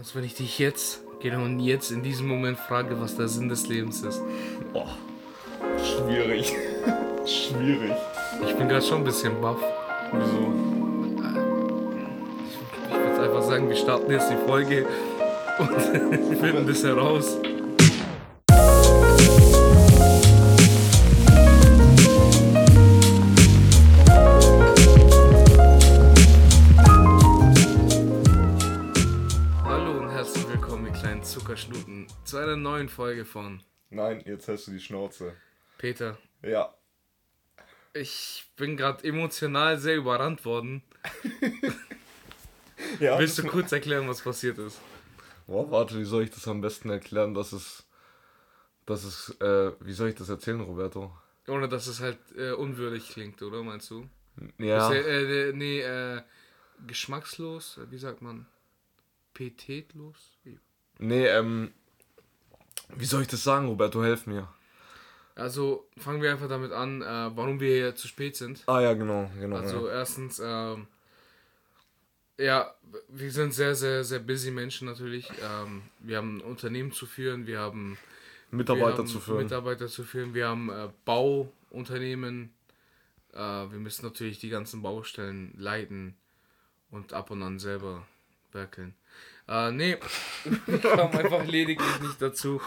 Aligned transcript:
Als 0.00 0.14
wenn 0.14 0.24
ich 0.24 0.34
dich 0.34 0.58
jetzt, 0.58 1.02
genau 1.20 1.44
jetzt 1.62 1.90
in 1.90 2.02
diesem 2.02 2.26
Moment 2.26 2.58
frage, 2.58 2.98
was 3.02 3.18
der 3.18 3.28
Sinn 3.28 3.50
des 3.50 3.68
Lebens 3.68 4.00
ist. 4.00 4.22
Oh, 4.72 4.86
schwierig. 5.76 6.54
schwierig. 7.26 7.92
Ich 8.42 8.56
bin 8.56 8.66
gerade 8.66 8.80
schon 8.80 9.02
ein 9.02 9.04
bisschen 9.04 9.38
baff. 9.42 9.58
Wieso? 10.10 10.54
Ich 12.88 12.94
würde 12.96 13.22
einfach 13.24 13.42
sagen, 13.42 13.68
wir 13.68 13.76
starten 13.76 14.10
jetzt 14.10 14.30
die 14.30 14.38
Folge 14.48 14.86
und 15.58 15.82
finden 16.40 16.66
das 16.66 16.82
heraus. 16.82 17.36
Neuen 32.80 32.88
Folge 32.88 33.26
von 33.26 33.62
Nein, 33.90 34.22
jetzt 34.24 34.48
hast 34.48 34.66
du 34.66 34.70
die 34.70 34.80
Schnauze. 34.80 35.34
Peter. 35.76 36.16
Ja. 36.42 36.74
Ich 37.92 38.46
bin 38.56 38.76
gerade 38.78 39.04
emotional 39.04 39.78
sehr 39.78 39.96
überrannt 39.96 40.46
worden. 40.46 40.82
ja 43.00 43.18
Willst 43.18 43.36
du 43.36 43.42
kurz 43.46 43.72
erklären, 43.72 44.08
was 44.08 44.22
passiert 44.22 44.56
ist? 44.58 44.80
Oh, 45.46 45.70
warte, 45.70 45.98
wie 45.98 46.04
soll 46.04 46.22
ich 46.22 46.30
das 46.30 46.48
am 46.48 46.62
besten 46.62 46.88
erklären, 46.88 47.34
dass 47.34 47.52
es. 47.52 47.84
Dass 48.86 49.04
es. 49.04 49.36
Äh, 49.40 49.72
wie 49.80 49.92
soll 49.92 50.08
ich 50.08 50.14
das 50.14 50.30
erzählen, 50.30 50.60
Roberto? 50.60 51.12
Ohne 51.48 51.68
dass 51.68 51.86
es 51.86 52.00
halt 52.00 52.18
äh, 52.34 52.52
unwürdig 52.52 53.10
klingt, 53.10 53.42
oder 53.42 53.62
meinst 53.62 53.90
du? 53.90 54.08
Ja. 54.56 54.90
Ist, 54.90 55.06
äh, 55.06 55.52
nee, 55.52 55.80
äh, 55.80 56.22
geschmackslos, 56.86 57.78
wie 57.90 57.98
sagt 57.98 58.22
man? 58.22 58.46
Petetlos? 59.34 60.38
Nee, 60.98 61.26
ähm. 61.26 61.74
Wie 62.96 63.04
soll 63.04 63.22
ich 63.22 63.28
das 63.28 63.42
sagen, 63.42 63.68
Roberto? 63.68 64.02
Helf 64.02 64.26
mir. 64.26 64.48
Also 65.34 65.86
fangen 65.96 66.20
wir 66.22 66.30
einfach 66.30 66.48
damit 66.48 66.72
an, 66.72 67.02
äh, 67.02 67.06
warum 67.36 67.60
wir 67.60 67.74
hier 67.74 67.94
zu 67.94 68.08
spät 68.08 68.36
sind. 68.36 68.62
Ah, 68.66 68.80
ja, 68.80 68.92
genau. 68.92 69.30
genau 69.38 69.56
Also 69.56 69.88
ja. 69.88 69.94
erstens, 69.94 70.40
ähm, 70.44 70.86
ja, 72.38 72.74
wir 73.08 73.30
sind 73.30 73.54
sehr, 73.54 73.74
sehr, 73.74 74.04
sehr 74.04 74.18
busy 74.18 74.50
Menschen 74.50 74.86
natürlich. 74.86 75.30
Ähm, 75.42 75.82
wir 76.00 76.18
haben 76.18 76.38
ein 76.38 76.40
Unternehmen 76.42 76.92
zu 76.92 77.06
führen, 77.06 77.46
wir 77.46 77.58
haben 77.58 77.96
Mitarbeiter 78.50 78.88
wir 78.88 78.98
haben 78.98 79.06
zu 79.06 79.20
führen. 79.20 79.42
Mitarbeiter 79.44 79.88
zu 79.88 80.04
führen, 80.04 80.34
wir 80.34 80.48
haben 80.48 80.70
äh, 80.70 80.88
Bauunternehmen, 81.04 82.52
äh, 83.32 83.38
wir 83.38 83.78
müssen 83.78 84.04
natürlich 84.04 84.38
die 84.40 84.50
ganzen 84.50 84.82
Baustellen 84.82 85.54
leiten 85.56 86.16
und 86.90 87.12
ab 87.12 87.30
und 87.30 87.42
an 87.42 87.58
selber 87.58 88.06
werkeln. 88.52 88.94
Äh, 89.50 89.72
nee, 89.72 89.96
ich 90.66 90.80
kam 90.82 91.10
einfach 91.10 91.44
lediglich 91.44 92.00
nicht 92.00 92.22
dazu. 92.22 92.60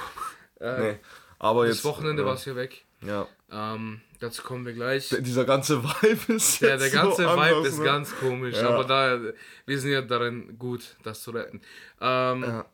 Äh, 0.59 0.79
nee. 0.79 0.99
Aber 1.39 1.65
das 1.65 1.77
jetzt. 1.77 1.85
Wochenende 1.85 2.23
ja. 2.23 2.27
war 2.27 2.35
es 2.35 2.43
hier 2.43 2.55
weg. 2.57 2.83
Ja. 3.01 3.27
Ähm, 3.51 4.01
dazu 4.19 4.43
kommen 4.43 4.65
wir 4.65 4.73
gleich. 4.73 5.09
Der- 5.09 5.21
Dieser 5.21 5.45
ganze 5.45 5.83
Vibe 5.83 6.33
ist. 6.33 6.59
Ja, 6.61 6.75
der 6.77 6.89
ganze 6.89 7.23
so 7.23 7.29
Vibe 7.29 7.41
anders, 7.41 7.67
ist 7.73 7.79
ne? 7.79 7.85
ganz 7.85 8.15
komisch, 8.17 8.55
Ja. 8.57 8.69
aber 8.69 8.83
da, 8.83 9.19
wir 9.65 9.79
sind 9.79 9.91
ja 9.91 10.01
darin 10.01 10.57
gut, 10.59 10.95
das 11.03 11.23
zu 11.23 11.31
retten. 11.31 11.61
Ähm, 12.01 12.43
Ja. 12.43 12.65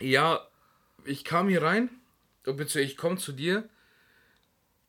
ja, 0.00 0.48
ich 1.04 1.24
kam 1.24 1.48
hier 1.48 1.62
rein, 1.62 1.90
beziehungsweise 2.44 2.80
ich 2.80 2.96
komme 2.96 3.16
zu 3.18 3.32
dir 3.32 3.68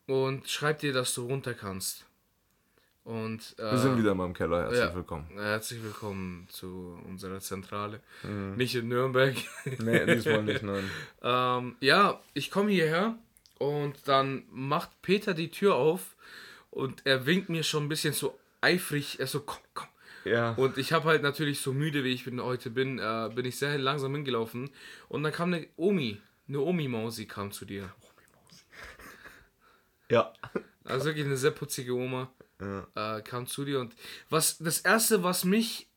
und 0.08 0.48
schreib 0.50 0.80
dir, 0.80 0.94
dass 0.94 1.14
du 1.14 1.26
runter 1.26 1.53
kannst. 1.53 2.06
Und 3.06 3.56
äh, 3.59 3.72
Wir 3.72 3.78
sind 3.78 4.00
wieder 4.00 4.14
in 4.14 4.17
meinem 4.17 4.34
Keller. 4.34 4.64
Herzlich 4.64 4.80
ja. 4.80 4.95
willkommen. 4.95 5.28
herzlich 5.36 5.84
willkommen 5.84 6.48
zu 6.50 7.00
unserer 7.08 7.39
Zentrale. 7.39 8.00
Mhm. 8.23 8.56
Nicht 8.56 8.73
in 8.73 8.88
Nürnberg. 8.88 9.36
Nee, 9.78 10.06
diesmal 10.08 10.42
nicht, 10.44 10.64
nein. 10.64 10.89
ähm, 11.22 11.76
ja, 11.81 12.20
ich 12.33 12.50
komme 12.50 12.72
hierher 12.72 13.16
und 13.59 14.08
dann 14.08 14.45
macht 14.50 14.89
Peter 15.03 15.36
die 15.36 15.52
Tür 15.52 15.76
auf 15.76 16.16
und 16.71 17.05
er 17.05 17.27
winkt 17.27 17.48
mir 17.48 17.61
schon 17.61 17.83
ein 17.83 17.89
bisschen 17.89 18.14
so 18.14 18.39
eifrig. 18.61 19.20
Er 19.20 19.27
so, 19.27 19.42
komm, 19.42 19.61
komm. 19.76 19.88
Ja. 20.23 20.54
Und 20.54 20.80
ich 20.80 20.92
habe 20.92 21.08
halt 21.08 21.21
natürlich 21.21 21.61
so 21.61 21.73
müde, 21.73 22.04
wie 22.04 22.11
ich 22.11 22.26
bin, 22.26 22.42
heute 22.42 22.71
bin, 22.71 22.98
äh, 22.98 23.30
bin 23.36 23.45
ich 23.45 23.58
sehr 23.58 23.77
langsam 23.77 24.15
hingelaufen. 24.15 24.71
Und 25.10 25.21
dann 25.21 25.32
kam 25.32 25.54
eine 25.54 25.67
Omi, 25.77 26.20
eine 26.48 26.60
Omi-Mausi 26.60 27.27
kam 27.27 27.52
zu 27.52 27.65
dir. 27.65 27.94
Ja. 30.10 30.33
Also 30.83 31.05
wirklich 31.05 31.26
eine 31.26 31.38
sehr 31.38 31.52
putzige 31.52 31.94
Oma 31.94 32.32
Ja. 32.61 33.17
äh, 33.17 33.21
kam 33.21 33.48
zu 33.48 33.66
dir. 33.66 33.80
Und 33.80 33.95
was 34.30 34.58
das 34.58 34.80
erste, 34.80 35.23
was 35.23 35.43
mich 35.43 35.88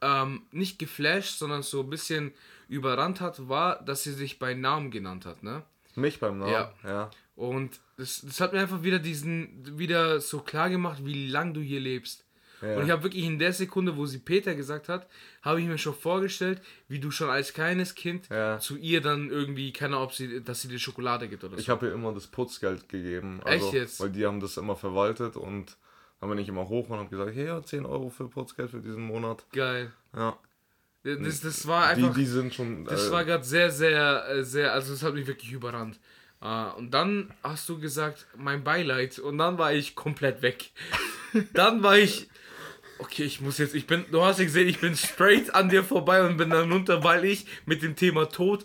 ähm, 0.00 0.42
nicht 0.50 0.78
geflasht, 0.78 1.38
sondern 1.38 1.62
so 1.62 1.80
ein 1.80 1.90
bisschen 1.90 2.32
überrannt 2.68 3.20
hat, 3.20 3.48
war, 3.48 3.82
dass 3.84 4.02
sie 4.02 4.12
sich 4.12 4.38
bei 4.38 4.54
Namen 4.54 4.90
genannt 4.90 5.26
hat, 5.26 5.42
ne? 5.42 5.62
Mich 5.94 6.20
beim 6.20 6.38
Namen. 6.38 6.52
Ja. 6.52 6.72
ja. 6.82 7.10
Und 7.36 7.80
das, 7.96 8.22
das 8.22 8.40
hat 8.40 8.52
mir 8.52 8.60
einfach 8.60 8.82
wieder 8.82 8.98
diesen, 8.98 9.78
wieder 9.78 10.20
so 10.20 10.40
klar 10.40 10.68
gemacht, 10.70 11.04
wie 11.04 11.28
lang 11.28 11.54
du 11.54 11.60
hier 11.60 11.80
lebst. 11.80 12.24
Ja. 12.62 12.76
Und 12.76 12.84
ich 12.84 12.90
habe 12.90 13.02
wirklich 13.02 13.24
in 13.24 13.38
der 13.38 13.52
Sekunde, 13.52 13.96
wo 13.96 14.06
sie 14.06 14.18
Peter 14.18 14.54
gesagt 14.54 14.88
hat, 14.88 15.08
habe 15.42 15.60
ich 15.60 15.66
mir 15.66 15.76
schon 15.78 15.94
vorgestellt, 15.94 16.62
wie 16.88 16.98
du 16.98 17.10
schon 17.10 17.28
als 17.28 17.52
kleines 17.52 17.94
Kind 17.94 18.28
Ja. 18.30 18.58
zu 18.58 18.76
ihr 18.76 19.00
dann 19.00 19.30
irgendwie, 19.30 19.72
keine 19.72 19.96
Ahnung, 19.96 20.08
ob 20.08 20.14
sie, 20.14 20.42
dass 20.42 20.62
sie 20.62 20.68
dir 20.68 20.78
Schokolade 20.78 21.28
gibt 21.28 21.44
oder 21.44 21.54
so. 21.56 21.60
Ich 21.60 21.68
habe 21.68 21.86
ihr 21.86 21.92
immer 21.92 22.12
das 22.12 22.26
Putzgeld 22.26 22.88
gegeben. 22.88 23.40
Also, 23.44 23.66
Echt 23.66 23.74
jetzt? 23.74 24.00
Weil 24.00 24.10
die 24.10 24.24
haben 24.24 24.40
das 24.40 24.56
immer 24.56 24.76
verwaltet 24.76 25.36
und 25.36 25.76
dann 26.24 26.30
bin 26.30 26.38
ich 26.38 26.48
immer 26.48 26.68
hoch 26.68 26.88
und 26.88 26.98
habe 26.98 27.10
gesagt, 27.10 27.32
hey, 27.34 27.46
ja, 27.46 27.62
10 27.62 27.84
Euro 27.84 28.08
für 28.08 28.28
Putzgeld 28.28 28.70
für 28.70 28.80
diesen 28.80 29.02
Monat. 29.02 29.44
Geil. 29.52 29.92
Ja. 30.16 30.38
Das, 31.02 31.42
das 31.42 31.66
war 31.66 31.94
Die, 31.94 32.02
einfach, 32.02 32.14
die 32.14 32.24
sind 32.24 32.54
schon. 32.54 32.86
das 32.86 33.08
äh, 33.08 33.12
war 33.12 33.26
gerade 33.26 33.44
sehr, 33.44 33.70
sehr, 33.70 34.26
äh, 34.30 34.42
sehr, 34.42 34.72
also 34.72 34.94
das 34.94 35.02
hat 35.02 35.12
mich 35.12 35.26
wirklich 35.26 35.52
überrannt. 35.52 36.00
Äh, 36.40 36.64
Und 36.78 36.92
dann 36.92 37.30
hast 37.42 37.68
du 37.68 37.78
gesagt, 37.78 38.26
mein 38.38 38.64
Beileid. 38.64 39.18
Und 39.18 39.36
dann 39.36 39.58
war 39.58 39.74
ich 39.74 39.94
komplett 39.96 40.40
weg. 40.40 40.70
dann 41.52 41.82
war 41.82 41.98
ich, 41.98 42.26
okay, 43.00 43.24
ich 43.24 43.42
muss 43.42 43.58
jetzt, 43.58 43.74
ich 43.74 43.86
bin, 43.86 44.06
du 44.10 44.22
hast 44.24 44.38
ja 44.38 44.44
gesehen, 44.46 44.66
ich 44.66 44.80
bin 44.80 44.96
straight 44.96 45.54
an 45.54 45.68
dir 45.68 45.84
vorbei 45.84 46.26
und 46.26 46.38
bin 46.38 46.48
dann 46.48 46.72
runter, 46.72 47.04
weil 47.04 47.26
ich 47.26 47.44
mit 47.66 47.82
dem 47.82 47.96
Thema 47.96 48.30
Tod 48.30 48.64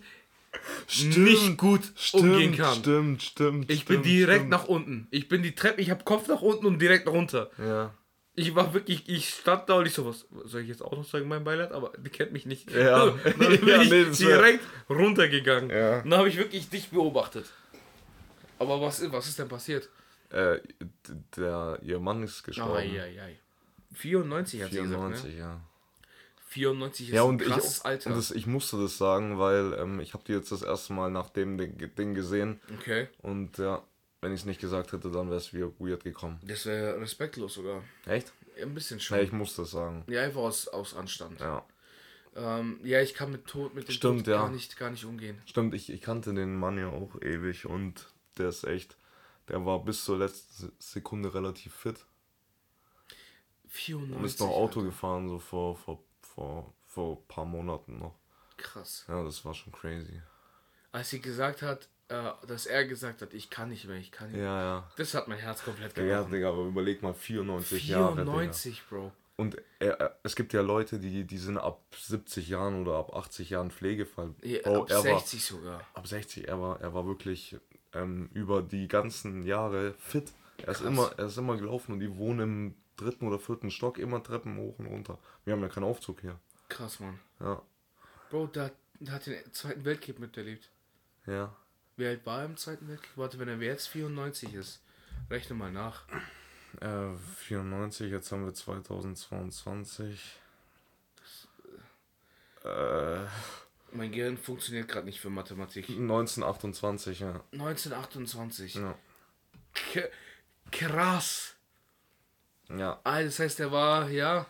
nicht 1.17 1.57
gut 1.57 1.81
umgehen 2.13 2.55
kann. 2.55 2.77
Stimmt, 2.79 3.23
stimmt. 3.23 3.71
Ich 3.71 3.85
bin 3.85 3.97
stimmt, 3.97 4.05
direkt 4.05 4.37
stimmt. 4.39 4.49
nach 4.49 4.65
unten. 4.65 5.07
Ich 5.11 5.27
bin 5.27 5.43
die 5.43 5.53
Treppe, 5.55 5.81
ich 5.81 5.89
habe 5.89 6.03
Kopf 6.03 6.27
nach 6.27 6.41
unten 6.41 6.65
und 6.65 6.79
direkt 6.79 7.07
runter. 7.07 7.49
Ja. 7.57 7.93
Ich 8.35 8.55
war 8.55 8.73
wirklich, 8.73 9.09
ich 9.09 9.29
stand 9.29 9.67
da 9.67 9.75
und 9.75 9.85
ich 9.85 9.93
so, 9.93 10.05
was 10.05 10.25
soll 10.45 10.61
ich 10.61 10.69
jetzt 10.69 10.81
auch 10.81 10.93
noch 10.93 11.03
sagen, 11.03 11.27
mein 11.27 11.43
Beileid? 11.43 11.71
Aber 11.73 11.91
die 11.97 12.09
kennt 12.09 12.31
mich 12.31 12.45
nicht. 12.45 12.71
Ja. 12.71 13.07
dann 13.23 13.37
bin 13.37 13.67
Ja, 13.67 13.81
ich 13.81 13.89
nee, 13.89 14.05
das 14.05 14.19
wär- 14.21 14.37
direkt 14.37 14.63
runtergegangen. 14.89 15.69
Ja. 15.69 16.01
Dann 16.01 16.13
habe 16.13 16.29
ich 16.29 16.37
wirklich 16.37 16.69
dich 16.69 16.89
beobachtet. 16.89 17.45
Aber 18.57 18.79
was, 18.81 19.01
was 19.11 19.27
ist 19.27 19.39
denn 19.39 19.47
passiert? 19.49 19.89
Äh, 20.29 20.59
der, 21.35 21.79
ihr 21.81 21.99
Mann 21.99 22.23
ist 22.23 22.43
gestorben. 22.43 22.75
Ai, 22.75 23.01
ai, 23.01 23.21
ai. 23.21 23.39
94 23.93 24.61
hat 24.63 24.69
sie 24.71 24.77
gesagt, 24.77 24.91
94, 24.93 25.33
ne? 25.33 25.39
ja. 25.39 25.61
94 26.49 27.09
ist 27.09 27.13
Ja, 27.15 27.23
ein 27.23 27.29
und 27.29 27.41
ich, 27.41 27.47
krasses 27.47 27.81
Alter. 27.85 28.09
und 28.09 28.15
das, 28.17 28.31
ich 28.31 28.45
musste 28.47 28.77
das 28.81 28.97
sagen, 28.97 29.37
weil 29.39 29.73
ähm, 29.79 29.99
ich 29.99 30.13
habe 30.13 30.23
die 30.25 30.33
jetzt 30.33 30.51
das 30.51 30.61
erste 30.63 30.93
Mal 30.93 31.09
nach 31.11 31.29
dem 31.29 31.57
Ding, 31.57 32.13
gesehen. 32.13 32.59
okay. 32.79 33.07
Und 33.21 33.57
ja, 33.59 33.83
wenn 34.21 34.33
ich 34.33 34.41
es 34.41 34.45
nicht 34.45 34.59
gesagt 34.59 34.91
hätte, 34.91 35.11
dann 35.11 35.27
wäre 35.29 35.37
es 35.37 35.53
wieder 35.53 35.71
weird 35.79 36.03
gekommen. 36.03 36.39
Das 36.43 36.65
wäre 36.65 36.99
respektlos 36.99 37.53
sogar. 37.53 37.83
Echt? 38.05 38.33
Ein 38.61 38.73
bisschen 38.73 38.99
schon. 38.99 39.17
Ja, 39.17 39.23
ich 39.23 39.31
muss 39.31 39.55
das 39.55 39.71
sagen. 39.71 40.03
Ja, 40.07 40.23
einfach 40.23 40.41
aus, 40.41 40.67
aus 40.67 40.93
Anstand. 40.95 41.39
Ja. 41.39 41.63
Ähm, 42.35 42.79
ja, 42.83 43.01
ich 43.01 43.13
kann 43.13 43.31
mit 43.31 43.45
Tod, 43.45 43.73
mit 43.73 43.87
dem 43.87 43.91
Stimmt, 43.93 44.25
Tod 44.25 44.27
ja. 44.33 44.41
gar, 44.41 44.49
nicht, 44.49 44.75
gar 44.77 44.89
nicht 44.91 45.05
umgehen. 45.05 45.41
Stimmt, 45.45 45.73
ich, 45.75 45.89
ich 45.91 46.01
kannte 46.01 46.33
den 46.33 46.55
Mann 46.57 46.77
ja 46.77 46.89
auch 46.89 47.21
ewig 47.21 47.65
und 47.65 48.07
der 48.37 48.49
ist 48.49 48.63
echt, 48.65 48.97
der 49.49 49.65
war 49.65 49.83
bis 49.83 50.03
zur 50.03 50.17
letzten 50.17 50.53
Se- 50.67 50.71
Sekunde 50.79 51.33
relativ 51.33 51.73
fit 51.73 52.05
94. 53.67 54.17
und 54.17 54.25
ist 54.25 54.39
noch 54.39 54.49
Auto 54.49 54.79
Alter. 54.79 54.89
gefahren, 54.91 55.27
so 55.29 55.39
vor, 55.39 55.75
vor, 55.75 56.03
vor, 56.39 56.73
vor 56.85 57.17
ein 57.17 57.27
paar 57.27 57.45
Monaten 57.45 57.99
noch. 57.99 58.15
Krass. 58.57 59.05
Ja, 59.07 59.23
das 59.23 59.43
war 59.43 59.53
schon 59.53 59.73
crazy. 59.73 60.21
Als 60.91 61.09
sie 61.09 61.21
gesagt 61.21 61.61
hat, 61.61 61.89
äh, 62.07 62.31
dass 62.47 62.65
er 62.65 62.85
gesagt 62.85 63.21
hat, 63.21 63.33
ich 63.33 63.49
kann 63.49 63.69
nicht 63.69 63.85
mehr, 63.87 63.97
ich 63.97 64.11
kann 64.11 64.27
nicht 64.27 64.37
mehr. 64.37 64.45
Ja, 64.45 64.61
ja. 64.61 64.91
Das 64.95 65.13
hat 65.13 65.27
mein 65.27 65.37
Herz 65.37 65.63
komplett 65.63 65.95
Ja, 65.97 66.03
gebrochen. 66.03 66.31
Digga, 66.31 66.49
aber 66.49 66.63
überleg 66.63 67.01
mal, 67.03 67.13
94, 67.13 67.87
Jahre. 67.89 68.11
Digga. 68.11 68.31
94, 68.31 68.83
Bro. 68.89 69.11
Und 69.35 69.57
er, 69.79 69.99
er, 69.99 70.19
es 70.23 70.35
gibt 70.35 70.51
ja 70.53 70.61
Leute, 70.61 70.99
die, 70.99 71.25
die 71.25 71.37
sind 71.37 71.57
ab 71.57 71.81
70 71.95 72.49
Jahren 72.49 72.81
oder 72.81 72.95
ab 72.97 73.13
80 73.13 73.49
Jahren 73.49 73.71
Pflegefall. 73.71 74.33
Ja, 74.41 74.61
Bro, 74.63 74.83
ab 74.83 74.89
er 74.91 75.01
60 75.01 75.45
sogar. 75.45 75.73
War, 75.73 75.85
ab 75.93 76.07
60, 76.07 76.47
er 76.47 76.59
war, 76.59 76.81
er 76.81 76.93
war 76.93 77.05
wirklich 77.05 77.57
ähm, 77.93 78.29
über 78.33 78.61
die 78.61 78.87
ganzen 78.87 79.45
Jahre 79.45 79.93
fit. 79.99 80.31
Er 80.57 80.69
ist, 80.69 80.79
Krass. 80.79 80.87
immer, 80.87 81.11
er 81.17 81.25
ist 81.25 81.37
immer 81.37 81.57
gelaufen 81.57 81.93
und 81.93 81.99
die 81.99 82.17
wohnen 82.17 82.39
im 82.41 82.75
dritten 82.99 83.27
oder 83.27 83.39
vierten 83.39 83.71
Stock, 83.71 83.97
immer 83.97 84.21
Treppen 84.23 84.57
hoch 84.57 84.77
und 84.79 84.87
runter. 84.87 85.17
Wir 85.45 85.53
haben 85.53 85.61
ja 85.61 85.69
keinen 85.69 85.83
Aufzug 85.85 86.21
hier. 86.21 86.39
Krass, 86.69 86.99
Mann. 86.99 87.19
Ja, 87.39 87.61
Bro, 88.29 88.47
der, 88.47 88.71
der 88.99 89.13
hat 89.15 89.25
den 89.25 89.53
Zweiten 89.53 89.85
Weltkrieg 89.85 90.19
miterlebt. 90.19 90.69
ja. 91.25 91.55
Wie 91.97 92.07
alt 92.07 92.25
war 92.25 92.39
er 92.39 92.45
im 92.45 92.55
Zweiten 92.55 92.87
Weltkrieg? 92.87 93.11
Warte, 93.17 93.39
wenn 93.39 93.49
er 93.49 93.57
jetzt 93.57 93.87
94 93.89 94.53
ist. 94.53 94.81
Rechne 95.29 95.53
mal 95.55 95.69
nach. 95.69 96.05
Äh, 96.79 97.13
94, 97.39 98.09
jetzt 98.09 98.31
haben 98.31 98.45
wir 98.45 98.53
2022. 98.53 100.39
Äh, 102.63 103.25
Mein 103.91 104.11
Gehirn 104.11 104.37
funktioniert 104.37 104.87
gerade 104.87 105.05
nicht 105.07 105.19
für 105.19 105.29
Mathematik. 105.29 105.89
1928, 105.89 107.19
ja. 107.19 107.43
1928. 107.51 108.75
Ja. 108.75 108.97
K 109.73 110.03
krass. 110.71 111.55
Ja, 112.77 112.99
Ah, 113.03 113.21
das 113.23 113.39
heißt, 113.39 113.59
er 113.59 113.71
war, 113.71 114.09
ja, 114.09 114.45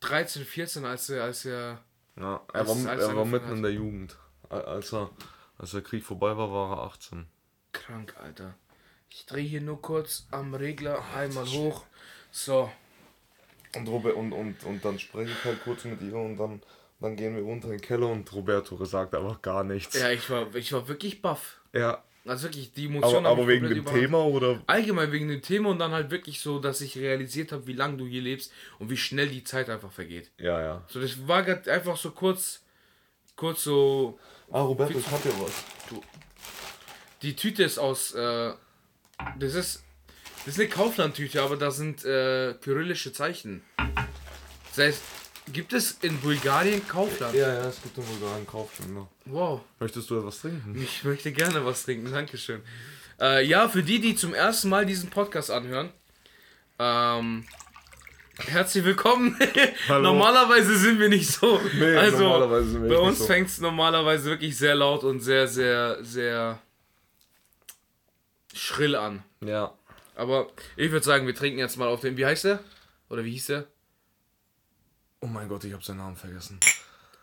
13, 0.00 0.44
14, 0.44 0.84
als 0.84 1.08
er, 1.10 1.24
als 1.24 1.44
er. 1.44 1.80
ja. 2.16 2.40
Er 2.52 2.60
Als- 2.60 2.68
war, 2.68 2.76
als 2.76 2.84
er 2.84 2.86
war 2.86 3.22
angefangen 3.24 3.30
mitten 3.30 3.46
hat. 3.46 3.56
in 3.56 3.62
der 3.62 3.72
Jugend. 3.72 4.18
Al- 4.48 4.64
Als, 4.64 4.92
er, 4.92 5.10
als 5.58 5.70
der 5.72 5.82
Krieg 5.82 6.04
vorbei 6.04 6.36
war, 6.36 6.52
war 6.52 6.76
er 6.78 6.82
18. 6.84 7.26
Krank, 7.72 8.14
Alter. 8.22 8.54
Ich 9.08 9.26
drehe 9.26 9.44
hier 9.46 9.60
nur 9.60 9.80
kurz 9.82 10.26
am 10.30 10.54
Regler 10.54 11.02
einmal 11.14 11.46
hoch. 11.46 11.84
So. 12.30 12.70
Und, 13.74 13.88
Robert, 13.88 14.14
und, 14.14 14.32
und, 14.32 14.62
und 14.64 14.84
dann 14.84 14.98
spreche 14.98 15.32
ich 15.32 15.44
halt 15.44 15.62
kurz 15.64 15.84
mit 15.84 16.00
ihr 16.02 16.14
und 16.16 16.36
dann, 16.36 16.62
dann 17.00 17.16
gehen 17.16 17.34
wir 17.34 17.42
runter 17.42 17.66
in 17.68 17.72
den 17.72 17.80
Keller 17.80 18.08
und 18.08 18.30
Roberto 18.32 18.82
sagt 18.84 19.14
einfach 19.14 19.40
gar 19.42 19.64
nichts. 19.64 19.98
Ja, 19.98 20.10
ich 20.10 20.28
war, 20.30 20.54
ich 20.54 20.72
war 20.72 20.88
wirklich 20.88 21.22
baff. 21.22 21.60
Ja, 21.72 22.02
Also 22.24 22.44
wirklich, 22.44 22.72
die 22.72 22.86
Emotionen. 22.86 23.26
aber, 23.26 23.42
aber 23.42 23.48
wegen 23.48 23.68
dem. 23.68 23.84
Thema 23.84 24.24
oder? 24.24 24.62
Allgemein 24.66 25.10
wegen 25.10 25.28
dem 25.28 25.42
Thema 25.42 25.70
und 25.70 25.80
dann 25.80 25.90
halt 25.90 26.10
wirklich 26.10 26.40
so, 26.40 26.60
dass 26.60 26.80
ich 26.80 26.96
realisiert 26.96 27.50
habe, 27.50 27.66
wie 27.66 27.72
lange 27.72 27.96
du 27.96 28.06
hier 28.06 28.22
lebst 28.22 28.52
und 28.78 28.90
wie 28.90 28.96
schnell 28.96 29.28
die 29.28 29.42
Zeit 29.42 29.68
einfach 29.68 29.90
vergeht. 29.90 30.30
Ja, 30.38 30.60
ja. 30.60 30.84
So, 30.88 31.00
das 31.00 31.26
war 31.26 31.42
grad 31.42 31.68
einfach 31.68 31.96
so 31.96 32.12
kurz, 32.12 32.62
kurz 33.34 33.64
so. 33.64 34.18
Ah, 34.52 34.60
Roberto, 34.60 34.98
ich 34.98 35.10
hab 35.10 35.24
ja 35.24 35.32
was. 35.40 35.64
Die 37.22 37.34
Tüte 37.34 37.64
ist 37.64 37.78
aus, 37.78 38.12
äh, 38.14 38.52
das 39.38 39.54
ist, 39.54 39.82
das 40.44 40.54
ist 40.54 40.60
eine 40.60 40.68
Kauflandtüte, 40.68 41.42
aber 41.42 41.56
da 41.56 41.70
sind 41.70 42.04
äh, 42.04 42.54
kyrillische 42.54 43.12
Zeichen. 43.12 43.62
Das 44.74 44.78
heißt, 44.78 45.02
gibt 45.52 45.72
es 45.72 45.98
in 46.02 46.18
Bulgarien 46.20 46.86
Kaufland? 46.86 47.34
Ja, 47.34 47.52
ja, 47.52 47.68
es 47.68 47.82
gibt 47.82 47.96
in 47.98 48.04
Bulgarien 48.04 48.46
Kaufländer. 48.46 49.08
Wow. 49.24 49.60
Möchtest 49.80 50.10
du 50.10 50.18
etwas 50.18 50.40
trinken? 50.40 50.80
Ich 50.80 51.04
möchte 51.04 51.32
gerne 51.32 51.64
was 51.64 51.84
trinken, 51.84 52.10
Dankeschön. 52.10 52.62
Äh, 53.20 53.44
ja, 53.46 53.68
für 53.68 53.82
die, 53.82 54.00
die 54.00 54.14
zum 54.14 54.34
ersten 54.34 54.68
Mal 54.68 54.86
diesen 54.86 55.10
Podcast 55.10 55.50
anhören, 55.50 55.90
ähm, 56.78 57.44
herzlich 58.38 58.84
willkommen. 58.84 59.38
Hallo. 59.88 60.02
normalerweise 60.02 60.76
sind 60.76 60.98
wir 60.98 61.08
nicht 61.08 61.30
so. 61.30 61.60
Nee, 61.74 61.96
also, 61.96 62.24
normalerweise 62.24 62.70
sind 62.70 62.82
wir 62.82 62.88
bei 62.88 62.98
uns 62.98 63.18
so. 63.18 63.26
fängt 63.26 63.48
es 63.48 63.60
normalerweise 63.60 64.24
wirklich 64.30 64.56
sehr 64.56 64.74
laut 64.74 65.04
und 65.04 65.20
sehr, 65.20 65.46
sehr, 65.46 66.02
sehr 66.02 66.58
schrill 68.54 68.96
an. 68.96 69.22
Ja. 69.40 69.72
Aber 70.14 70.48
ich 70.76 70.90
würde 70.90 71.04
sagen, 71.04 71.26
wir 71.26 71.34
trinken 71.34 71.58
jetzt 71.58 71.76
mal 71.76 71.88
auf 71.88 72.00
den. 72.00 72.16
Wie 72.16 72.26
heißt 72.26 72.44
der? 72.44 72.60
Oder 73.08 73.24
wie 73.24 73.32
hieß 73.32 73.46
der? 73.46 73.66
Oh 75.24 75.26
mein 75.26 75.48
Gott, 75.48 75.62
ich 75.64 75.72
habe 75.72 75.84
seinen 75.84 75.98
Namen 75.98 76.16
vergessen. 76.16 76.58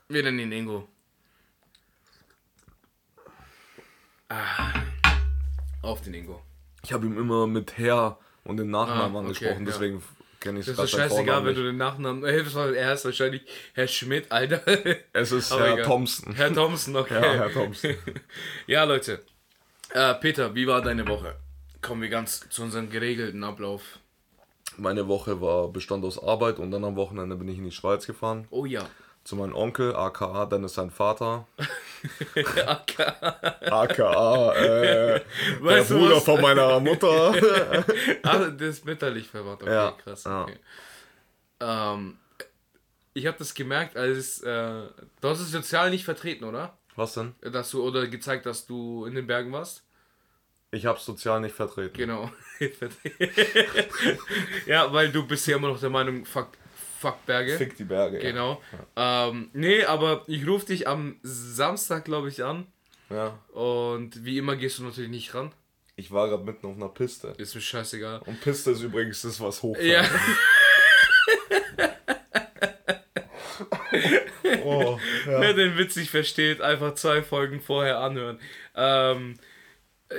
Wir 0.08 0.24
nennen 0.24 0.40
ihn 0.40 0.52
Ingo. 0.54 0.88
Ah. 4.30 4.74
Auf 5.82 6.02
den 6.02 6.14
Ingo. 6.14 6.42
Ich 6.84 6.94
habe 6.94 7.06
ihm 7.06 7.18
immer 7.18 7.46
mit 7.46 7.78
Herr 7.78 8.18
und 8.46 8.58
den 8.58 8.70
Nachnamen 8.72 9.16
Ah, 9.16 9.20
okay, 9.20 9.28
angesprochen, 9.50 9.66
ja. 9.66 9.72
deswegen 9.72 10.04
kenne 10.40 10.60
ich 10.62 10.66
Das 10.66 10.76
gerade 10.76 10.86
ist 10.86 10.92
seinen 10.94 11.10
scheißegal, 11.10 11.46
wenn 11.46 11.56
du 11.56 11.64
den 11.64 11.78
Nachnamen. 11.78 12.22
Das 12.22 12.32
er 12.64 12.94
ist 12.94 13.06
wahrscheinlich 13.06 13.42
Herr 13.74 13.88
Schmidt, 13.88 14.32
Alter. 14.32 14.62
Es 15.12 15.34
ist 15.34 15.52
Aber 15.52 15.66
Herr 15.66 15.74
egal. 15.74 15.86
Thompson. 15.86 16.34
Herr 16.36 16.54
Thompson, 16.54 16.96
okay. 16.96 17.16
Ja, 17.16 17.34
Herr 17.34 17.52
Thompson. 17.52 17.96
Ja, 18.68 18.84
Leute. 18.86 19.26
Äh, 19.92 20.14
Peter, 20.16 20.56
wie 20.56 20.68
war 20.68 20.82
deine 20.82 21.06
Woche? 21.06 21.36
Kommen 21.82 22.02
wir 22.02 22.10
ganz 22.10 22.48
zu 22.50 22.64
unserem 22.64 22.90
geregelten 22.90 23.44
Ablauf. 23.44 24.00
Meine 24.80 25.08
Woche 25.08 25.42
war 25.42 25.68
bestand 25.70 26.04
aus 26.06 26.22
Arbeit 26.22 26.60
und 26.60 26.72
dann 26.72 26.84
am 26.84 26.96
Wochenende 26.96 27.36
bin 27.36 27.48
ich 27.48 27.58
in 27.58 27.66
die 27.66 27.72
Schweiz 27.72 28.06
gefahren. 28.08 28.48
Oh 28.50 28.66
ja. 28.66 28.88
Zu 29.24 29.36
meinem 29.36 29.54
Onkel, 29.54 29.96
aka 29.96 30.46
Dennis 30.46 30.74
sein 30.74 30.90
Vater. 30.92 31.48
Okay. 32.02 33.04
aka 33.70 34.54
äh, 34.54 35.22
der 35.64 35.84
Bruder 35.84 36.16
was? 36.16 36.24
von 36.24 36.40
meiner 36.42 36.80
Mutter. 36.80 37.34
Ah, 38.24 38.38
das 38.50 38.62
ist 38.70 38.86
mütterlich 38.86 39.28
verwandt. 39.28 39.64
Okay, 39.64 39.72
Ja, 39.74 39.92
krass. 39.92 40.24
ja. 40.24 40.44
Okay. 40.44 40.58
Ähm, 41.60 42.18
ich 43.14 43.28
habe 43.28 43.38
das 43.38 43.54
gemerkt, 43.54 43.98
als 43.98 44.42
äh, 44.42 44.48
du 45.20 45.28
hast 45.28 45.42
es 45.42 45.52
sozial 45.52 45.90
nicht 45.90 46.06
vertreten, 46.06 46.46
oder? 46.46 46.78
Was 46.96 47.16
denn? 47.16 47.36
Dass 47.42 47.72
du 47.72 47.84
oder 47.86 48.08
gezeigt, 48.08 48.46
dass 48.46 48.66
du 48.66 49.04
in 49.06 49.16
den 49.16 49.28
Bergen 49.28 49.52
warst. 49.52 49.84
Ich 50.72 50.86
habe 50.86 51.00
sozial 51.00 51.42
nicht 51.42 51.56
vertreten. 51.56 51.98
Genau. 51.98 52.32
ja, 54.68 54.92
weil 54.94 55.12
du 55.12 55.26
bist 55.26 55.48
ja 55.48 55.58
immer 55.58 55.70
noch 55.70 55.80
der 55.80 55.90
Meinung, 55.90 56.26
fuck, 56.26 56.50
fuck 57.00 57.26
Berge. 57.26 57.58
Fick 57.58 57.76
die 57.76 57.86
Berge. 57.86 58.20
Genau. 58.20 58.62
Ähm, 58.96 59.50
nee, 59.54 59.84
aber 59.84 60.24
ich 60.28 60.46
rufe 60.48 60.68
dich 60.68 60.88
am 60.88 61.20
Samstag, 61.24 62.06
glaube 62.06 62.30
ich, 62.30 62.44
an. 62.44 62.68
Ja. 63.10 63.40
Und 63.52 64.24
wie 64.24 64.38
immer 64.38 64.56
gehst 64.56 64.78
du 64.78 64.84
natürlich 64.84 65.10
nicht 65.10 65.34
ran. 65.34 65.52
Ich 65.96 66.12
war 66.12 66.30
gerade 66.30 66.44
mitten 66.44 66.68
auf 66.68 66.76
einer 66.76 66.90
Piste. 66.90 67.34
Ist 67.38 67.56
mir 67.56 67.62
scheißegal. 67.62 68.22
Und 68.26 68.40
Piste 68.40 68.72
ist 68.72 68.82
übrigens 68.82 69.24
das, 69.24 69.42
was 69.42 69.64
hochfährt. 69.64 70.06
Ja. 70.06 70.20
Oh, 74.64 75.00
ja. 75.26 75.42
Wer 75.42 75.54
den 75.54 75.78
Witz 75.78 75.96
nicht 75.96 76.12
versteht, 76.12 76.62
einfach 76.62 76.94
zwei 76.94 77.24
Folgen 77.24 77.60
vorher 77.60 78.00
anhören. 78.00 78.40
Ähm, 78.76 79.36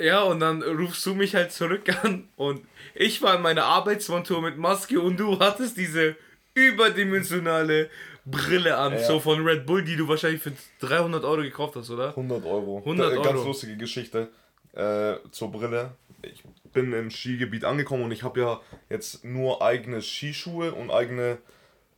ja, 0.00 0.22
und 0.22 0.40
dann 0.40 0.62
rufst 0.62 1.04
du 1.06 1.14
mich 1.14 1.34
halt 1.34 1.52
zurück 1.52 1.84
an 2.04 2.28
und 2.36 2.60
ich 2.94 3.22
war 3.22 3.36
in 3.36 3.42
meiner 3.42 3.64
Arbeitsmontur 3.64 4.42
mit 4.42 4.58
Maske 4.58 5.00
und 5.00 5.18
du 5.18 5.38
hattest 5.38 5.76
diese 5.76 6.16
überdimensionale 6.54 7.90
Brille 8.24 8.76
an, 8.76 8.92
Ja. 8.92 8.98
so 9.04 9.20
von 9.20 9.42
Red 9.46 9.66
Bull, 9.66 9.82
die 9.82 9.96
du 9.96 10.06
wahrscheinlich 10.08 10.42
für 10.42 10.52
300 10.80 11.24
Euro 11.24 11.42
gekauft 11.42 11.76
hast, 11.76 11.90
oder? 11.90 12.08
100 12.10 12.44
Euro. 12.44 12.78
100 12.78 13.12
Äh, 13.12 13.16
Ganz 13.16 13.26
Euro. 13.38 13.44
lustige 13.48 13.76
Geschichte 13.76 14.28
äh, 14.72 15.14
zur 15.30 15.50
Brille. 15.50 15.92
Ich 16.22 16.42
bin 16.72 16.92
im 16.92 17.10
Skigebiet 17.10 17.64
angekommen 17.64 18.04
und 18.04 18.12
ich 18.12 18.22
habe 18.22 18.40
ja 18.40 18.60
jetzt 18.90 19.24
nur 19.24 19.62
eigene 19.62 20.02
Skischuhe 20.02 20.72
und 20.72 20.90
eigene 20.90 21.38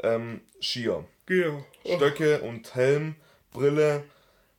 ähm, 0.02 0.40
Skier. 0.60 1.04
Ja. 1.28 1.96
Stöcke 1.96 2.40
und 2.42 2.74
Helm, 2.74 3.16
Brille 3.52 4.04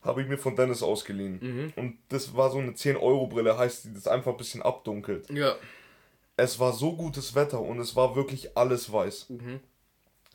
habe 0.04 0.22
ich 0.22 0.28
mir 0.28 0.38
von 0.38 0.54
Dennis 0.56 0.82
ausgeliehen. 0.82 1.38
Mhm. 1.40 1.72
Und 1.76 1.98
das 2.08 2.36
war 2.36 2.50
so 2.50 2.58
eine 2.58 2.72
10-Euro-Brille, 2.72 3.56
heißt, 3.56 3.84
die 3.86 3.94
das 3.94 4.06
einfach 4.06 4.32
ein 4.32 4.36
bisschen 4.36 4.62
abdunkelt. 4.62 5.30
Ja. 5.30 5.54
Es 6.36 6.58
war 6.58 6.72
so 6.72 6.94
gutes 6.96 7.34
Wetter 7.34 7.60
und 7.60 7.78
es 7.80 7.94
war 7.96 8.16
wirklich 8.16 8.56
alles 8.56 8.92
weiß. 8.92 9.28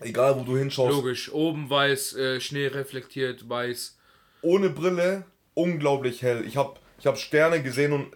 Egal 0.02 0.40
wo 0.40 0.44
du 0.44 0.58
hinschaust, 0.58 0.96
Logisch. 0.96 1.32
Oben 1.34 1.70
weiß, 1.70 2.16
äh, 2.16 2.40
Schnee 2.40 2.68
reflektiert, 2.68 3.50
weiß. 3.50 3.98
ohne 4.42 4.70
Brille 4.70 5.26
unglaublich 5.56 6.22
hell. 6.22 6.46
Ich 6.46 6.56
habe 6.56 6.76
ich 7.00 7.06
hab 7.06 7.18
Sterne 7.18 7.62
gesehen 7.62 7.92
und 7.92 8.16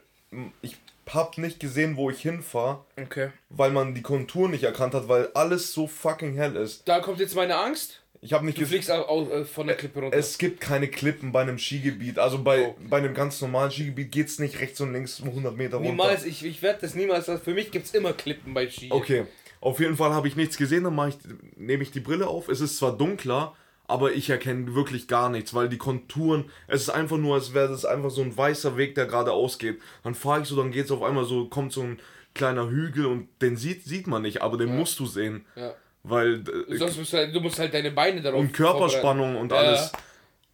ich 0.61 0.77
habe 1.09 1.41
nicht 1.41 1.59
gesehen, 1.59 1.97
wo 1.97 2.09
ich 2.09 2.21
hinfahre, 2.21 2.85
Okay. 3.01 3.31
weil 3.49 3.71
man 3.71 3.93
die 3.93 4.01
Kontur 4.01 4.47
nicht 4.47 4.63
erkannt 4.63 4.93
hat, 4.93 5.09
weil 5.09 5.29
alles 5.33 5.73
so 5.73 5.85
fucking 5.87 6.35
hell 6.35 6.55
ist. 6.55 6.87
Da 6.87 7.01
kommt 7.01 7.19
jetzt 7.19 7.35
meine 7.35 7.57
Angst. 7.57 8.01
Ich 8.23 8.31
habe 8.33 8.45
nicht 8.45 8.57
Du 8.57 8.65
fliegst 8.65 8.89
au- 8.89 9.05
au- 9.07 9.29
äh, 9.29 9.43
von 9.45 9.67
der 9.67 9.75
Klippe 9.75 9.99
runter. 9.99 10.17
Es 10.17 10.37
gibt 10.37 10.61
keine 10.61 10.87
Klippen 10.87 11.31
bei 11.33 11.41
einem 11.41 11.57
Skigebiet. 11.57 12.17
Also 12.19 12.41
bei, 12.41 12.67
Oh. 12.69 12.75
bei 12.89 12.97
einem 12.97 13.13
ganz 13.13 13.41
normalen 13.41 13.69
Skigebiet 13.69 14.11
geht 14.11 14.27
es 14.27 14.39
nicht 14.39 14.59
rechts 14.59 14.79
und 14.81 14.93
links 14.93 15.21
100 15.21 15.57
Meter 15.57 15.77
runter. 15.77 15.89
Niemals, 15.91 16.25
ich, 16.25 16.45
ich 16.45 16.61
werde 16.61 16.79
das 16.81 16.95
niemals. 16.95 17.25
Für 17.25 17.53
mich 17.53 17.71
gibt 17.71 17.85
es 17.85 17.93
immer 17.93 18.13
Klippen 18.13 18.53
bei 18.53 18.69
Ski. 18.69 18.87
Okay, 18.91 19.25
auf 19.59 19.79
jeden 19.81 19.97
Fall 19.97 20.13
habe 20.13 20.27
ich 20.27 20.35
nichts 20.37 20.55
gesehen, 20.57 20.85
dann 20.85 21.09
ich, 21.09 21.17
nehme 21.57 21.83
ich 21.83 21.91
die 21.91 21.99
Brille 21.99 22.27
auf. 22.27 22.47
Es 22.47 22.61
ist 22.61 22.77
zwar 22.77 22.97
dunkler, 22.97 23.53
aber 23.87 24.13
ich 24.13 24.29
erkenne 24.29 24.73
wirklich 24.73 25.09
gar 25.09 25.29
nichts, 25.29 25.53
weil 25.53 25.67
die 25.67 25.77
Konturen, 25.77 26.45
es 26.67 26.83
ist 26.83 26.89
einfach 26.89 27.17
nur, 27.17 27.35
als 27.35 27.53
wäre 27.53 27.67
das 27.67 27.83
einfach 27.83 28.09
so 28.09 28.21
ein 28.21 28.35
weißer 28.37 28.77
Weg, 28.77 28.95
der 28.95 29.05
geradeaus 29.07 29.59
geht. 29.59 29.81
Dann 30.03 30.15
fahre 30.15 30.41
ich 30.41 30.47
so, 30.47 30.55
dann 30.55 30.71
geht 30.71 30.85
es 30.85 30.91
auf 30.91 31.03
einmal 31.03 31.25
so, 31.25 31.49
kommt 31.49 31.73
so 31.73 31.81
ein 31.81 31.99
kleiner 32.33 32.69
Hügel 32.69 33.05
und 33.05 33.27
den 33.41 33.57
sieht, 33.57 33.83
sieht 33.83 34.07
man 34.07 34.21
nicht, 34.21 34.41
aber 34.41 34.57
den 34.57 34.75
musst 34.75 34.97
du 34.99 35.05
sehen. 35.05 35.45
Ja. 35.57 35.73
Weil. 36.03 36.43
äh, 36.69 36.77
Sonst 36.77 36.97
musst 36.97 37.13
du, 37.13 37.17
halt, 37.17 37.33
du 37.33 37.39
musst 37.39 37.59
halt 37.59 37.73
deine 37.73 37.91
Beine 37.91 38.21
darauf 38.21 38.39
und 38.39 38.51
Körperspannung 38.53 39.37
und 39.37 39.51
Ja. 39.51 39.57
alles. 39.59 39.91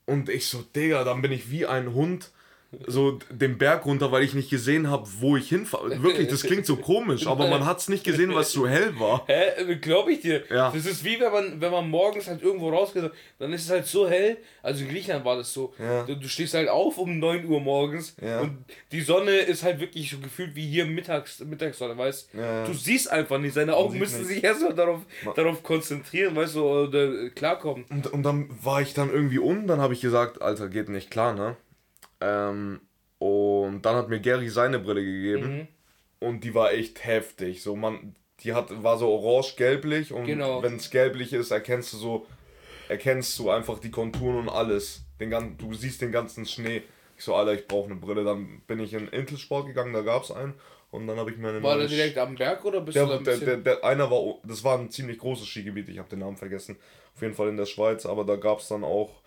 Und 0.06 0.30
ich 0.30 0.48
so, 0.48 0.62
Digga, 0.76 1.04
dann 1.04 1.22
bin 1.22 1.32
ich 1.32 1.52
wie 1.52 1.66
ein 1.66 1.94
Hund 1.94 2.32
so 2.86 3.18
den 3.32 3.58
Berg 3.58 3.86
runter, 3.86 4.12
weil 4.12 4.24
ich 4.24 4.36
nicht 4.36 4.50
gesehen 4.50 4.90
habe, 4.90 5.08
wo 5.20 5.36
ich 5.36 5.50
hinfahre. 5.50 6.04
Wirklich, 6.04 6.28
das 6.28 6.44
klingt 6.44 6.66
so 6.68 6.76
komisch, 6.76 7.26
aber 7.26 7.48
man 7.48 7.66
hat 7.66 7.80
es 7.80 7.90
nicht 7.90 8.04
gesehen, 8.04 8.34
weil 8.34 8.42
es 8.42 8.52
so 8.52 8.68
hell 8.68 8.94
war. 9.00 9.24
Hä? 9.26 9.76
Glaube 9.78 10.12
ich 10.14 10.22
dir. 10.22 10.44
Ja. 10.52 10.72
Das 10.72 10.86
ist 10.86 11.04
wie 11.04 11.20
wenn 11.20 11.32
man, 11.32 11.62
wenn 11.62 11.72
man 11.72 11.90
morgens 11.90 12.28
halt 12.28 12.44
irgendwo 12.44 12.70
rausgeht, 12.70 13.10
dann 13.40 13.54
ist 13.54 13.64
es 13.66 13.72
halt 13.72 13.88
so 13.88 14.08
hell. 14.08 14.38
Also 14.62 14.84
in 14.84 14.90
Griechenland 14.90 15.26
war 15.26 15.38
das 15.38 15.52
so. 15.52 15.74
Ja. 15.80 16.04
Du, 16.04 16.16
du 16.16 16.28
stehst 16.28 16.54
halt 16.54 16.70
auf 16.70 17.00
um 17.00 17.18
9 17.18 17.46
Uhr 17.46 17.60
morgens 17.60 18.16
Ja. 18.22 18.42
und 18.42 18.58
die 18.92 19.02
Sonne 19.02 19.32
ist 19.32 19.64
halt 19.64 19.80
wirklich 19.80 20.12
so 20.12 20.20
gefühlt 20.20 20.56
wie 20.56 20.68
hier 20.68 20.86
mittags, 20.86 21.40
Mittagssonne, 21.40 21.98
weißt 21.98 22.30
Ja. 22.34 22.66
Du 22.66 22.74
siehst 22.74 23.10
einfach 23.10 23.40
nicht. 23.40 23.54
Seine 23.56 23.76
Augen 23.76 23.98
müssen 23.98 24.18
nichts. 24.20 24.34
sich 24.36 24.44
erstmal 24.44 24.76
darauf, 24.76 25.02
darauf 25.36 25.64
konzentrieren, 25.64 26.36
weißt 26.36 26.56
du, 26.56 26.64
oder 26.66 27.30
klarkommen. 27.32 27.86
Und, 27.90 28.06
und 28.08 28.22
dann 28.22 28.48
war 28.64 28.82
ich 28.82 28.94
dann 28.94 29.10
irgendwie 29.10 29.40
um, 29.40 29.66
dann 29.66 29.82
habe 29.82 29.94
ich 29.96 30.02
gesagt, 30.02 30.42
Alter, 30.42 30.70
geht 30.70 30.90
nicht 30.90 31.10
klar, 31.10 31.34
ne? 31.34 31.58
Ähm, 32.22 32.82
und 33.18 33.82
dann 33.82 33.96
hat 33.96 34.10
mir 34.10 34.20
Gary 34.20 34.50
seine 34.50 34.80
Brille 34.80 35.04
gegeben 35.04 35.58
Mhm. 35.58 35.68
und 36.28 36.44
die 36.44 36.54
war 36.54 36.72
echt 36.74 37.06
heftig. 37.06 37.62
So, 37.62 37.76
man, 37.76 38.16
die 38.42 38.54
hat, 38.54 38.68
war 38.84 38.98
so 38.98 39.10
orange-gelblich 39.10 40.14
und 40.14 40.26
Genau. 40.26 40.64
wenn 40.64 40.76
es 40.78 40.90
gelblich 40.90 41.34
ist, 41.34 41.52
erkennst 41.52 41.94
du 41.94 41.98
so 41.98 42.28
erkennst 42.88 43.38
du 43.38 43.52
einfach 43.52 43.78
die 43.80 43.92
Konturen 43.92 44.38
und 44.38 44.50
alles. 44.50 45.02
Den 45.20 45.30
gan 45.30 45.58
du 45.58 45.74
siehst 45.74 46.02
den 46.02 46.12
ganzen 46.12 46.46
Schnee. 46.46 46.82
Ich 47.18 47.24
so, 47.24 47.36
Alter, 47.36 47.54
ich 47.54 47.68
brauche 47.68 47.86
eine 47.86 47.96
Brille. 47.96 48.24
Dann 48.24 48.62
bin 48.66 48.80
ich 48.80 48.94
in 48.94 49.08
Intelsport 49.10 49.68
gegangen, 49.68 49.94
da 49.94 50.02
gab 50.02 50.24
es 50.24 50.32
einen. 50.32 50.54
Und 50.90 51.06
dann 51.06 51.18
habe 51.18 51.30
ich 51.30 51.38
mir 51.38 51.50
eine 51.50 51.62
War 51.62 51.78
der 51.78 51.88
direkt 51.88 52.18
am 52.18 52.34
Berg 52.34 52.66
oder 52.66 52.82
bist 52.82 52.96
der, 52.96 53.04
du 53.06 53.12
da 53.12 53.18
ein 53.20 53.24
der, 53.24 53.38
der, 53.38 53.58
der, 53.58 53.84
einer 53.84 54.10
war, 54.10 54.38
das 54.44 54.64
war 54.64 54.80
ein 54.80 54.90
ziemlich 54.90 55.20
großes 55.20 55.48
Skigebiet, 55.48 55.88
ich 55.90 56.00
habe 56.00 56.10
den 56.10 56.18
Namen 56.20 56.36
vergessen. 56.38 56.78
Auf 57.14 57.22
jeden 57.22 57.36
Fall 57.36 57.50
in 57.50 57.58
der 57.58 57.68
Schweiz, 57.68 58.08
aber 58.08 58.24
da 58.24 58.38
gab 58.38 58.58
es 58.60 58.70
dann 58.70 58.84
auch 58.84 59.22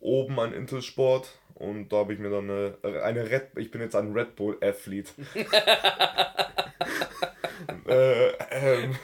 oben 0.00 0.38
ein 0.38 0.52
Intelsport 0.52 1.28
und 1.60 1.88
da 1.90 1.98
habe 1.98 2.12
ich 2.12 2.18
mir 2.18 2.30
dann 2.30 2.50
eine, 2.50 2.76
eine 3.02 3.30
Red, 3.30 3.50
ich 3.56 3.70
bin 3.70 3.80
jetzt 3.80 3.94
ein 3.94 4.12
Red 4.12 4.34
Bull 4.34 4.58
Athlet. 4.60 5.14
äh, 7.86 8.30
ähm. 8.50 8.96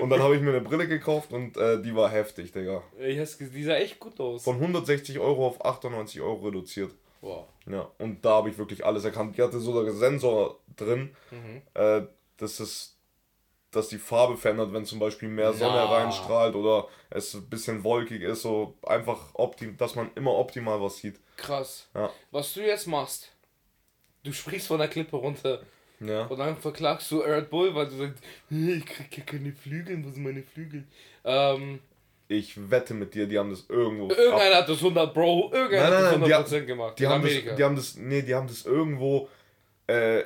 und 0.00 0.10
dann 0.10 0.22
habe 0.22 0.36
ich 0.36 0.42
mir 0.42 0.50
eine 0.50 0.60
Brille 0.60 0.86
gekauft 0.86 1.32
und 1.32 1.56
äh, 1.56 1.80
die 1.82 1.94
war 1.94 2.10
heftig, 2.10 2.52
Digga. 2.52 2.82
Die 3.00 3.64
sah 3.64 3.76
echt 3.76 3.98
gut 3.98 4.20
aus. 4.20 4.44
Von 4.44 4.56
160 4.56 5.18
Euro 5.18 5.46
auf 5.46 5.64
98 5.64 6.20
Euro 6.20 6.46
reduziert. 6.46 6.92
Wow. 7.20 7.46
Ja, 7.66 7.90
und 7.98 8.24
da 8.24 8.34
habe 8.34 8.50
ich 8.50 8.58
wirklich 8.58 8.84
alles 8.84 9.04
erkannt. 9.04 9.36
Die 9.36 9.42
hatte 9.42 9.58
sogar 9.58 9.90
Sensor 9.92 10.60
drin, 10.76 11.16
Mhm. 11.30 11.62
äh, 11.74 12.02
dass 12.36 12.60
es 12.60 12.95
dass 13.76 13.88
die 13.88 13.98
Farbe 13.98 14.36
verändert, 14.36 14.72
wenn 14.72 14.84
zum 14.84 14.98
Beispiel 14.98 15.28
mehr 15.28 15.52
Sonne 15.52 15.74
Na. 15.76 15.84
reinstrahlt 15.84 16.54
oder 16.54 16.88
es 17.10 17.32
ein 17.34 17.48
bisschen 17.48 17.84
wolkig 17.84 18.22
ist, 18.22 18.42
so 18.42 18.74
einfach 18.84 19.34
optim, 19.34 19.76
dass 19.76 19.94
man 19.94 20.10
immer 20.16 20.32
optimal 20.34 20.80
was 20.82 20.96
sieht. 20.98 21.20
Krass. 21.36 21.88
Ja. 21.94 22.10
Was 22.30 22.52
du 22.54 22.60
jetzt 22.60 22.86
machst, 22.86 23.30
du 24.24 24.32
springst 24.32 24.66
von 24.66 24.78
der 24.78 24.88
Klippe 24.88 25.16
runter 25.16 25.60
Ja. 26.00 26.24
und 26.26 26.38
dann 26.38 26.56
verklagst 26.56 27.10
du 27.10 27.20
Red 27.20 27.50
Bull, 27.50 27.74
weil 27.74 27.86
du 27.86 27.96
sagst, 27.96 28.22
ich 28.50 28.84
krieg 28.86 29.18
ja 29.18 29.24
keine 29.24 29.52
Flügel, 29.52 30.04
wo 30.04 30.10
sind 30.10 30.22
meine 30.24 30.42
Flügel? 30.42 30.84
Ähm, 31.24 31.78
Ich 32.28 32.70
wette 32.70 32.92
mit 32.94 33.14
dir, 33.14 33.26
die 33.28 33.38
haben 33.38 33.50
das 33.50 33.66
irgendwo. 33.68 34.08
irgendeiner 34.10 34.56
hat 34.56 34.68
das 34.68 34.78
100 34.78 35.14
Bro, 35.14 35.50
irgendeiner 35.52 35.82
Nein, 35.82 35.90
nein, 35.92 36.04
hat 36.04 36.12
das 36.12 36.12
nein, 36.12 36.24
die 36.24 36.34
100% 36.34 36.56
haben- 36.60 36.66
gemacht. 36.66 36.98
die 36.98 37.06
haben 37.06 37.20
Amerika. 37.22 37.48
das, 37.50 37.56
die 37.56 37.64
haben 37.64 37.76
das, 37.76 37.94
nee, 37.96 38.22
die 38.22 38.34
haben 38.34 38.48
das 38.48 38.64
irgendwo 38.66 39.28
äh, 39.88 40.24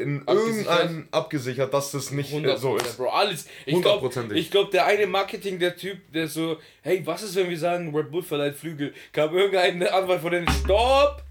in 0.00 0.22
irgendeinem 0.26 1.08
abgesichert, 1.10 1.72
dass 1.72 1.92
das 1.92 2.10
nicht 2.10 2.30
äh, 2.32 2.36
100 2.36 2.58
so 2.58 2.76
ist. 2.76 2.96
Bro, 2.96 3.08
alles. 3.10 3.46
Ich 3.66 3.80
glaube, 3.80 4.08
glaub, 4.50 4.70
der 4.70 4.86
eine 4.86 5.06
Marketing, 5.06 5.58
der 5.58 5.76
Typ, 5.76 5.98
der 6.12 6.28
so, 6.28 6.58
hey, 6.82 7.02
was 7.04 7.22
ist, 7.22 7.36
wenn 7.36 7.48
wir 7.50 7.58
sagen, 7.58 7.94
Red 7.94 8.10
Bull 8.10 8.22
verleiht 8.22 8.56
Flügel? 8.56 8.92
Kam 9.12 9.36
irgendein 9.36 9.82
Anwalt 9.86 10.20
von 10.20 10.30
denen, 10.32 10.48
stopp, 10.64 11.22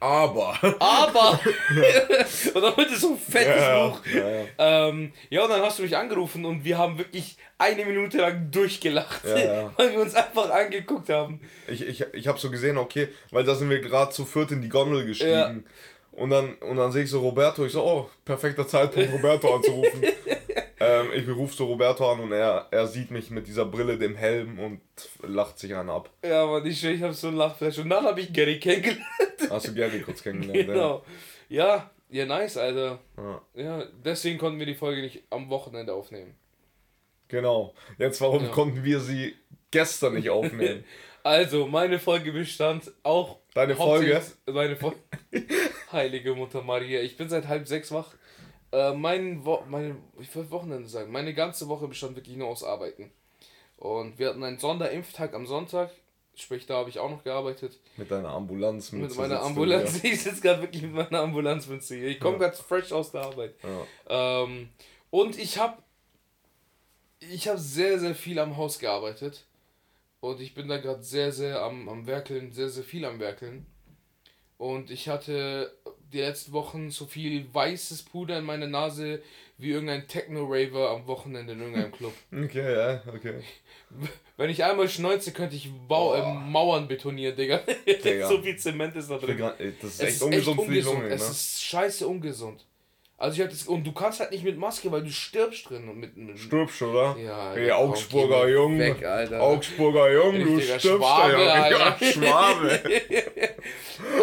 Aber. 0.00 0.58
aber. 0.80 1.40
und 2.54 2.62
dann 2.62 2.76
wird 2.76 2.90
es 2.90 3.00
so 3.00 3.12
ein 3.12 3.18
fettes 3.18 3.62
Ja, 3.62 3.88
Buch. 3.88 4.00
ja, 4.14 4.28
ja. 4.28 4.44
Ähm, 4.88 5.12
ja, 5.30 5.42
und 5.44 5.50
dann 5.50 5.62
hast 5.62 5.78
du 5.78 5.82
mich 5.82 5.96
angerufen 5.96 6.44
und 6.44 6.64
wir 6.64 6.76
haben 6.78 6.98
wirklich 6.98 7.36
eine 7.58 7.84
Minute 7.84 8.18
lang 8.18 8.50
durchgelacht, 8.50 9.24
ja. 9.24 9.72
weil 9.76 9.92
wir 9.92 10.00
uns 10.00 10.14
einfach 10.14 10.50
angeguckt 10.50 11.08
haben. 11.08 11.40
Ich, 11.68 11.86
ich, 11.86 12.04
ich 12.12 12.28
habe 12.28 12.38
so 12.38 12.50
gesehen, 12.50 12.76
okay, 12.76 13.08
weil 13.30 13.44
da 13.44 13.54
sind 13.54 13.70
wir 13.70 13.80
gerade 13.80 14.12
zu 14.12 14.24
viert 14.24 14.50
in 14.50 14.60
die 14.60 14.68
Gondel 14.68 15.06
gestiegen. 15.06 15.64
Und 16.16 16.30
dann, 16.30 16.54
und 16.56 16.76
dann 16.76 16.92
sehe 16.92 17.02
ich 17.04 17.10
so 17.10 17.20
Roberto, 17.20 17.64
ich 17.66 17.72
so, 17.72 17.84
oh, 17.84 18.08
perfekter 18.24 18.66
Zeitpunkt, 18.68 19.12
Roberto 19.12 19.52
anzurufen. 19.56 20.00
ähm, 20.80 21.06
ich 21.12 21.28
rufe 21.28 21.54
so 21.56 21.66
Roberto 21.66 22.08
an 22.10 22.20
und 22.20 22.30
er, 22.32 22.68
er 22.70 22.86
sieht 22.86 23.10
mich 23.10 23.30
mit 23.30 23.48
dieser 23.48 23.64
Brille, 23.64 23.98
dem 23.98 24.14
Helm 24.14 24.60
und 24.60 24.80
lacht 25.22 25.58
sich 25.58 25.74
einen 25.74 25.90
ab. 25.90 26.10
Ja, 26.24 26.46
Mann, 26.46 26.64
ich, 26.66 26.84
ich 26.84 27.02
hab 27.02 27.14
so 27.14 27.28
ein 27.28 27.34
Lachflash. 27.36 27.78
Und 27.78 27.90
dann 27.90 28.04
habe 28.04 28.20
ich 28.20 28.32
Gary 28.32 28.60
kennengelernt. 28.60 29.02
Hast 29.50 29.66
du 29.68 29.74
Gary 29.74 30.00
kurz 30.02 30.22
kennengelernt? 30.22 30.68
genau. 30.68 31.04
Ja, 31.48 31.90
ja, 32.10 32.26
nice, 32.26 32.56
Alter. 32.58 33.00
Ja. 33.16 33.42
Ja, 33.54 33.84
deswegen 34.04 34.38
konnten 34.38 34.60
wir 34.60 34.66
die 34.66 34.74
Folge 34.76 35.02
nicht 35.02 35.24
am 35.30 35.48
Wochenende 35.50 35.92
aufnehmen. 35.94 36.36
Genau. 37.26 37.74
Jetzt, 37.98 38.20
warum 38.20 38.44
Ja. 38.44 38.50
konnten 38.50 38.84
wir 38.84 39.00
sie 39.00 39.34
gestern 39.72 40.14
nicht 40.14 40.30
aufnehmen? 40.30 40.84
Also, 41.26 41.66
meine 41.66 41.98
Folge 41.98 42.32
bestand 42.32 42.92
auch. 43.02 43.38
Deine 43.54 43.76
Folge? 43.76 44.20
Meine 44.46 44.76
Folge. 44.76 44.98
Heilige 45.92 46.34
Mutter 46.34 46.62
Maria. 46.62 47.00
Ich 47.00 47.16
bin 47.16 47.28
seit 47.28 47.46
halb 47.46 47.66
sechs 47.68 47.92
wach. 47.92 48.12
Äh, 48.72 48.92
mein 48.94 49.44
Wo 49.44 49.62
meine, 49.68 49.96
ich 50.20 50.34
will 50.34 50.50
Wochenende 50.50 50.88
sagen. 50.88 51.12
Meine 51.12 51.34
ganze 51.34 51.68
Woche 51.68 51.86
bestand 51.86 52.16
wirklich 52.16 52.36
nur 52.36 52.48
aus 52.48 52.64
Arbeiten. 52.64 53.12
Und 53.76 54.18
wir 54.18 54.28
hatten 54.28 54.42
einen 54.42 54.58
Sonderimpftag 54.58 55.34
am 55.34 55.46
Sonntag. 55.46 55.90
Sprich, 56.36 56.66
da 56.66 56.74
habe 56.78 56.90
ich 56.90 56.98
auch 56.98 57.10
noch 57.10 57.22
gearbeitet. 57.22 57.78
Mit 57.96 58.10
deiner 58.10 58.30
Ambulanz. 58.30 58.90
Mit 58.90 59.16
meiner 59.16 59.40
Ambulanz. 59.40 60.00
Ich 60.02 60.20
sitze 60.22 60.40
gerade 60.40 60.62
wirklich 60.62 60.82
mit 60.82 60.92
meiner 60.92 61.20
Ambulanzmünze 61.20 61.94
hier. 61.94 62.08
Ich 62.08 62.18
komme 62.18 62.38
Ja. 62.38 62.48
ganz 62.48 62.58
fresh 62.58 62.90
aus 62.90 63.12
der 63.12 63.22
Arbeit. 63.22 63.54
Ja. 64.08 64.42
Ähm, 64.42 64.68
und 65.10 65.38
ich 65.38 65.58
habe 65.58 65.80
ich 67.20 67.46
habe 67.48 67.58
sehr, 67.58 68.00
sehr 68.00 68.16
viel 68.16 68.38
am 68.40 68.56
Haus 68.56 68.80
gearbeitet. 68.80 69.46
Und 70.24 70.40
ich 70.40 70.54
bin 70.54 70.68
da 70.68 70.78
gerade 70.78 71.02
sehr, 71.02 71.32
sehr 71.32 71.60
am, 71.60 71.86
am 71.86 72.06
Werkeln, 72.06 72.50
sehr, 72.50 72.70
sehr 72.70 72.82
viel 72.82 73.04
am 73.04 73.20
Werkeln. 73.20 73.66
Und 74.56 74.90
ich 74.90 75.10
hatte 75.10 75.76
die 76.14 76.20
letzten 76.20 76.52
Wochen 76.52 76.90
so 76.90 77.04
viel 77.04 77.46
weißes 77.52 78.04
Puder 78.04 78.38
in 78.38 78.44
meiner 78.46 78.66
Nase 78.66 79.20
wie 79.58 79.72
irgendein 79.72 80.08
Techno-Raver 80.08 80.92
am 80.92 81.06
Wochenende 81.06 81.52
in 81.52 81.60
irgendeinem 81.60 81.92
Club. 81.92 82.14
Okay, 82.32 82.74
ja, 82.74 83.02
okay. 83.14 83.34
Wenn 84.38 84.48
ich 84.48 84.64
einmal 84.64 84.88
schneuze, 84.88 85.30
könnte 85.32 85.56
ich 85.56 85.70
Bau 85.88 86.14
äh. 86.14 86.32
Mauern 86.32 86.88
betonieren, 86.88 87.36
Digga. 87.36 87.58
Digga. 87.86 88.26
so 88.26 88.40
viel 88.40 88.56
Zement 88.56 88.96
ist 88.96 89.10
da 89.10 89.18
drin. 89.18 89.38
Ey, 89.58 89.74
Das 89.78 89.90
ist 89.90 90.02
Es 90.02 90.08
echt 90.08 90.22
ungesund 90.22 90.56
für 90.62 90.72
die 90.72 90.78
ungesund. 90.78 90.94
Lunge, 90.96 91.08
ne? 91.10 91.14
Es 91.14 91.30
ist 91.30 91.62
scheiße 91.64 92.08
ungesund. 92.08 92.64
Also 93.24 93.36
ich 93.36 93.42
hab 93.42 93.48
das 93.48 93.66
und 93.66 93.84
du 93.84 93.92
kannst 93.92 94.20
halt 94.20 94.32
nicht 94.32 94.44
mit 94.44 94.58
Maske, 94.58 94.92
weil 94.92 95.02
du 95.02 95.10
stirbst 95.10 95.70
drin 95.70 95.88
und 95.88 95.96
mit, 95.96 96.14
mit 96.14 96.38
Stirbst, 96.38 96.82
oder? 96.82 97.16
Ja, 97.18 97.52
Alter, 97.52 97.78
Augsburger 97.78 98.40
komm, 98.42 98.50
Jung. 98.50 98.78
Weg, 98.78 99.02
Alter. 99.02 99.40
Augsburger 99.40 100.12
Jung, 100.12 100.40
du 100.40 100.60
stirbst 100.60 100.86
Schwabe, 100.86 101.42
ja. 101.42 101.70
Ja 101.70 101.96
Schwabe. 101.98 102.80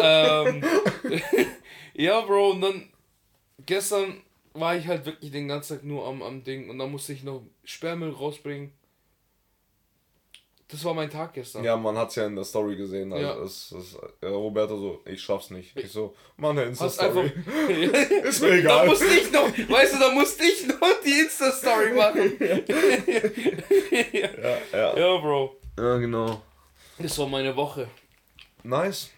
ähm, 0.00 0.64
ja, 1.94 2.20
Bro, 2.20 2.50
und 2.50 2.60
dann 2.60 2.90
gestern 3.66 4.22
war 4.52 4.76
ich 4.76 4.86
halt 4.86 5.04
wirklich 5.04 5.32
den 5.32 5.48
ganzen 5.48 5.78
Tag 5.78 5.84
nur 5.84 6.06
am, 6.06 6.22
am 6.22 6.44
Ding 6.44 6.70
und 6.70 6.78
dann 6.78 6.92
musste 6.92 7.12
ich 7.12 7.24
noch 7.24 7.42
Sperrmüll 7.64 8.12
rausbringen. 8.12 8.70
Das 10.72 10.82
war 10.84 10.94
mein 10.94 11.10
Tag 11.10 11.34
gestern. 11.34 11.62
Ja, 11.64 11.76
man 11.76 11.96
hat's 11.98 12.14
ja 12.16 12.26
in 12.26 12.34
der 12.34 12.44
Story 12.44 12.74
gesehen. 12.76 13.12
Also 13.12 13.24
Ja. 13.26 13.44
es, 13.44 13.72
es, 13.72 13.94
äh, 14.22 14.26
Roberto 14.26 14.76
so, 14.78 15.00
ich 15.04 15.20
schaff's 15.22 15.50
nicht. 15.50 15.76
Ich 15.76 15.92
so, 15.92 16.14
Mann, 16.38 16.56
eine. 16.58 16.68
Insta-Story. 16.70 17.30
Ist 18.24 18.40
mir 18.40 18.48
Da 18.48 18.54
egal. 18.56 18.86
musste 18.86 19.04
ich 19.06 19.30
noch, 19.30 19.48
weißt 19.68 19.94
du, 19.94 19.98
da 19.98 20.10
musste 20.12 20.44
ich 20.44 20.66
noch 20.66 20.78
die 21.04 21.20
Insta-Story 21.20 21.92
machen. 21.92 22.32
Ja, 23.92 24.58
ja. 24.72 24.96
ja, 24.98 25.16
Bro. 25.18 25.56
ja, 25.78 25.96
genau. 25.98 26.40
Das 26.98 27.18
war 27.18 27.26
meine 27.26 27.54
Woche. 27.54 27.88
Nice. 28.62 29.10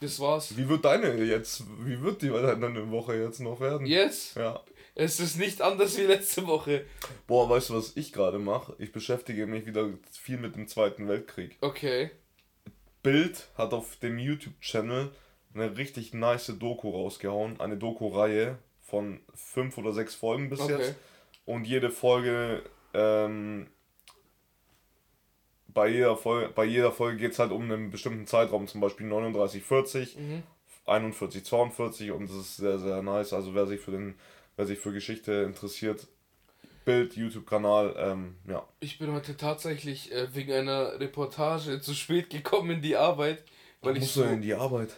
Das 0.00 0.18
war's. 0.20 0.56
Wie 0.56 0.68
wird 0.68 0.84
deine 0.84 1.14
jetzt, 1.24 1.62
wie 1.80 2.00
wird 2.02 2.20
die 2.22 2.28
deine 2.28 2.90
Woche 2.90 3.14
jetzt 3.16 3.40
noch 3.40 3.60
werden? 3.60 3.86
Jetzt? 3.86 4.36
Ja. 4.36 4.60
Es 4.98 5.20
ist 5.20 5.36
nicht 5.38 5.60
anders 5.60 5.98
wie 5.98 6.02
letzte 6.04 6.46
Woche. 6.46 6.86
Boah, 7.26 7.50
weißt 7.50 7.68
du, 7.70 7.74
was 7.74 7.96
ich 7.98 8.14
gerade 8.14 8.38
mache? 8.38 8.74
Ich 8.78 8.92
beschäftige 8.92 9.46
mich 9.46 9.66
wieder 9.66 9.90
viel 10.10 10.38
mit 10.38 10.56
dem 10.56 10.68
Zweiten 10.68 11.06
Weltkrieg. 11.06 11.58
Okay. 11.60 12.10
Bild 13.02 13.46
hat 13.56 13.74
auf 13.74 13.96
dem 13.96 14.18
YouTube-Channel 14.18 15.10
eine 15.54 15.76
richtig 15.76 16.14
nice 16.14 16.50
Doku 16.58 16.90
rausgehauen. 16.90 17.60
Eine 17.60 17.76
Doku-Reihe 17.76 18.58
von 18.80 19.20
fünf 19.34 19.76
oder 19.76 19.92
sechs 19.92 20.14
Folgen 20.14 20.48
bis 20.48 20.60
Okay. 20.60 20.78
jetzt. 20.78 20.94
Und 21.44 21.66
jede 21.66 21.90
Folge, 21.90 22.62
ähm, 22.94 23.66
bei 25.68 25.88
jeder 25.88 26.16
Folge, 26.16 26.48
bei 26.54 26.64
jeder 26.64 26.90
Folge 26.90 27.18
geht 27.18 27.32
es 27.32 27.38
halt 27.38 27.52
um 27.52 27.62
einen 27.70 27.90
bestimmten 27.90 28.26
Zeitraum, 28.26 28.66
zum 28.66 28.80
Beispiel 28.80 29.06
39, 29.06 29.62
40, 29.62 30.16
Mhm. 30.16 30.42
41, 30.86 31.44
42 31.44 32.12
und 32.12 32.30
das 32.30 32.36
ist 32.36 32.56
sehr, 32.56 32.78
sehr 32.78 33.02
nice. 33.02 33.32
Also 33.34 33.54
wer 33.54 33.66
sich 33.66 33.80
für 33.80 33.90
den, 33.90 34.14
wer 34.56 34.66
sich 34.66 34.78
für 34.78 34.92
Geschichte 34.92 35.32
interessiert, 35.42 36.06
Bild, 36.84 37.16
YouTube-Kanal, 37.16 37.94
ähm, 37.98 38.36
ja. 38.48 38.66
Ich 38.80 38.98
bin 38.98 39.12
heute 39.12 39.36
tatsächlich 39.36 40.12
äh, 40.12 40.32
wegen 40.34 40.52
einer 40.52 41.00
Reportage 41.00 41.80
zu 41.80 41.94
spät 41.94 42.30
gekommen 42.30 42.70
in 42.70 42.80
die 42.82 42.96
Arbeit. 42.96 43.42
Weil 43.80 43.90
Wann 43.90 43.96
ich 43.96 44.02
musst 44.02 44.14
so, 44.14 44.22
du 44.22 44.26
denn 44.28 44.36
in 44.36 44.42
die 44.42 44.54
Arbeit? 44.54 44.90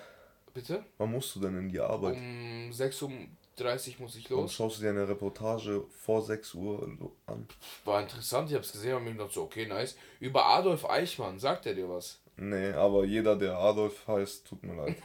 Bitte? 0.53 0.85
Wann 0.99 1.11
musst 1.13 1.35
du 1.35 1.41
denn 1.41 1.57
in 1.59 1.69
die 1.71 1.81
Arbeit? 1.81 2.15
Um 2.15 2.71
6.30 2.71 3.03
Uhr 3.05 4.01
muss 4.01 4.17
ich 4.17 4.29
los. 4.29 4.53
schaust 4.53 4.79
du 4.79 4.83
dir 4.83 4.91
eine 4.91 5.09
Reportage 5.09 5.83
vor 6.05 6.23
6 6.23 6.55
Uhr 6.55 7.11
an? 7.27 7.49
War 7.87 8.03
interessant, 8.03 8.51
ich 8.51 8.57
hab's 8.57 8.73
gesehen 8.73 8.97
und 8.97 9.05
mir 9.05 9.13
gedacht 9.13 9.33
so, 9.33 9.43
okay, 9.45 9.67
nice. 9.67 9.97
Über 10.21 10.45
Adolf 10.45 10.85
Eichmann, 10.89 11.39
sagt 11.39 11.65
er 11.65 11.75
dir 11.75 11.89
was? 11.89 12.21
Nee, 12.37 12.71
aber 12.73 13.05
jeder, 13.07 13.35
der 13.35 13.57
Adolf 13.57 14.07
heißt, 14.07 14.47
tut 14.47 14.63
mir 14.63 14.75
leid. 14.75 14.97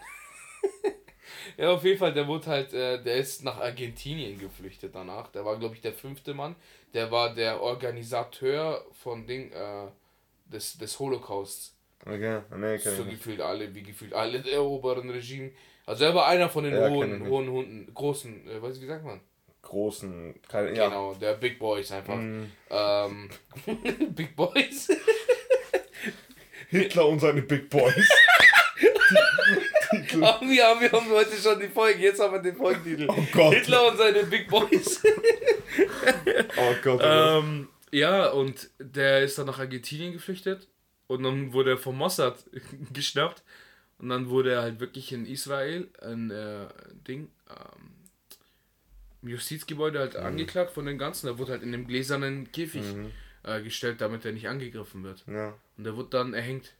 Ja, 1.57 1.71
auf 1.71 1.83
jeden 1.83 1.97
Fall, 1.97 2.13
der 2.13 2.27
wurde 2.27 2.47
halt, 2.47 2.73
äh, 2.73 3.01
der 3.01 3.15
ist 3.15 3.43
nach 3.43 3.59
Argentinien 3.59 4.39
geflüchtet 4.39 4.93
danach. 4.95 5.29
Der 5.31 5.45
war, 5.45 5.57
glaube 5.57 5.75
ich, 5.75 5.81
der 5.81 5.93
fünfte 5.93 6.33
Mann. 6.33 6.55
Der 6.93 7.11
war 7.11 7.33
der 7.33 7.61
Organisateur 7.61 8.85
von 8.91 9.25
Ding, 9.25 9.51
äh, 9.51 9.87
des, 10.45 10.77
des 10.77 10.99
Holocausts. 10.99 11.75
Okay, 12.05 12.41
nee, 12.57 12.77
kenn 12.77 12.95
so 12.95 13.05
gefühlt 13.05 13.39
alle, 13.39 13.73
wie 13.73 13.83
gefühlt 13.83 14.13
alle 14.13 14.41
der 14.41 14.61
oberen 14.61 15.09
Regime. 15.09 15.51
Also 15.85 16.03
er 16.05 16.13
war 16.13 16.27
einer 16.27 16.49
von 16.49 16.65
den 16.65 16.73
Ja, 16.73 16.89
hohen, 16.89 17.27
hohen 17.27 17.49
Hunden, 17.49 17.93
großen, 17.93 18.49
äh, 18.49 18.61
weiß 18.61 18.75
ich, 18.77 18.83
wie 18.83 18.87
sagt 18.87 19.05
man? 19.05 19.21
großen. 19.63 20.35
Keine, 20.47 20.75
ja. 20.75 20.89
Genau, 20.89 21.13
der 21.15 21.33
Big 21.33 21.57
Boys 21.57 21.91
einfach. 21.91 22.17
Mhm. 22.17 22.51
Ähm, 22.69 23.29
Big 24.09 24.35
Boys? 24.35 24.89
Hitler 26.69 27.07
und 27.07 27.19
seine 27.19 27.41
Big 27.41 27.69
Boys. 27.69 28.09
Haben 30.21 30.49
wir, 30.49 30.63
haben 30.65 30.81
wir 30.81 30.91
haben 30.91 31.09
heute 31.09 31.35
schon 31.35 31.59
die 31.59 31.67
Folge, 31.67 31.99
jetzt 32.01 32.19
haben 32.19 32.33
wir 32.33 32.41
den 32.41 32.55
Folgentitel. 32.55 33.07
Oh 33.09 33.25
Gott. 33.31 33.53
Hitler 33.53 33.87
und 33.91 33.97
seine 33.97 34.23
Big 34.23 34.47
Boys. 34.49 35.01
Oh 35.75 36.75
Gott. 36.83 36.95
Oh 36.95 36.97
Gott. 36.99 37.01
ähm, 37.03 37.67
ja, 37.91 38.29
und 38.29 38.69
der 38.79 39.21
ist 39.23 39.37
dann 39.37 39.47
nach 39.47 39.57
Argentinien 39.59 40.13
geflüchtet 40.13 40.67
und 41.07 41.23
dann 41.23 41.53
wurde 41.53 41.71
er 41.71 41.77
vom 41.77 41.97
Mossad 41.97 42.43
geschnappt 42.93 43.43
und 43.97 44.09
dann 44.09 44.29
wurde 44.29 44.51
er 44.53 44.61
halt 44.61 44.79
wirklich 44.79 45.11
in 45.11 45.25
Israel 45.25 45.87
ein 46.01 46.29
äh, 46.29 46.67
Ding, 47.07 47.29
ähm, 47.49 47.89
im 49.23 49.29
Justizgebäude 49.29 49.99
halt 49.99 50.15
angeklagt 50.15 50.71
von 50.71 50.85
den 50.85 50.97
ganzen. 50.97 51.27
Er 51.27 51.37
wurde 51.39 51.53
halt 51.53 51.63
in 51.63 51.73
einem 51.73 51.87
gläsernen 51.87 52.51
Käfig 52.51 52.83
äh, 53.43 53.61
gestellt, 53.61 54.01
damit 54.01 54.25
er 54.25 54.31
nicht 54.33 54.47
angegriffen 54.47 55.03
wird. 55.03 55.23
ja. 55.27 55.53
Und 55.77 55.85
er 55.87 55.95
wurde 55.95 56.09
dann 56.09 56.33
erhängt. 56.35 56.73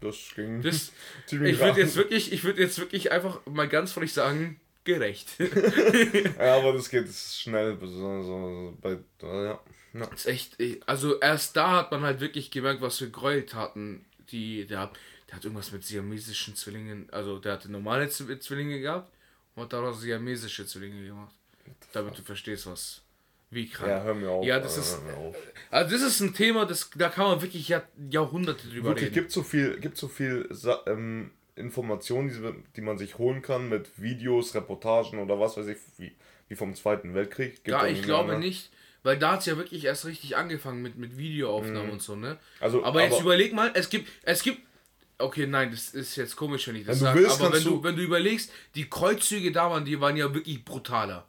Das 0.00 0.16
ging. 0.34 0.62
Das, 0.62 0.92
ziemlich 1.26 1.54
ich 1.54 1.60
würde 1.60 1.80
jetzt 1.80 1.96
wirklich, 1.96 2.32
ich 2.32 2.44
würde 2.44 2.62
jetzt 2.62 2.78
wirklich 2.78 3.12
einfach 3.12 3.44
mal 3.46 3.68
ganz 3.68 3.92
frech 3.92 4.12
sagen, 4.12 4.60
gerecht. 4.84 5.28
Ja, 6.38 6.56
aber 6.56 6.72
das 6.72 6.88
geht 6.88 7.08
schnell. 7.08 7.78
So, 7.80 8.22
so, 8.22 8.78
bei, 8.80 8.98
ja. 9.22 9.60
ja. 9.94 10.04
Ist 10.06 10.26
echt, 10.26 10.56
also 10.86 11.20
erst 11.20 11.56
da 11.56 11.78
hat 11.78 11.90
man 11.90 12.02
halt 12.02 12.20
wirklich 12.20 12.50
gemerkt, 12.50 12.80
was 12.80 12.98
für 12.98 13.10
Gräueltaten 13.10 14.04
die, 14.30 14.66
der 14.66 14.80
hat, 14.80 14.98
der 15.28 15.36
hat 15.36 15.44
irgendwas 15.44 15.72
mit 15.72 15.84
siamesischen 15.84 16.56
Zwillingen, 16.56 17.08
also 17.10 17.38
der 17.38 17.52
hatte 17.52 17.70
normale 17.70 18.08
Zwillinge 18.08 18.80
gehabt 18.80 19.12
und 19.54 19.64
hat 19.64 19.72
daraus 19.72 20.00
siamesische 20.00 20.66
Zwillinge 20.66 21.04
gemacht. 21.04 21.34
Damit 21.92 22.18
du 22.18 22.22
verstehst, 22.22 22.66
was, 22.66 23.02
wie 23.50 23.68
krank. 23.68 23.90
Ja, 23.90 24.02
hör 24.02 24.14
mir 24.14 24.30
auf. 24.30 24.44
Ja, 24.46 24.60
das 24.60 24.76
ist- 24.78 24.96
hör 25.04 25.12
mir 25.12 25.16
auf. 25.28 25.36
Also 25.70 25.92
das 25.96 26.02
ist 26.02 26.20
ein 26.20 26.34
Thema, 26.34 26.66
das, 26.66 26.90
da 26.96 27.08
kann 27.08 27.26
man 27.28 27.42
wirklich 27.42 27.68
Jahr, 27.68 27.82
Jahrhunderte 28.10 28.68
drüber 28.68 28.90
Wirklich, 28.90 29.06
reden. 29.06 29.14
gibt 29.14 29.32
so 29.32 29.42
viel, 29.42 29.78
gibt 29.80 29.96
so 29.96 30.08
viel 30.08 30.46
Sa 30.50 30.80
ähm, 30.86 31.30
Informationen, 31.56 32.28
die, 32.30 32.62
die 32.76 32.80
man 32.80 32.96
sich 32.98 33.18
holen 33.18 33.42
kann 33.42 33.68
mit 33.68 33.90
Videos, 34.00 34.54
Reportagen 34.54 35.18
oder 35.18 35.38
was 35.38 35.56
weiß 35.56 35.66
ich, 35.66 35.76
wie, 35.98 36.12
wie 36.48 36.54
vom 36.56 36.74
Zweiten 36.74 37.14
Weltkrieg. 37.14 37.56
Gibt 37.64 37.68
Ja, 37.68 37.86
ich 37.86 38.02
glaube 38.02 38.30
mehr, 38.30 38.38
ne? 38.38 38.46
nicht, 38.46 38.70
weil 39.02 39.18
da 39.18 39.32
hat 39.32 39.40
es 39.40 39.46
ja 39.46 39.56
wirklich 39.56 39.84
erst 39.84 40.06
richtig 40.06 40.36
angefangen 40.36 40.80
mit, 40.82 40.96
mit 40.96 41.16
Videoaufnahmen 41.18 41.90
und 41.90 42.02
so, 42.02 42.16
ne? 42.16 42.38
Also, 42.60 42.82
Aber 42.84 43.02
jetzt 43.02 43.14
aber- 43.14 43.22
überleg 43.22 43.52
mal, 43.52 43.70
es 43.74 43.88
gibt, 43.90 44.08
es 44.22 44.42
gibt, 44.42 44.60
okay, 45.18 45.46
nein, 45.46 45.70
das 45.70 45.90
ist 45.90 46.16
jetzt 46.16 46.34
komisch, 46.36 46.66
wenn 46.68 46.76
ich 46.76 46.86
das 46.86 46.98
sage, 47.00 47.28
aber 47.30 47.52
wenn 47.52 47.64
du- 47.64 47.82
wenn 47.82 47.96
du 47.96 48.02
überlegst, 48.02 48.50
die 48.74 48.88
Kreuzzüge 48.88 49.52
da 49.52 49.70
waren, 49.70 49.84
die 49.84 50.00
waren 50.00 50.16
ja 50.16 50.32
wirklich 50.32 50.64
brutaler. 50.64 51.26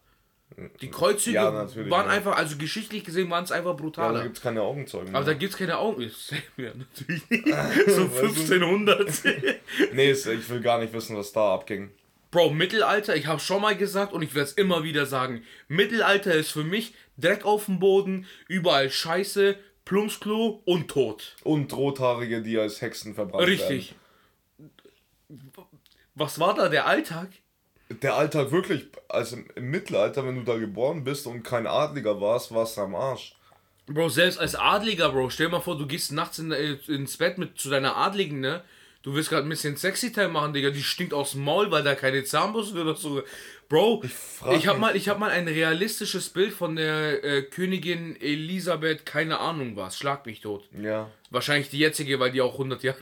Die 0.81 0.89
Kreuzzüge 0.91 1.35
Ja, 1.35 1.53
waren 1.53 1.89
ja. 1.89 2.05
einfach, 2.07 2.35
also 2.37 2.57
geschichtlich 2.57 3.03
gesehen 3.03 3.29
waren 3.29 3.43
es 3.43 3.51
einfach 3.51 3.71
Ja, 3.71 3.75
da 3.77 3.81
brutaler. 3.81 4.23
gibt 4.23 4.37
es 4.37 4.43
keine 4.43 4.61
Augenzeugen. 4.61 5.15
aber 5.15 5.25
da 5.25 5.31
mehr. 5.31 5.39
gibt 5.39 5.53
es 5.53 5.57
keine 5.57 5.77
Augen. 5.77 6.11
Ja, 6.57 6.71
natürlich 6.75 7.29
nicht. 7.29 7.45
So 7.87 8.01
1500. 8.03 9.09
nee, 9.93 10.11
ich 10.11 10.49
will 10.49 10.61
gar 10.61 10.79
nicht 10.79 10.93
wissen, 10.93 11.15
was 11.17 11.31
da 11.31 11.53
abging. 11.53 11.91
Bro, 12.31 12.51
Mittelalter, 12.51 13.15
ich 13.15 13.27
habe 13.27 13.41
schon 13.41 13.61
mal 13.61 13.75
gesagt 13.75 14.13
und 14.13 14.21
ich 14.21 14.33
werde 14.35 14.49
es 14.49 14.53
immer 14.53 14.83
wieder 14.83 15.05
sagen. 15.05 15.43
Mittelalter 15.67 16.33
ist 16.33 16.51
für 16.51 16.63
mich 16.63 16.93
Dreck 17.17 17.43
auf 17.43 17.65
dem 17.65 17.79
Boden, 17.79 18.25
überall 18.47 18.89
Scheiße, 18.89 19.57
Plumpsklo 19.83 20.61
und 20.63 20.87
Tod. 20.89 21.35
Und 21.43 21.73
Rothaarige, 21.73 22.41
die 22.41 22.57
als 22.57 22.81
Hexen 22.81 23.15
verbrannt 23.15 23.47
Richtig. 23.47 23.95
Was 26.15 26.39
war 26.39 26.53
da 26.53 26.69
der 26.69 26.85
Alltag? 26.87 27.29
Der 28.01 28.15
Alltag 28.15 28.51
wirklich, 28.51 28.88
also 29.10 29.38
im, 29.55 29.71
Mittelalter, 29.71 30.25
wenn 30.25 30.36
du 30.36 30.43
da 30.43 30.57
geboren 30.57 31.03
bist 31.03 31.27
und 31.27 31.43
kein 31.43 31.67
Adliger 31.67 32.19
warst, 32.21 32.53
warst 32.53 32.77
du 32.77 32.81
am 32.81 32.95
Arsch. 32.95 33.36
Bro, 33.88 34.10
selbst 34.10 34.39
als 34.39 34.55
Adliger, 34.55 35.10
Bro, 35.10 35.29
stell 35.29 35.48
dir 35.48 35.53
mal 35.53 35.60
vor, 35.62 35.77
du 35.77 35.86
gehst 35.88 36.12
nachts 36.12 36.39
in, 36.39 36.51
äh, 36.51 36.77
ins 36.88 37.17
Bett 37.17 37.38
mit 37.38 37.57
zu 37.60 37.69
deiner 37.69 37.98
Adligen, 37.98 38.39
ne? 38.39 38.63
Du 39.03 39.15
willst 39.15 39.29
gerade 39.29 39.48
ein 39.48 39.50
bisschen 39.50 39.77
Sexy-Time 39.77 40.27
machen, 40.27 40.53
Digga. 40.53 40.70
Die 40.70 40.83
stinkt 40.83 41.11
aus 41.13 41.31
dem 41.31 41.44
Maul, 41.44 41.72
weil 41.72 41.81
da 41.81 41.96
keine 41.96 42.24
Zahnbürste 42.24 42.79
oder 42.79 42.96
so. 42.96 43.24
Bro, 43.68 44.03
ich, 44.03 44.11
ich 44.57 44.68
hab 44.68 44.75
mich- 44.75 44.81
mal, 44.81 44.96
ich 44.96 45.09
hab 45.09 45.18
mal 45.18 45.31
ein 45.31 45.48
realistisches 45.48 46.29
Bild 46.29 46.53
von 46.53 46.75
der 46.75 47.24
äh, 47.24 47.42
Königin 47.42 48.15
Elisabeth, 48.22 49.05
keine 49.05 49.39
Ahnung 49.39 49.75
was, 49.75 49.98
schlag 49.98 50.25
mich 50.27 50.42
tot. 50.42 50.65
Ja. 50.79 51.09
Wahrscheinlich 51.31 51.70
die 51.70 51.79
jetzige, 51.79 52.20
weil 52.20 52.31
die 52.31 52.42
auch 52.42 52.53
100 52.53 52.83
Jahre. 52.83 53.00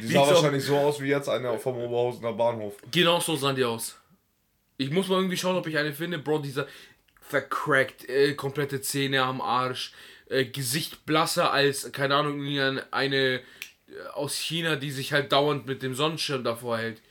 Die 0.00 0.06
sah 0.06 0.20
wahrscheinlich 0.26 0.64
so 0.64 0.78
aus 0.78 1.00
wie 1.00 1.08
jetzt 1.08 1.28
eine 1.28 1.58
vom 1.58 1.76
Oberhausener 1.76 2.32
Bahnhof. 2.32 2.76
Genau 2.90 3.20
so 3.20 3.36
sahen 3.36 3.56
die 3.56 3.64
aus. 3.64 3.99
Ich 4.80 4.90
muss 4.90 5.08
mal 5.08 5.16
irgendwie 5.16 5.36
schauen, 5.36 5.56
ob 5.56 5.66
ich 5.66 5.76
eine 5.76 5.92
finde. 5.92 6.18
Bro, 6.18 6.38
dieser 6.38 6.66
vercrackt, 7.20 8.08
äh, 8.08 8.32
komplette 8.34 8.80
Zähne 8.80 9.22
am 9.22 9.42
Arsch, 9.42 9.92
äh, 10.30 10.46
Gesicht 10.46 11.04
blasser 11.04 11.52
als, 11.52 11.92
keine 11.92 12.14
Ahnung, 12.14 12.40
eine, 12.90 13.36
äh, 13.36 13.40
aus 14.14 14.36
China, 14.38 14.76
die 14.76 14.90
sich 14.90 15.12
halt 15.12 15.32
dauernd 15.32 15.66
mit 15.66 15.82
dem 15.82 15.94
Sonnenschirm 15.94 16.44
davor 16.44 16.78
hält. 16.78 17.02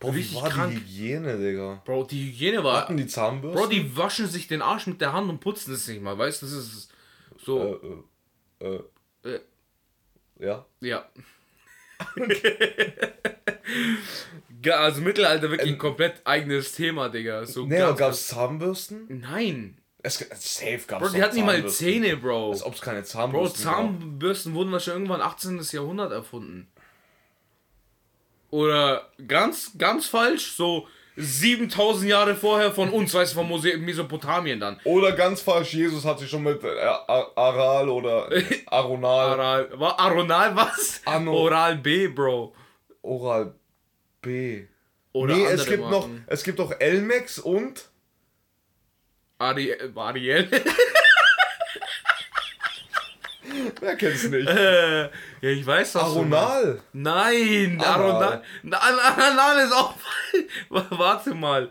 Boah, 0.00 0.14
wie 0.14 0.34
war 0.34 0.48
krank. 0.48 0.72
die 0.72 0.78
Hygiene, 0.80 1.36
Digga? 1.36 1.82
Bro, 1.84 2.04
die 2.04 2.28
Hygiene 2.30 2.64
war. 2.64 2.80
Hatten 2.82 2.96
die 2.96 3.06
Zahnbürste? 3.06 3.58
Bro, 3.58 3.66
die 3.66 3.94
waschen 3.94 4.26
sich 4.26 4.48
den 4.48 4.62
Arsch 4.62 4.86
mit 4.86 5.02
der 5.02 5.12
Hand 5.12 5.28
und 5.28 5.40
putzen 5.40 5.74
es 5.74 5.86
nicht 5.86 6.00
mal, 6.00 6.16
weißt 6.16 6.40
du? 6.40 6.46
Das 6.46 6.54
ist 6.54 6.90
so. 7.44 8.06
Äh, 8.62 8.64
äh, 8.64 8.80
äh. 9.24 9.34
Äh. 9.34 9.40
Ja. 10.38 10.64
Ja. 10.80 11.08
Ge- 12.16 13.02
also 14.76 15.00
Mittelalter 15.00 15.50
wirklich 15.50 15.72
ein 15.72 15.78
komplett 15.78 16.20
eigenes 16.24 16.72
Thema, 16.72 17.08
Digga. 17.08 17.44
So 17.46 17.66
Nee, 17.66 17.78
gab 17.78 18.12
es 18.12 18.28
Zahnbürsten? 18.28 19.06
Nein. 19.08 19.78
Es, 20.02 20.18
safe 20.18 20.80
gab 20.86 21.00
Bro, 21.00 21.08
die 21.08 21.22
hatten 21.22 21.34
nicht 21.34 21.44
mal 21.44 21.66
Zähne, 21.68 22.16
Bro. 22.16 22.50
Als 22.50 22.62
ob 22.62 22.74
es 22.74 22.80
keine 22.80 23.00
Bro, 23.00 23.06
Zahnbürsten 23.06 23.64
gab. 23.64 23.74
Zahnbürsten 23.74 24.54
wurden 24.54 24.72
wahrscheinlich 24.72 25.08
irgendwann 25.08 25.26
18. 25.26 25.60
Jahrhundert 25.72 26.12
erfunden. 26.12 26.68
Oder 28.50 29.08
ganz, 29.26 29.72
ganz 29.76 30.06
falsch, 30.06 30.52
so 30.52 30.86
7000 31.16 32.08
Jahre 32.08 32.34
vorher 32.36 32.70
von 32.72 32.90
uns, 32.90 33.12
weißt 33.12 33.34
du, 33.34 33.40
von 33.44 33.84
Mesopotamien 33.84 34.60
dann. 34.60 34.80
Oder 34.84 35.12
ganz 35.12 35.40
falsch, 35.42 35.74
Jesus 35.74 36.04
hat 36.04 36.20
sich 36.20 36.30
schon 36.30 36.44
mit 36.44 36.62
äh, 36.62 36.68
Aral 36.78 37.88
oder 37.88 38.28
Aronal, 38.66 39.68
war 39.78 39.98
Aronal 39.98 40.54
was? 40.54 41.02
Anno. 41.04 41.32
Oral 41.32 41.76
B, 41.76 42.06
Bro. 42.06 42.54
Oral 43.02 43.46
B. 43.46 43.52
Oder 45.12 45.34
nee, 45.36 45.44
es 45.46 45.66
gibt 45.66 45.80
noch, 45.82 46.06
Marken. 46.08 46.24
es 46.26 46.42
gibt 46.44 46.60
auch 46.60 46.72
Elmex 46.78 47.38
und 47.38 47.88
Ari 49.38 49.74
Ariel. 49.94 50.48
wer 53.80 53.96
kennt's 53.96 54.24
nicht? 54.28 54.48
äh, 54.48 55.02
ja, 55.04 55.10
ich 55.40 55.64
weiß 55.64 55.92
das. 55.92 56.02
Aronal. 56.02 56.80
Nein. 56.92 57.80
Aronal. 57.80 58.42
Na, 58.62 58.78
Aronal 58.78 59.64
ist 59.64 59.72
auch. 59.72 59.94
Warte 60.68 61.34
mal. 61.34 61.70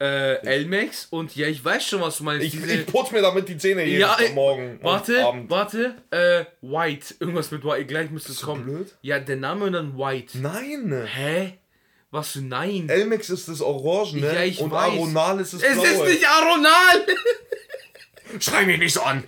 Äh, 0.00 0.44
Elmex 0.44 1.06
und 1.10 1.34
ja, 1.36 1.46
ich 1.46 1.64
weiß 1.64 1.86
schon, 1.86 2.00
was 2.00 2.18
du 2.18 2.24
meinst. 2.24 2.44
Ich, 2.44 2.50
Diese- 2.50 2.74
ich 2.74 2.84
putze 2.86 3.14
mir 3.14 3.22
damit 3.22 3.48
die 3.48 3.56
Zähne 3.56 3.84
jeden 3.84 4.00
Ja, 4.00 4.16
äh, 4.18 4.32
Morgen 4.32 4.80
Warte, 4.82 5.24
Abend. 5.24 5.48
warte, 5.48 5.94
äh, 6.10 6.44
White. 6.62 7.14
Irgendwas 7.20 7.52
mit 7.52 7.64
White. 7.64 7.86
Gleich 7.86 8.10
müsste 8.10 8.32
es 8.32 8.42
kommen. 8.42 8.64
blöd? 8.64 8.92
Ja, 9.02 9.20
der 9.20 9.36
Name 9.36 9.66
und 9.66 9.72
dann 9.72 9.96
White. 9.96 10.36
Nein. 10.38 11.06
Hä? 11.06 11.58
Was 12.14 12.36
nein? 12.36 12.88
Elmex 12.88 13.28
ist 13.28 13.48
das 13.48 13.60
Orangene 13.60 14.32
Ja, 14.32 14.42
ich 14.44 14.60
und 14.60 14.70
weiß. 14.70 14.92
Aronal 14.92 15.40
ist 15.40 15.52
das 15.52 15.62
es 15.64 15.72
Blaue. 15.72 15.86
ist 15.88 16.04
nicht 16.14 16.28
Aronal! 16.28 17.06
Schrei 18.40 18.64
mich 18.66 18.78
nicht 18.78 18.92
so 18.94 19.02
an. 19.02 19.24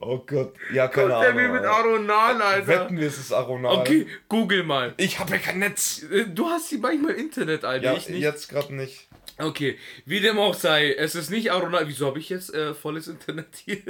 Oh 0.00 0.18
Gott, 0.26 0.54
ja, 0.72 0.88
keine 0.88 1.08
Der 1.08 1.16
Ahnung. 1.18 1.36
will 1.36 1.48
mit. 1.50 1.64
Aronal, 1.64 2.40
Alter. 2.40 2.66
Wetten 2.66 2.98
wir, 2.98 3.08
es 3.08 3.18
ist 3.18 3.30
Aronal. 3.32 3.76
Okay, 3.78 4.06
google 4.30 4.62
mal. 4.62 4.94
Ich 4.96 5.18
habe 5.18 5.32
ja 5.32 5.38
kein 5.38 5.58
Netz. 5.58 6.02
Äh, 6.10 6.24
Du 6.28 6.46
hast 6.48 6.70
die 6.70 6.78
manchmal 6.78 7.14
Internet, 7.16 7.64
Alter. 7.64 7.84
Ja, 7.92 7.96
ich 7.98 8.08
nicht. 8.08 8.20
jetzt 8.22 8.48
gerade 8.48 8.74
nicht. 8.74 9.06
Okay, 9.38 9.78
wie 10.06 10.20
dem 10.20 10.38
auch 10.38 10.54
sei, 10.54 10.92
es 10.94 11.14
ist 11.14 11.30
nicht 11.30 11.52
Aronal. 11.52 11.86
Wieso 11.88 12.06
habe 12.06 12.18
ich 12.20 12.30
jetzt 12.30 12.54
äh, 12.54 12.72
volles 12.72 13.06
Internet 13.08 13.48
hier? 13.64 13.82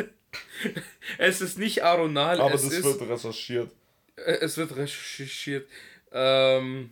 es 1.19 1.41
ist 1.41 1.57
nicht 1.59 1.85
Aronal, 1.85 2.41
Aber 2.41 2.55
es 2.55 2.69
das 2.69 2.83
wird 2.83 3.01
recherchiert. 3.09 3.71
äh, 4.17 4.33
es 4.41 4.57
wird 4.57 4.77
recherchiert. 4.77 5.69
Ähm. 6.13 6.91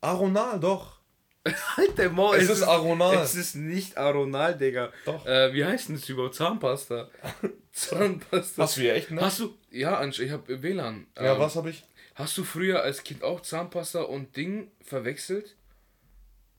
Aronal, 0.00 0.60
doch. 0.60 0.96
Halt 1.76 1.96
der 1.98 2.10
Maul. 2.10 2.36
Es 2.36 2.48
ist 2.48 2.62
Aronal. 2.62 3.16
Es 3.18 3.34
ist 3.34 3.54
nicht 3.54 3.96
Aronal, 3.96 4.56
Digga. 4.56 4.92
Doch. 5.04 5.24
Äh, 5.26 5.52
wie 5.54 5.64
heißt 5.64 5.88
denn 5.88 5.96
das 5.96 6.08
überhaupt? 6.08 6.34
Zahnpasta. 6.34 7.08
Zahnpasta. 7.72 8.62
Hast 8.62 8.76
du 8.76 8.80
hier 8.80 8.94
echt, 8.94 9.10
ne? 9.10 9.20
Hast 9.20 9.40
du. 9.40 9.54
Ja, 9.70 9.98
Ansch, 9.98 10.18
ich 10.20 10.30
habe 10.30 10.62
WLAN. 10.62 11.06
ja, 11.16 11.34
Ähm, 11.34 11.38
was 11.40 11.56
habe 11.56 11.70
ich? 11.70 11.84
Hast 12.14 12.36
du 12.38 12.44
früher 12.44 12.82
als 12.82 13.04
Kind 13.04 13.22
auch 13.22 13.42
Zahnpasta 13.42 14.02
und 14.02 14.36
Ding 14.36 14.70
verwechselt? 14.80 15.54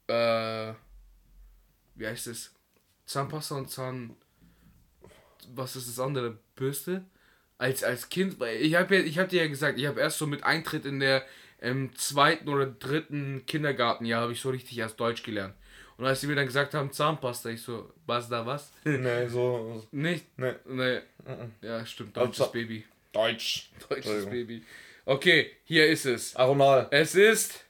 Äh. 0.07 0.73
Wie 1.95 2.05
heißt 2.07 2.27
es? 2.27 2.53
Zahnpasta 3.05 3.55
und 3.55 3.69
Zahn. 3.69 4.15
Was 5.53 5.75
ist 5.75 5.87
das 5.87 5.99
andere? 5.99 6.37
Bürste? 6.55 7.05
Als, 7.57 7.83
als 7.83 8.09
Kind, 8.09 8.41
ich 8.43 8.75
habe 8.75 8.97
ja, 8.97 9.01
ich 9.01 9.17
hab 9.17 9.29
dir 9.29 9.41
ja 9.41 9.47
gesagt, 9.47 9.79
ich 9.79 9.87
habe 9.87 9.99
erst 9.99 10.19
so 10.19 10.27
mit 10.27 10.43
Eintritt 10.43 10.85
in 10.85 10.99
der 10.99 11.25
im 11.59 11.95
zweiten 11.95 12.49
oder 12.49 12.65
dritten 12.67 13.43
Kindergartenjahr 13.45 14.21
habe 14.21 14.33
ich 14.33 14.41
so 14.41 14.49
richtig 14.49 14.77
erst 14.77 14.99
Deutsch 14.99 15.23
gelernt. 15.23 15.53
Und 15.97 16.05
als 16.05 16.21
sie 16.21 16.27
mir 16.27 16.35
dann 16.35 16.45
gesagt 16.45 16.75
haben, 16.75 16.91
Zahnpasta, 16.91 17.49
ich 17.49 17.61
so, 17.61 17.91
was 18.05 18.29
da 18.29 18.45
was? 18.45 18.71
Nee, 18.85 19.27
so. 19.27 19.83
Nicht? 19.91 20.25
Nee. 20.37 20.53
Nee. 20.65 20.99
Ja, 21.61 21.85
stimmt, 21.85 22.15
Also, 22.17 22.27
deutsches 22.27 22.51
Baby. 22.51 22.83
Deutsch. 23.11 23.69
Deutsches. 23.89 24.25
Baby. 24.27 24.63
Okay, 25.05 25.51
hier 25.63 25.87
ist 25.87 26.05
es. 26.05 26.35
Aronal. 26.35 26.87
Es 26.91 27.15
ist. 27.15 27.65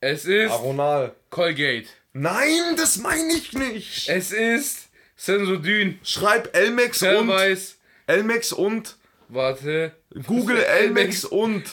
Es 0.00 0.24
ist 0.24 0.50
Aronal. 0.50 1.14
Colgate. 1.30 1.88
Nein, 2.12 2.74
das 2.76 2.98
meine 2.98 3.32
ich 3.34 3.52
nicht. 3.52 4.08
Es 4.08 4.32
ist 4.32 4.88
Sensodyne. 5.14 5.98
Schreib 6.02 6.56
Elmex 6.56 7.02
und. 7.02 7.32
Elmex 8.06 8.52
und. 8.52 8.96
Warte. 9.28 9.92
Google 10.26 10.58
Elmex 10.64 11.24
und. 11.24 11.64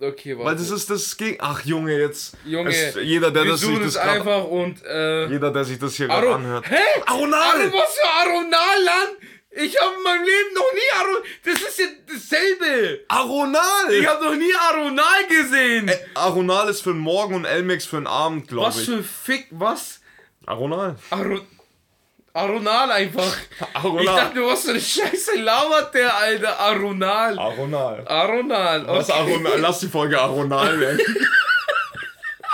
Okay, 0.00 0.36
warte. 0.36 0.50
Weil 0.50 0.56
das 0.56 0.70
ist 0.70 0.88
das 0.88 1.16
Gegen. 1.16 1.36
Ach 1.40 1.64
Junge, 1.64 1.98
jetzt. 1.98 2.34
Junge, 2.44 2.70
es, 2.70 2.94
jeder, 2.94 3.30
der 3.30 3.44
wir 3.44 3.50
das 3.52 3.60
sich 3.60 3.68
suchen 3.68 3.82
das 3.82 3.94
es 3.96 4.00
grad, 4.00 4.16
einfach 4.16 4.44
und. 4.44 4.82
Äh, 4.84 5.26
Jeder, 5.26 5.50
der 5.50 5.64
sich 5.64 5.78
das 5.78 5.94
hier 5.94 6.06
gerade 6.08 6.34
anhört. 6.34 6.64
Hä? 6.70 6.76
Aronal! 7.06 7.40
Aro, 7.62 7.72
was 7.72 7.94
für 7.94 8.08
Aronal, 8.30 8.84
Land? 8.84 9.16
Ich 9.52 9.76
habe 9.80 9.94
in 9.96 10.02
meinem 10.04 10.22
Leben 10.24 10.54
noch 10.54 10.72
nie 10.72 11.00
Aronal. 11.00 11.22
Das 11.44 11.54
ist 11.60 11.78
ja 11.78 11.86
dasselbe. 12.06 13.00
Aronal! 13.08 13.92
Ich 13.92 14.06
habe 14.06 14.24
noch 14.24 14.36
nie 14.36 14.54
Aronal 14.54 15.26
gesehen. 15.28 15.90
Aronal 16.14 16.68
ist 16.68 16.82
für 16.82 16.92
den 16.92 17.00
Morgen 17.00 17.34
und 17.34 17.44
Elmex 17.44 17.84
für 17.84 17.96
den 17.96 18.06
Abend, 18.06 18.48
glaube 18.48 18.68
was 18.68 18.78
ich. 18.80 18.86
für 18.86 19.02
Fick, 19.02 19.48
was? 19.50 20.00
Aronal. 20.46 20.96
Aron 21.10 21.46
Aronal 22.32 22.90
einfach. 22.92 23.36
Aronal. 23.74 24.04
Ich 24.04 24.10
dachte, 24.10 24.38
mir, 24.38 24.46
was 24.46 24.62
für 24.62 24.70
eine 24.70 24.80
Scheiße 24.80 25.40
labert 25.40 25.94
der, 25.94 26.16
Alter. 26.16 26.60
Aronal. 26.60 27.38
Aronal. 27.38 28.06
Aronal. 28.06 28.86
Was 28.86 29.10
Okay. 29.10 29.18
Aronal? 29.32 29.60
Lass 29.60 29.80
die 29.80 29.88
Folge 29.88 30.20
Aronal 30.20 30.78
weg. 30.80 31.00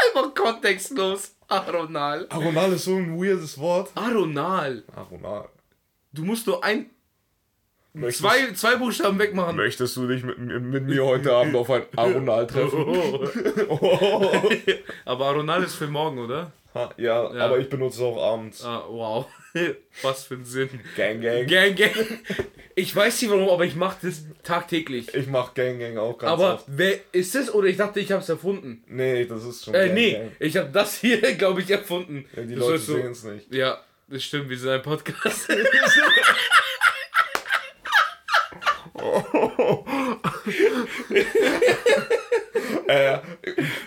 Einfach 0.06 0.34
kontextlos. 0.34 1.32
Aronal. 1.48 2.26
Aronal 2.30 2.72
ist 2.72 2.84
so 2.84 2.96
ein 2.96 3.18
weirdes 3.20 3.58
Wort. 3.58 3.90
Aronal. 3.94 4.82
Aronal. 4.94 5.48
Du 6.12 6.24
musst 6.24 6.46
nur 6.46 6.64
ein, 6.64 6.90
Möchtest, 7.92 8.20
zwei, 8.22 8.52
zwei 8.52 8.76
Buchstaben 8.76 9.18
wegmachen. 9.18 9.56
möchtest 9.56 9.96
du 9.96 10.06
dich 10.06 10.22
mit, 10.22 10.38
mit, 10.38 10.84
mir 10.84 11.04
heute 11.04 11.32
Abend 11.34 11.54
auf 11.54 11.70
ein 11.70 11.82
Aronal 11.96 12.46
treffen? 12.46 12.84
Oh. 13.68 14.30
Aber 15.04 15.26
Aronal 15.26 15.62
ist 15.62 15.74
für 15.76 15.86
morgen, 15.86 16.18
oder? 16.18 16.52
Ha, 16.76 16.94
ja, 16.98 17.34
Ja. 17.34 17.44
aber 17.46 17.58
ich 17.58 17.68
benutze 17.68 17.96
es 17.98 18.02
auch 18.02 18.22
abends. 18.32 18.62
Ah, 18.64 18.84
wow. 18.88 19.26
Was 20.02 20.24
für 20.24 20.34
ein 20.34 20.44
Sinn. 20.44 20.68
Gang 20.96 21.20
Gang. 21.22 21.46
Gang, 21.46 21.74
gang. 21.74 21.92
Ich 22.74 22.94
weiß 22.94 23.22
nicht 23.22 23.30
warum, 23.30 23.48
aber 23.48 23.64
ich 23.64 23.74
mache 23.74 24.06
das 24.06 24.24
tagtäglich. 24.42 25.14
Ich 25.14 25.26
mach 25.28 25.54
Gang 25.54 25.78
Gang 25.78 25.96
auch 25.96 26.18
ganz 26.18 26.32
Aber 26.32 26.54
oft. 26.56 26.64
wer 26.68 26.98
ist 27.12 27.34
es 27.34 27.52
oder 27.54 27.66
ich 27.68 27.78
dachte, 27.78 28.00
ich 28.00 28.12
habe 28.12 28.22
es 28.22 28.28
erfunden? 28.28 28.84
Nee, 28.86 29.24
das 29.24 29.44
ist 29.44 29.64
schon 29.64 29.74
Äh, 29.74 29.86
Gang 29.86 29.94
nee, 29.94 30.12
Gang. 30.12 30.30
ich 30.38 30.56
habe 30.58 30.68
das 30.70 30.98
hier, 30.98 31.18
glaube 31.38 31.62
ich, 31.62 31.70
erfunden. 31.70 32.26
Ja, 32.36 32.42
die 32.42 32.54
Das 32.54 32.60
Leute 32.68 32.78
sehen 32.78 33.10
es 33.12 33.24
nicht. 33.24 33.54
Ja, 33.54 33.80
das 34.08 34.22
stimmt, 34.24 34.50
wir 34.50 34.58
sind 34.58 34.70
ein 34.70 34.82
Podcast. 34.82 35.48
Äh, 42.88 43.18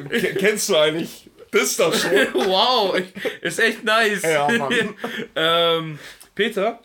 ke- 0.10 0.34
kennst 0.36 0.70
du 0.70 0.76
eigentlich 0.78 1.29
das 1.52 1.78
da 1.78 1.92
schon? 1.94 2.12
wow, 2.34 3.00
ist 3.42 3.60
echt 3.60 3.84
nice. 3.84 4.24
Ja, 4.24 4.48
ähm, 5.36 6.00
Peter, 6.36 6.82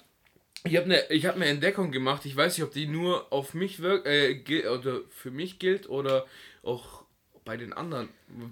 ich 0.65 0.77
habe 0.77 0.87
eine 0.87 1.23
hab 1.23 1.37
ne 1.37 1.47
Entdeckung 1.47 1.93
gemacht. 1.93 2.25
Ich 2.25 2.35
weiß 2.35 2.57
nicht, 2.57 2.65
ob 2.65 2.73
die 2.73 2.87
nur 2.87 3.33
auf 3.33 3.55
mich 3.55 3.81
wirkt, 3.81 4.07
äh, 4.07 4.69
oder 4.69 5.01
für 5.11 5.31
mich 5.31 5.59
gilt 5.59 5.89
oder 5.89 6.27
auch 6.63 7.05
bei 7.45 7.57
den 7.57 7.73
anderen. 7.73 8.09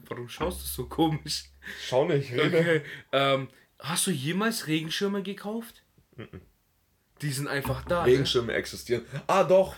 Warum 0.09 0.29
schaust 0.29 0.62
du 0.62 0.66
so 0.66 0.87
komisch? 0.87 1.44
Schau 1.88 2.07
nicht, 2.07 2.33
rede. 2.33 2.59
Okay. 2.59 2.83
Ähm, 3.12 3.48
hast 3.79 4.07
du 4.07 4.11
jemals 4.11 4.66
Regenschirme 4.66 5.22
gekauft? 5.22 5.83
Die 7.22 7.33
sind 7.33 7.48
einfach 7.48 7.85
da. 7.85 8.01
Ne? 8.01 8.12
Regenschirme 8.12 8.53
existieren. 8.53 9.07
Ah, 9.27 9.44
doch. 9.44 9.77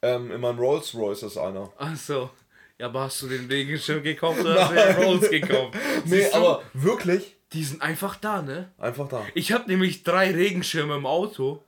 Ähm, 0.00 0.30
in 0.30 0.40
meinem 0.40 0.58
Rolls 0.58 0.94
Royce 0.94 1.24
ist 1.24 1.36
einer. 1.36 1.72
Ach 1.76 1.96
so. 1.96 2.30
Ja, 2.78 2.86
aber 2.86 3.00
hast 3.02 3.20
du 3.22 3.28
den 3.28 3.46
Regenschirm 3.46 4.02
gekauft 4.02 4.40
oder 4.40 4.54
hast 4.62 4.70
du 4.70 4.74
den 4.76 5.04
Rolls 5.04 5.30
gekauft? 5.30 5.74
Nee, 6.04 6.20
Siehst 6.20 6.32
du? 6.34 6.38
aber 6.38 6.62
wirklich 6.74 7.36
Die 7.52 7.64
sind 7.64 7.82
einfach 7.82 8.16
da, 8.16 8.40
ne? 8.42 8.70
einfach 8.78 9.08
da. 9.08 9.26
Ich 9.34 9.52
habe 9.52 9.68
nämlich 9.68 10.04
drei 10.04 10.30
Regenschirme 10.30 10.94
im 10.94 11.06
Auto. 11.06 11.64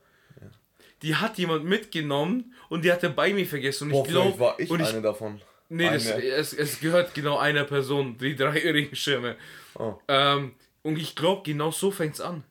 Die 1.01 1.15
hat 1.15 1.37
jemand 1.39 1.65
mitgenommen 1.65 2.53
und 2.69 2.85
die 2.85 2.91
hat 2.91 3.01
er 3.03 3.09
bei 3.09 3.33
mir 3.33 3.45
vergessen. 3.47 3.85
Und 3.85 3.91
Boah, 3.91 4.05
ich 4.05 4.11
glaube, 4.11 4.39
war 4.39 4.59
ich 4.59 4.69
und 4.69 4.79
ich, 4.81 4.87
eine 4.89 5.01
davon. 5.01 5.41
nee, 5.67 5.89
das, 5.89 6.05
es, 6.05 6.53
es 6.53 6.79
gehört 6.79 7.13
genau 7.15 7.37
einer 7.39 7.63
Person, 7.63 8.17
die 8.19 8.35
drei 8.35 8.51
Regenschirme. 8.71 9.35
Oh. 9.75 9.95
Ähm, 10.07 10.53
und 10.83 10.97
ich 10.99 11.15
glaube, 11.15 11.41
genau 11.43 11.71
so 11.71 11.89
fängt's 11.91 12.21
an. 12.21 12.43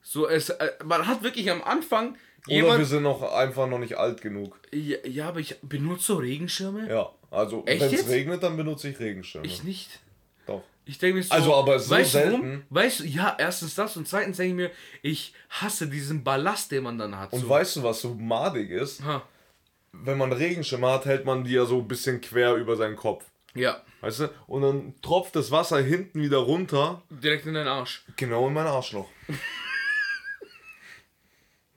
So, 0.00 0.26
es, 0.26 0.48
äh, 0.48 0.70
man 0.84 1.06
hat 1.06 1.22
wirklich 1.22 1.50
am 1.50 1.62
Anfang 1.62 2.16
Oder 2.48 2.56
wir 2.56 2.62
jemand. 2.72 2.86
sind 2.86 3.02
noch 3.02 3.22
einfach 3.32 3.66
noch 3.68 3.78
nicht 3.78 3.96
alt 3.96 4.20
genug. 4.20 4.58
Ja, 4.72 4.98
ja, 5.06 5.28
aber 5.28 5.40
ich 5.40 5.56
benutze 5.62 6.18
Regenschirme? 6.18 6.88
Ja, 6.88 7.10
also 7.30 7.62
wenn 7.66 7.80
es 7.80 8.08
regnet, 8.08 8.42
dann 8.42 8.56
benutze 8.56 8.88
ich 8.88 8.98
Regenschirme. 8.98 9.46
Ich 9.46 9.62
nicht. 9.64 10.00
Doch. 10.46 10.62
Ich 10.84 10.98
denke 10.98 11.16
mir 11.18 11.22
so, 11.22 11.34
Also, 11.34 11.54
aber 11.54 11.78
so 11.78 11.90
weißt 11.94 12.14
du 12.14 12.18
warum? 12.18 12.30
selten. 12.42 12.66
Weißt 12.70 13.00
du, 13.00 13.04
ja, 13.04 13.36
erstens 13.38 13.74
das 13.74 13.96
und 13.96 14.08
zweitens 14.08 14.36
denke 14.38 14.50
ich 14.50 14.56
mir, 14.56 14.70
ich 15.02 15.34
hasse 15.50 15.86
diesen 15.88 16.24
Ballast, 16.24 16.72
den 16.72 16.82
man 16.84 16.98
dann 16.98 17.18
hat. 17.18 17.32
Und 17.32 17.40
so. 17.40 17.48
weißt 17.48 17.76
du, 17.76 17.82
was 17.82 18.00
so 18.00 18.14
madig 18.14 18.70
ist? 18.70 19.02
Ha, 19.04 19.22
Wenn 19.92 20.16
man 20.18 20.32
Regenschirme 20.32 20.90
hat, 20.90 21.04
hält 21.06 21.24
man 21.24 21.44
die 21.44 21.52
ja 21.52 21.64
so 21.66 21.78
ein 21.78 21.88
bisschen 21.88 22.20
quer 22.20 22.54
über 22.54 22.76
seinen 22.76 22.96
Kopf. 22.96 23.24
ja, 23.54 23.82
Weißt 24.00 24.20
du? 24.20 24.30
Und 24.46 24.62
dann 24.62 24.94
tropft 25.02 25.34
das 25.34 25.50
Wasser 25.50 25.78
hinten 25.82 26.22
wieder 26.22 26.38
runter, 26.38 27.02
direkt 27.10 27.46
in 27.46 27.54
den 27.54 27.66
Arsch. 27.66 28.04
genau 28.16 28.46
in 28.46 28.54
mein 28.54 28.66
Arschloch. 28.66 29.08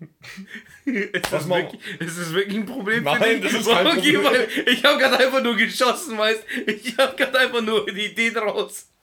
Ist 0.86 1.32
das, 1.32 1.48
wirklich, 1.48 1.80
ist 2.00 2.20
das 2.20 2.34
wirklich 2.34 2.58
ein 2.58 2.66
Problem 2.66 3.04
Nein, 3.04 3.22
für 3.22 3.40
dich? 3.40 3.52
das 3.52 3.62
ist 3.62 3.70
kein 3.70 3.88
okay, 3.88 4.14
Problem. 4.14 4.24
weil 4.24 4.48
ich 4.74 4.84
habe 4.84 4.98
gerade 5.00 5.20
einfach 5.20 5.44
nur 5.44 5.56
geschossen, 5.56 6.18
weißt 6.18 6.44
Ich 6.68 6.98
habe 6.98 7.16
gerade 7.16 7.40
einfach 7.40 7.62
nur 7.62 7.86
die 7.86 8.06
Idee 8.08 8.32
draus. 8.32 8.88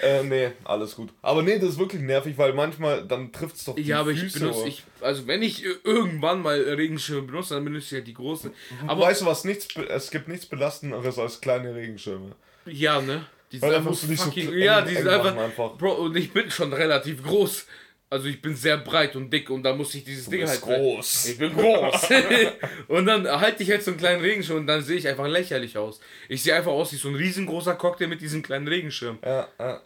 Äh, 0.00 0.22
nee, 0.22 0.50
alles 0.64 0.96
gut. 0.96 1.10
Aber 1.20 1.42
nee, 1.42 1.58
das 1.58 1.70
ist 1.70 1.78
wirklich 1.78 2.00
nervig, 2.00 2.38
weil 2.38 2.54
manchmal, 2.54 3.06
dann 3.06 3.30
trifft 3.32 3.56
es 3.56 3.64
doch 3.66 3.74
die 3.74 3.82
Ja, 3.82 4.00
aber 4.00 4.12
ich 4.12 4.20
Füße. 4.20 4.38
benutze, 4.40 4.60
oder- 4.60 4.68
ich, 4.68 4.82
also 5.02 5.26
wenn 5.26 5.42
ich 5.42 5.62
irgendwann 5.84 6.40
mal 6.40 6.58
Regenschirme 6.58 7.22
benutze, 7.26 7.52
dann 7.54 7.64
benutze 7.64 7.84
ich 7.86 7.92
halt 7.92 8.06
die 8.06 8.14
großen. 8.14 8.50
Aber 8.86 9.02
weißt 9.02 9.20
du 9.20 9.26
was, 9.26 9.44
nichts, 9.44 9.68
es 9.76 10.10
gibt 10.10 10.26
nichts 10.28 10.46
Belastenderes 10.46 11.18
als 11.18 11.40
kleine 11.42 11.74
Regenschirme. 11.74 12.32
ja, 12.64 13.00
ne? 13.02 13.26
Die 13.52 13.60
Weil 13.60 13.68
sind 13.68 13.70
dann 13.70 13.74
einfach 13.78 13.90
musst 13.90 14.02
du 14.04 14.06
nicht 14.06 14.20
so 14.20 14.24
fucking, 14.26 14.52
eng- 14.54 14.58
ja, 14.58 14.80
die 14.80 14.94
sind 14.94 15.08
einfach, 15.08 15.36
einfach. 15.36 15.76
Bro, 15.76 15.92
und 15.96 16.16
ich 16.16 16.32
bin 16.32 16.50
schon 16.50 16.72
relativ 16.72 17.22
groß. 17.22 17.66
Also 18.12 18.26
ich 18.26 18.42
bin 18.42 18.56
sehr 18.56 18.76
breit 18.76 19.14
und 19.14 19.30
dick 19.32 19.48
und 19.50 19.62
da 19.62 19.72
muss 19.72 19.94
ich 19.94 20.02
dieses 20.02 20.28
Ding 20.28 20.44
halt 20.46 20.60
groß. 20.60 21.26
Ich 21.26 21.38
bin 21.38 21.54
groß. 21.54 22.08
und 22.88 23.06
dann 23.06 23.26
halte 23.28 23.62
ich 23.62 23.70
halt 23.70 23.84
so 23.84 23.92
einen 23.92 23.98
kleinen 24.00 24.20
Regenschirm 24.20 24.58
und 24.58 24.66
dann 24.66 24.82
sehe 24.82 24.96
ich 24.98 25.06
einfach 25.06 25.28
lächerlich 25.28 25.78
aus. 25.78 26.00
Ich 26.28 26.42
sehe 26.42 26.54
einfach 26.56 26.72
aus 26.72 26.92
wie 26.92 26.96
so 26.96 27.08
ein 27.08 27.14
riesengroßer 27.14 27.76
Cocktail 27.76 28.08
mit 28.08 28.20
diesem 28.20 28.42
kleinen 28.42 28.66
Regenschirm. 28.66 29.18
Ja, 29.24 29.48
ja. 29.58 29.82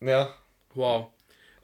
Ja, 0.00 0.34
Wow. 0.74 1.08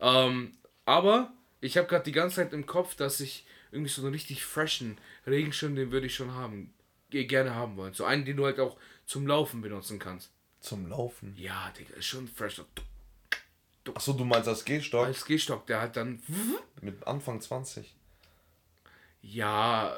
Ähm, 0.01 0.53
aber 0.87 1.31
ich 1.61 1.77
habe 1.77 1.87
gerade 1.87 2.05
die 2.05 2.13
ganze 2.13 2.37
Zeit 2.37 2.55
im 2.55 2.65
Kopf, 2.65 2.95
dass 2.95 3.21
ich 3.21 3.45
irgendwie 3.71 3.91
so 3.93 4.01
einen 4.03 4.13
richtig 4.15 4.45
freshen 4.45 4.97
Regenschirm, 5.27 5.77
den 5.77 5.93
würde 5.93 6.07
ich 6.07 6.15
schon 6.15 6.33
haben. 6.35 6.73
ge- 7.11 7.25
Gerne 7.27 7.55
haben 7.55 7.77
wollen. 7.77 7.93
So 7.93 8.05
einen, 8.07 8.25
den 8.25 8.39
du 8.39 8.47
halt 8.47 8.59
auch 8.59 8.79
zum 9.05 9.27
Laufen 9.27 9.61
benutzen 9.61 9.99
kannst. 9.99 10.31
zum 10.61 10.89
Laufen. 10.89 11.35
Ja, 11.37 11.71
Digga, 11.79 11.95
ist 11.97 12.07
schon 12.07 12.27
fresh. 12.29 12.63
Achso, 13.95 14.13
du 14.13 14.25
meinst 14.25 14.49
als 14.49 14.65
Gehstock? 14.65 15.07
Als 15.07 15.25
Gehstock, 15.25 15.67
der 15.67 15.81
halt 15.81 15.97
dann. 15.97 16.21
Mit 16.81 17.07
Anfang 17.07 17.41
20. 17.41 17.95
Ja. 19.23 19.97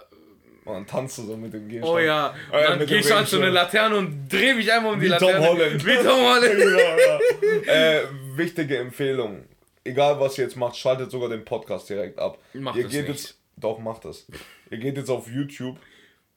Und 0.65 0.73
dann 0.75 0.87
tanzt 0.87 1.19
du 1.19 1.23
so 1.23 1.37
mit 1.37 1.53
dem 1.53 1.69
Gehstock. 1.69 1.91
Oh 1.95 1.99
ja. 1.99 2.35
Und 2.51 2.59
Äh, 2.59 2.67
dann 2.67 2.79
dem 2.87 2.99
ich 2.99 3.13
an 3.13 3.27
so 3.27 3.37
eine. 3.39 3.51
Laterne 3.51 3.97
und 3.97 4.29
drehe 4.33 4.55
mich 4.55 4.73
einmal 4.73 4.95
um 4.95 5.01
die 5.01 5.07
Wie 5.07 5.11
Tom 5.11 5.29
Laterne. 5.29 5.47
Holland. 5.49 5.85
Wie 5.87 5.95
Tom 5.97 6.07
Holland. 6.07 6.59
ja, 7.67 7.67
ja. 7.67 8.01
äh, 8.01 8.05
wichtige 8.37 8.79
Empfehlung. 8.79 9.45
Egal 9.85 10.19
was 10.19 10.39
ihr 10.39 10.45
jetzt 10.45 10.57
macht, 10.57 10.77
schaltet 10.77 11.11
sogar 11.11 11.29
den 11.29 11.45
Podcast 11.45 11.91
direkt 11.91 12.19
ab. 12.19 12.39
Mach 12.55 12.75
ihr 12.75 12.85
das 12.85 12.93
geht 12.93 13.09
nicht. 13.09 13.23
jetzt. 13.23 13.39
Doch, 13.57 13.79
macht 13.79 14.07
das. 14.07 14.27
Ihr 14.71 14.79
geht 14.79 14.97
jetzt 14.97 15.11
auf 15.11 15.29
YouTube. 15.29 15.77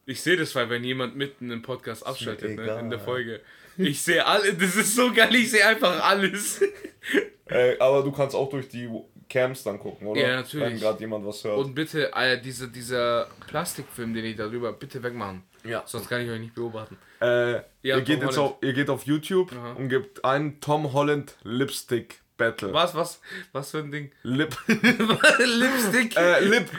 Ich 0.05 0.21
sehe 0.21 0.35
das, 0.37 0.53
weil 0.55 0.69
wenn 0.69 0.83
jemand 0.83 1.15
mitten 1.15 1.49
im 1.49 1.61
Podcast 1.61 2.05
abschaltet, 2.05 2.57
ne, 2.57 2.79
in 2.79 2.89
der 2.89 2.99
Folge. 2.99 3.41
Ich 3.77 4.01
sehe 4.01 4.25
alle, 4.25 4.53
das 4.53 4.75
ist 4.75 4.95
so 4.95 5.11
geil, 5.13 5.33
ich 5.35 5.51
sehe 5.51 5.65
einfach 5.65 6.03
alles. 6.03 6.61
Äh, 7.49 7.77
aber 7.79 8.03
du 8.03 8.11
kannst 8.11 8.35
auch 8.35 8.49
durch 8.49 8.67
die 8.67 8.89
Cams 9.29 9.63
dann 9.63 9.79
gucken, 9.79 10.05
oder? 10.05 10.19
Ja, 10.19 10.35
natürlich. 10.35 10.67
Wenn 10.67 10.79
gerade 10.81 10.99
jemand 10.99 11.25
was 11.25 11.41
hört. 11.45 11.57
Und 11.57 11.73
bitte, 11.73 12.11
äh, 12.13 12.41
diese, 12.41 12.67
dieser 12.67 13.29
Plastikfilm, 13.47 14.13
den 14.13 14.25
ich 14.25 14.35
darüber, 14.35 14.73
bitte 14.73 15.01
wegmachen. 15.01 15.43
Ja. 15.63 15.81
Sonst 15.85 16.09
kann 16.09 16.19
ich 16.19 16.29
euch 16.29 16.41
nicht 16.41 16.55
beobachten. 16.55 16.97
Äh, 17.21 17.51
Ja, 17.53 17.61
ihr, 17.83 18.01
geht 18.01 18.21
jetzt 18.21 18.37
auf, 18.37 18.55
ihr 18.61 18.73
geht 18.73 18.89
auf 18.89 19.03
YouTube 19.05 19.53
Aha. 19.53 19.71
und 19.77 19.87
gebt 19.87 20.25
ein 20.25 20.59
Tom 20.59 20.91
Holland 20.91 21.37
Lipstick 21.43 22.19
Battle. 22.35 22.73
Was, 22.73 22.93
was, 22.95 23.21
was 23.53 23.71
für 23.71 23.77
ein 23.77 23.91
Ding? 23.91 24.11
Lip. 24.23 24.57
Lipstick? 24.67 26.17
äh, 26.17 26.43
Lip. 26.43 26.69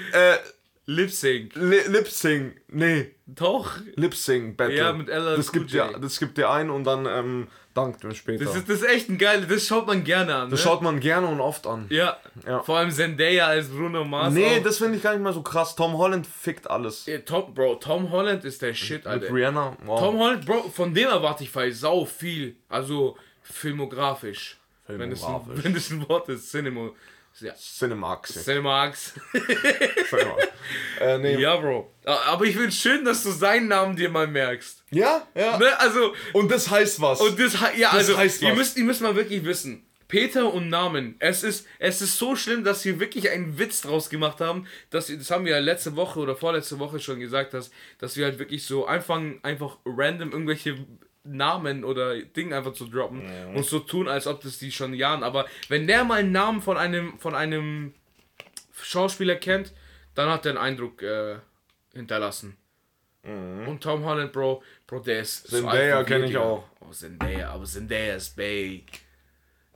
Lip 0.90 1.11
Sync. 1.11 1.55
Li 1.55 1.81
Lip 1.88 2.09
Sync. 2.09 2.62
Nee. 2.68 3.14
Doch. 3.27 3.72
Lip 3.96 4.14
Sync 4.14 4.57
Battle. 4.57 4.74
Ja, 4.77 4.92
mit 4.94 5.09
LL 5.09 5.37
das 5.37 5.53
gibt 5.53 5.70
J. 5.70 5.92
dir, 5.92 5.98
das 5.98 6.18
gibt 6.18 6.38
dir 6.38 6.48
ein 6.48 6.70
und 6.70 6.85
dann 6.85 7.05
ähm, 7.05 7.48
dankt 7.74 8.03
ihm 8.05 8.14
später. 8.14 8.42
Das 8.46 8.55
Das, 8.55 8.62
ist, 8.62 8.70
das 8.70 8.77
ist 8.81 8.88
echt 8.88 9.11
ein 9.11 9.18
geil, 9.18 9.44
das 9.46 9.66
schaut 9.66 9.87
man 9.87 10.03
gerne 10.03 10.35
an. 10.35 10.48
Ne? 10.48 10.57
schaut 10.57 10.81
man 10.81 10.98
gerne 10.98 11.27
und 11.27 11.40
oft 11.42 11.66
an. 11.66 11.85
ja. 11.90 12.16
Ja. 12.46 12.62
Vor 12.62 12.79
allem 12.79 12.90
Zendaya 12.90 13.48
als 13.48 13.68
Bruno 13.68 14.03
Mars. 14.03 14.33
Nee, 14.33 14.61
auch. 14.61 14.62
das 14.62 14.79
finde 14.79 14.96
ich 14.96 15.03
gar 15.03 15.12
nicht 15.12 15.22
mal 15.22 15.35
so 15.35 15.42
krass. 15.42 15.77
Tom 15.77 15.98
Holland 15.98 16.27
fickt 16.27 16.70
alles. 16.70 17.05
Ja, 17.05 17.18
Tom, 17.18 17.53
Bro, 17.53 17.74
Tom 17.74 18.11
Holland 18.11 18.46
ist 18.46 18.62
der 18.62 18.72
Shit, 18.72 19.05
Mit 19.05 19.07
Alter. 19.09 19.35
Rihanna. 19.35 19.77
Wow. 19.85 20.01
Tom 20.01 20.18
Holland, 20.18 20.46
Bro, 20.46 20.70
von 20.70 20.94
dem 20.94 21.09
erwarte 21.09 21.44
ich 21.44 21.55
weil 21.55 21.70
sau 21.72 22.07
viel. 22.07 22.57
Also 22.70 23.14
filmografisch. 23.42 24.57
Wenn 24.87 25.11
das, 25.11 25.22
ein, 25.22 25.27
Filmografisch. 25.27 25.64
wenn 25.64 25.74
das 25.74 25.90
ein 25.90 26.09
Wort 26.09 26.29
ist, 26.31 26.51
Cinema. 26.51 26.90
Ja. 27.40 27.55
Cinemax. 27.55 28.44
Cinemax. 28.44 29.14
äh, 31.01 31.18
nee. 31.18 31.40
ja, 31.40 31.57
Bro. 31.57 31.90
Aber 32.05 32.44
ich 32.44 32.57
finde 32.57 32.72
schön, 32.72 33.05
dass 33.05 33.22
du 33.22 33.31
seinen 33.31 33.68
Namen 33.68 33.96
dir 33.96 34.09
mal 34.09 34.27
merkst. 34.27 34.85
ja, 34.90 35.27
ja. 35.35 35.59
Ne? 35.59 35.79
Also, 35.79 36.14
Und 36.33 36.51
das 36.51 36.70
heißt 36.70 37.01
was. 37.01 37.20
und 37.20 37.38
das, 37.38 37.55
ja, 37.77 37.90
Das 37.90 37.94
also, 37.94 38.16
heißt 38.18 38.42
ihr 38.42 38.51
was. 38.51 38.57
müsst, 38.57 38.77
ihr 38.77 38.85
müsst 38.85 39.01
mal 39.03 39.14
wirklich 39.14 39.44
wissen. 39.44 39.85
Peter 40.09 40.53
und 40.53 40.70
Namen. 40.70 41.16
Es 41.18 41.42
ist, 41.42 41.66
es 41.79 42.01
ist 42.01 42.16
so 42.16 42.35
schlimm, 42.35 42.64
dass 42.64 42.83
wir 42.87 42.98
wirklich 42.98 43.29
einen 43.31 43.59
Witz 43.59 43.83
draus 43.83 44.09
gemacht 44.09 44.40
haben. 44.40 44.66
Dass, 44.88 45.09
das 45.09 45.31
haben 45.31 45.44
wir 45.44 45.53
ja 45.53 45.59
letzte 45.59 45.96
Woche 45.96 46.18
oder 46.18 46.35
vorletzte 46.35 46.79
Woche 46.79 46.98
schon 46.98 47.20
gesagt, 47.20 47.53
dass, 47.53 47.70
dass 47.98 48.16
wir 48.16 48.24
halt 48.24 48.38
wirklich 48.38 48.64
so 48.64 48.87
anfangen, 48.87 49.38
einfach 49.42 49.77
random 49.85 50.33
irgendwelche 50.33 50.79
Namen 51.31 51.85
oder 51.85 52.21
Dinge 52.23 52.57
einfach 52.57 52.73
zu 52.73 52.87
droppen 52.87 53.23
und 53.55 53.64
so 53.64 53.81
tun, 53.81 54.09
als 54.09 54.27
ob 54.27 54.41
das 54.41 54.59
die 54.59 54.73
schon 54.73 54.95
Jahren. 54.95 55.23
Aber 55.23 55.47
wenn 55.69 55.87
der 55.87 56.05
mal 56.05 56.21
einen 56.21 56.33
Namen 56.33 56.62
von 56.62 56.77
einem, 56.77 57.19
von 57.19 57.35
einem 57.35 57.95
Schauspieler 58.81 59.37
kennt, 59.37 59.73
dann 60.14 60.31
hat 60.31 60.47
er 60.47 60.51
einen 60.53 60.59
Eindruck 60.59 61.03
äh, 61.03 61.37
hinterlassen. 61.95 62.57
Und 63.25 63.83
Tom 63.83 64.05
Holland, 64.05 64.33
Bro, 64.33 64.62
Bro, 64.87 65.01
der 65.01 65.21
ist 65.21 65.49
so 65.49 65.57
Mhm. 65.57 65.61
Zendaya 65.62 65.97
alt 65.99 66.07
wie 66.07 66.12
kenn 66.12 66.23
wir, 66.23 66.29
ich 66.31 66.37
auch. 66.38 66.64
Oh, 66.81 66.91
Zendaya, 66.93 67.51
aber 67.51 67.64
Zendaya 67.64 68.14
ist 68.14 68.35
Bay. 68.35 68.85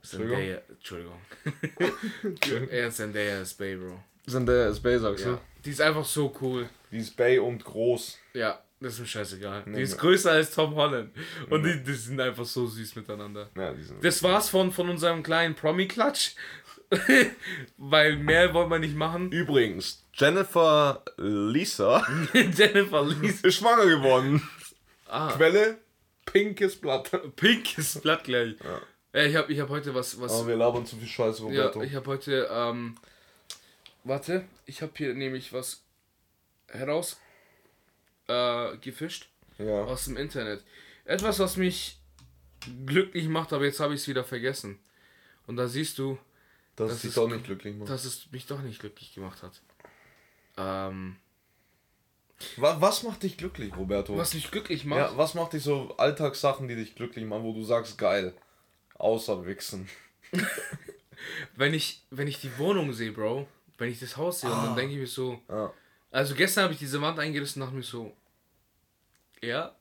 Zendaya, 0.01 0.59
Entschuldigung. 0.69 1.19
ja, 2.71 2.89
Zendaya 2.89 3.41
ist 3.41 3.53
Bay, 3.57 3.75
Bro. 3.75 3.99
Zendaya 4.25 4.69
ist 4.69 4.79
Bay, 4.81 4.97
sagst 4.97 5.25
Ja. 5.25 5.39
Die 5.63 5.69
ist 5.69 5.81
einfach 5.81 6.05
so 6.05 6.35
cool. 6.41 6.67
Die 6.91 6.97
ist 6.97 7.15
Bay 7.15 7.37
und 7.37 7.63
groß. 7.63 8.17
Ja, 8.33 8.62
das 8.83 8.93
ist 8.93 8.99
mir 8.99 9.05
scheißegal. 9.07 9.63
die 9.65 9.81
ist 9.81 9.93
ne. 9.93 9.97
größer 9.97 10.31
als 10.31 10.51
Tom 10.51 10.75
Holland. 10.75 11.11
Und 11.49 11.63
die, 11.63 11.81
die 11.83 11.93
sind 11.93 12.19
einfach 12.19 12.45
so 12.45 12.67
süß 12.67 12.95
miteinander. 12.95 13.49
Ja. 13.57 13.73
Das 14.01 14.21
war's 14.21 14.49
von, 14.49 14.71
von 14.71 14.89
unserem 14.89 15.23
kleinen 15.23 15.55
Promi-Klatsch. 15.55 16.35
Weil 17.77 18.17
mehr 18.17 18.53
wollen 18.53 18.69
wir 18.69 18.79
nicht 18.79 18.95
machen. 18.95 19.31
Übrigens, 19.31 20.03
Jennifer 20.13 21.03
Lisa 21.17 22.05
Jennifer 22.33 23.03
Lisa. 23.03 23.47
ist 23.47 23.55
schwanger 23.55 23.87
geworden. 23.87 24.47
Ah, 25.07 25.31
Quelle: 25.31 25.77
pinkes 26.25 26.75
Blatt. 26.75 27.09
pinkes 27.35 27.99
Blatt 28.01 28.23
gleich. 28.25 28.55
Ja. 29.13 29.23
ich 29.25 29.35
habe 29.35 29.51
ich 29.51 29.59
hab 29.59 29.69
heute 29.69 29.95
was. 29.95 30.19
was 30.19 30.33
Aber 30.33 30.47
wir 30.47 30.55
labern 30.55 30.85
zu 30.85 30.97
viel 30.97 31.07
Scheiße, 31.07 31.41
ja, 31.43 31.47
Roberto. 31.47 31.81
ich 31.81 31.95
habe 31.95 32.05
heute. 32.07 32.47
Ähm, 32.51 32.95
warte, 34.03 34.45
ich 34.65 34.81
habe 34.81 34.91
hier 34.95 35.13
nämlich 35.15 35.51
was 35.51 35.81
heraus 36.67 37.17
äh, 38.27 38.77
gefischt 38.77 39.29
Ja. 39.57 39.83
aus 39.83 40.05
dem 40.05 40.17
Internet. 40.17 40.63
Etwas, 41.05 41.39
was 41.39 41.57
mich 41.57 41.99
glücklich 42.85 43.27
macht, 43.27 43.51
aber 43.53 43.65
jetzt 43.65 43.79
habe 43.79 43.93
ich 43.93 44.01
es 44.01 44.07
wieder 44.07 44.23
vergessen. 44.23 44.79
Und 45.47 45.57
da 45.57 45.67
siehst 45.67 45.97
du, 45.99 46.17
Das, 46.75 46.89
das 46.91 47.01
dich 47.01 47.09
ist 47.09 47.17
doch 47.17 47.27
nicht 47.27 47.43
glücklich 47.45 47.75
macht. 47.75 47.89
dass 47.89 48.05
es 48.05 48.31
mich 48.31 48.45
doch 48.45 48.61
nicht 48.61 48.79
glücklich 48.79 49.13
gemacht 49.13 49.43
hat. 49.43 49.61
Ähm, 50.57 51.17
Was, 52.57 52.79
was 52.81 53.03
macht 53.03 53.23
dich 53.23 53.37
glücklich, 53.37 53.75
Roberto? 53.75 54.15
was 54.17 54.33
mich 54.33 54.49
glücklich 54.51 54.85
macht. 54.85 54.99
ja, 54.99 55.17
was 55.17 55.33
macht 55.33 55.53
dich 55.53 55.63
so 55.63 55.95
Alltagssachen, 55.97 56.67
die 56.67 56.75
dich 56.75 56.95
glücklich 56.95 57.25
machen, 57.25 57.43
wo 57.43 57.53
du 57.53 57.63
sagst, 57.63 57.97
geil. 57.97 58.33
Außer 58.95 59.45
Wichsen. 59.45 59.89
wenn 61.55 61.73
ich, 61.73 62.03
wenn 62.09 62.27
ich 62.27 62.39
die 62.41 62.57
Wohnung 62.57 62.93
sehe, 62.93 63.11
Bro, 63.11 63.47
wenn 63.77 63.91
ich 63.91 63.99
das 63.99 64.17
Haus 64.17 64.41
sehe 64.41 64.51
und 64.51 64.63
dann 64.63 64.75
denke 64.75 64.93
ich 64.93 64.99
mir 64.99 65.07
so, 65.07 65.41
Ja. 65.49 65.73
Also 66.13 66.35
gestern 66.35 66.63
habe 66.65 66.73
ich 66.73 66.79
diese 66.79 67.01
Wand 67.01 67.19
eingerissen 67.19 67.61
und 67.61 67.67
dachte 67.67 67.75
mir 67.77 67.83
so, 67.83 68.15
ja, 69.41 69.75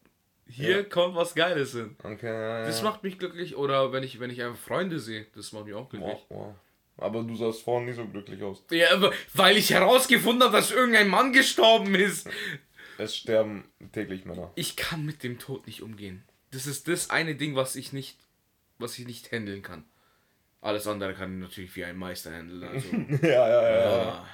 hier 0.49 0.79
Ja. 0.79 0.83
kommt 0.83 1.15
was 1.15 1.35
Geiles 1.35 1.73
hin. 1.73 1.97
Okay, 2.03 2.27
ja, 2.27 2.65
Das 2.65 2.79
ja. 2.79 2.85
macht 2.85 3.03
mich 3.05 3.19
glücklich 3.19 3.57
oder 3.57 3.93
wenn 3.93 4.03
ich, 4.03 4.19
wenn 4.19 4.31
ich 4.31 4.43
einfach 4.43 4.59
Freunde 4.59 4.99
sehe, 4.99 5.27
das 5.35 5.53
macht 5.53 5.67
mich 5.67 5.75
auch 5.75 5.89
glücklich. 5.89 6.13
Wow, 6.13 6.27
wow. 6.29 6.55
Aber 6.99 7.23
du 7.23 7.35
sahst 7.37 7.63
vorhin 7.63 7.87
nicht 7.87 7.97
so 7.97 8.07
glücklich 8.07 8.43
aus. 8.43 8.63
Ja, 8.71 8.93
aber 8.93 9.13
weil 9.35 9.57
ich 9.57 9.71
herausgefunden 9.71 10.43
habe, 10.43 10.57
dass 10.57 10.71
irgendein 10.71 11.09
Mann 11.09 11.33
gestorben 11.33 11.95
ist. 11.95 12.29
Es 12.99 13.17
sterben 13.17 13.65
täglich 13.93 14.25
Männer. 14.25 14.53
Ich 14.57 14.77
kann 14.77 15.05
mit 15.07 15.23
dem 15.23 15.39
Tod 15.39 15.67
nicht 15.67 15.83
umgehen. 15.83 16.23
Das 16.51 16.67
ist 16.67 16.89
das 16.89 17.09
eine 17.11 17.35
Ding, 17.35 17.57
was 17.57 17.77
ich 17.77 17.93
nicht, 17.93 18.19
was 18.79 18.99
ich 18.99 19.07
nicht 19.07 19.33
handeln 19.33 19.63
kann. 19.63 19.85
Alles 20.61 20.87
andere 20.87 21.15
kann 21.15 21.35
ich 21.35 21.41
natürlich 21.41 21.75
wie 21.77 21.85
ein 21.85 21.97
Meister 21.97 22.31
handeln. 22.33 22.63
Also, 22.63 22.89
ja, 23.27 23.49
ja, 23.49 23.71
ja. 23.71 24.09
ah, 24.13 24.27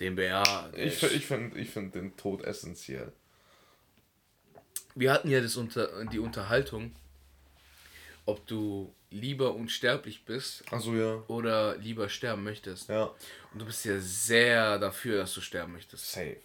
den 0.00 0.16
BA. 0.16 0.70
Ich, 0.74 1.02
ich 1.02 1.26
finde 1.26 1.58
ich 1.58 1.70
find 1.70 1.94
den 1.94 2.16
Tod 2.16 2.42
essentiell. 2.42 3.12
wir 4.94 5.12
hatten 5.12 5.30
ja 5.30 5.40
das 5.40 5.56
unter, 5.56 6.04
die 6.06 6.18
Unterhaltung, 6.18 6.94
ob 8.26 8.46
du 8.46 8.92
lieber 9.10 9.54
unsterblich 9.54 10.24
bist 10.24 10.62
Achso, 10.72 10.94
ja. 10.94 11.22
oder 11.28 11.76
lieber 11.78 12.08
sterben 12.08 12.44
möchtest. 12.44 12.88
Ja. 12.88 13.04
Und 13.52 13.60
du 13.60 13.64
bist 13.66 13.84
ja 13.84 13.98
sehr 13.98 14.78
dafür, 14.78 15.18
dass 15.18 15.34
du 15.34 15.40
sterben 15.40 15.72
möchtest. 15.72 16.10
Safe. 16.12 16.36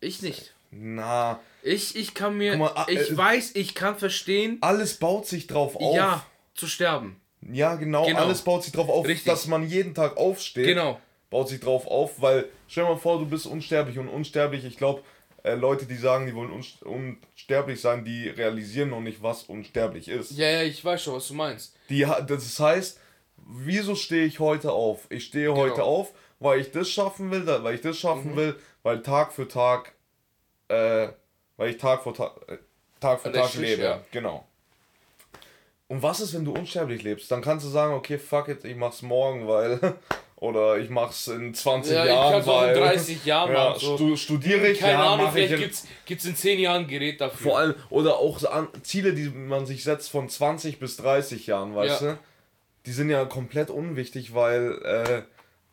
Ich 0.00 0.22
nicht. 0.22 0.54
Na, 0.70 1.40
Ich, 1.62 1.96
ich 1.96 2.14
kann 2.14 2.36
mir, 2.38 2.56
mal, 2.56 2.72
ah, 2.74 2.86
ich 2.88 3.10
äh, 3.10 3.16
weiß, 3.16 3.56
ich 3.56 3.74
kann 3.74 3.98
verstehen, 3.98 4.58
alles 4.60 4.98
baut 4.98 5.26
sich 5.26 5.46
drauf 5.48 5.76
auf. 5.76 5.96
ja, 5.96 6.24
zu 6.54 6.66
sterben. 6.68 7.20
Ja, 7.42 7.74
genau, 7.74 8.06
Genau. 8.06 8.20
alles 8.20 8.42
baut 8.42 8.62
sich 8.64 8.72
drauf 8.72 8.88
auf, 8.88 9.06
Richtig. 9.06 9.26
dass 9.26 9.46
man 9.46 9.66
jeden 9.68 9.94
Tag 9.94 10.16
aufsteht. 10.16 10.66
Genau. 10.66 11.00
Baut 11.30 11.48
sich 11.48 11.60
drauf 11.60 11.86
auf, 11.86 12.20
weil 12.20 12.46
stell 12.68 12.84
dir 12.84 12.90
mal 12.90 12.96
vor, 12.96 13.18
du 13.18 13.26
bist 13.26 13.46
unsterblich 13.46 13.98
und 13.98 14.08
unsterblich, 14.08 14.64
ich 14.64 14.76
glaube, 14.76 15.02
äh, 15.44 15.54
Leute, 15.54 15.86
die 15.86 15.96
sagen, 15.96 16.26
die 16.26 16.34
wollen 16.34 16.50
unst- 16.50 16.82
unsterblich 16.84 17.80
sein, 17.80 18.04
die 18.04 18.28
realisieren 18.28 18.90
noch 18.90 19.00
nicht, 19.00 19.22
was 19.22 19.44
unsterblich 19.44 20.08
ist. 20.08 20.32
Ja, 20.32 20.50
ja, 20.50 20.62
ich 20.62 20.84
weiß 20.84 21.02
schon, 21.02 21.14
was 21.14 21.28
du 21.28 21.34
meinst. 21.34 21.74
Die, 21.88 22.06
das 22.26 22.58
heißt, 22.60 22.98
wieso 23.36 23.94
stehe 23.94 24.24
ich 24.26 24.38
heute 24.40 24.72
auf? 24.72 25.06
Ich 25.08 25.24
stehe 25.26 25.54
heute 25.54 25.74
Genau. 25.76 25.86
auf, 25.86 26.12
weil 26.40 26.60
ich 26.60 26.72
das 26.72 26.90
schaffen 26.90 27.30
will, 27.30 27.46
weil 27.46 27.74
ich 27.74 27.80
das 27.80 27.96
schaffen 27.96 28.32
Mhm. 28.32 28.36
will, 28.36 28.56
weil 28.82 29.00
Tag 29.02 29.32
für 29.32 29.46
Tag, 29.48 29.92
äh, 30.68 31.08
weil 31.56 31.70
ich 31.70 31.76
Tag 31.78 32.02
für 32.02 32.12
Tag, 32.12 32.32
äh, 32.48 32.58
Tag 33.00 33.20
für 33.20 33.30
Das 33.30 33.52
Tag 33.52 33.60
lebe. 33.60 33.82
ja. 33.82 34.00
Genau. 34.10 34.44
Und 35.88 36.02
was 36.02 36.20
ist, 36.20 36.34
wenn 36.34 36.44
du 36.44 36.52
unsterblich 36.52 37.02
lebst? 37.02 37.30
Dann 37.30 37.40
kannst 37.42 37.64
du 37.66 37.70
sagen, 37.70 37.94
okay, 37.94 38.18
fuck 38.18 38.48
it, 38.48 38.64
ich 38.64 38.76
mach's 38.76 39.02
morgen, 39.02 39.48
weil, 39.48 39.78
oder 40.40 40.78
ich 40.78 40.90
mach's 40.90 41.28
in 41.28 41.54
20 41.54 41.92
Ja, 41.92 42.02
ich 42.04 42.10
Jahren, 42.10 42.32
kann's 42.32 42.48
auch 42.48 42.62
in 42.62 42.68
weil, 42.68 42.74
30 42.74 43.24
Jahren 43.24 43.52
ja, 43.52 43.68
machen, 43.70 43.80
so. 43.80 43.96
stu 43.96 44.16
studiere 44.16 44.68
ich, 44.68 44.80
Keine 44.80 44.92
ja, 44.94 45.12
Ahnung, 45.12 45.26
ich 45.26 45.32
vielleicht 45.32 45.52
in- 45.52 45.58
gibt's, 45.60 45.86
gibt's 46.06 46.24
in 46.24 46.34
10 46.34 46.58
Jahren 46.58 46.82
ein 46.84 46.88
Gerät 46.88 47.20
dafür. 47.20 47.50
vor 47.50 47.58
allem, 47.58 47.74
oder 47.90 48.16
auch 48.16 48.42
an, 48.50 48.68
Ziele, 48.82 49.12
die 49.12 49.28
man 49.28 49.66
sich 49.66 49.84
setzt 49.84 50.10
von 50.10 50.28
20 50.28 50.78
bis 50.78 50.96
30 50.96 51.46
Jahren, 51.46 51.74
weißt 51.76 52.02
Ja. 52.02 52.12
du? 52.12 52.18
Die 52.86 52.92
sind 52.92 53.10
ja 53.10 53.24
komplett 53.26 53.68
unwichtig, 53.70 54.34
weil 54.34 54.80
äh, 54.82 55.22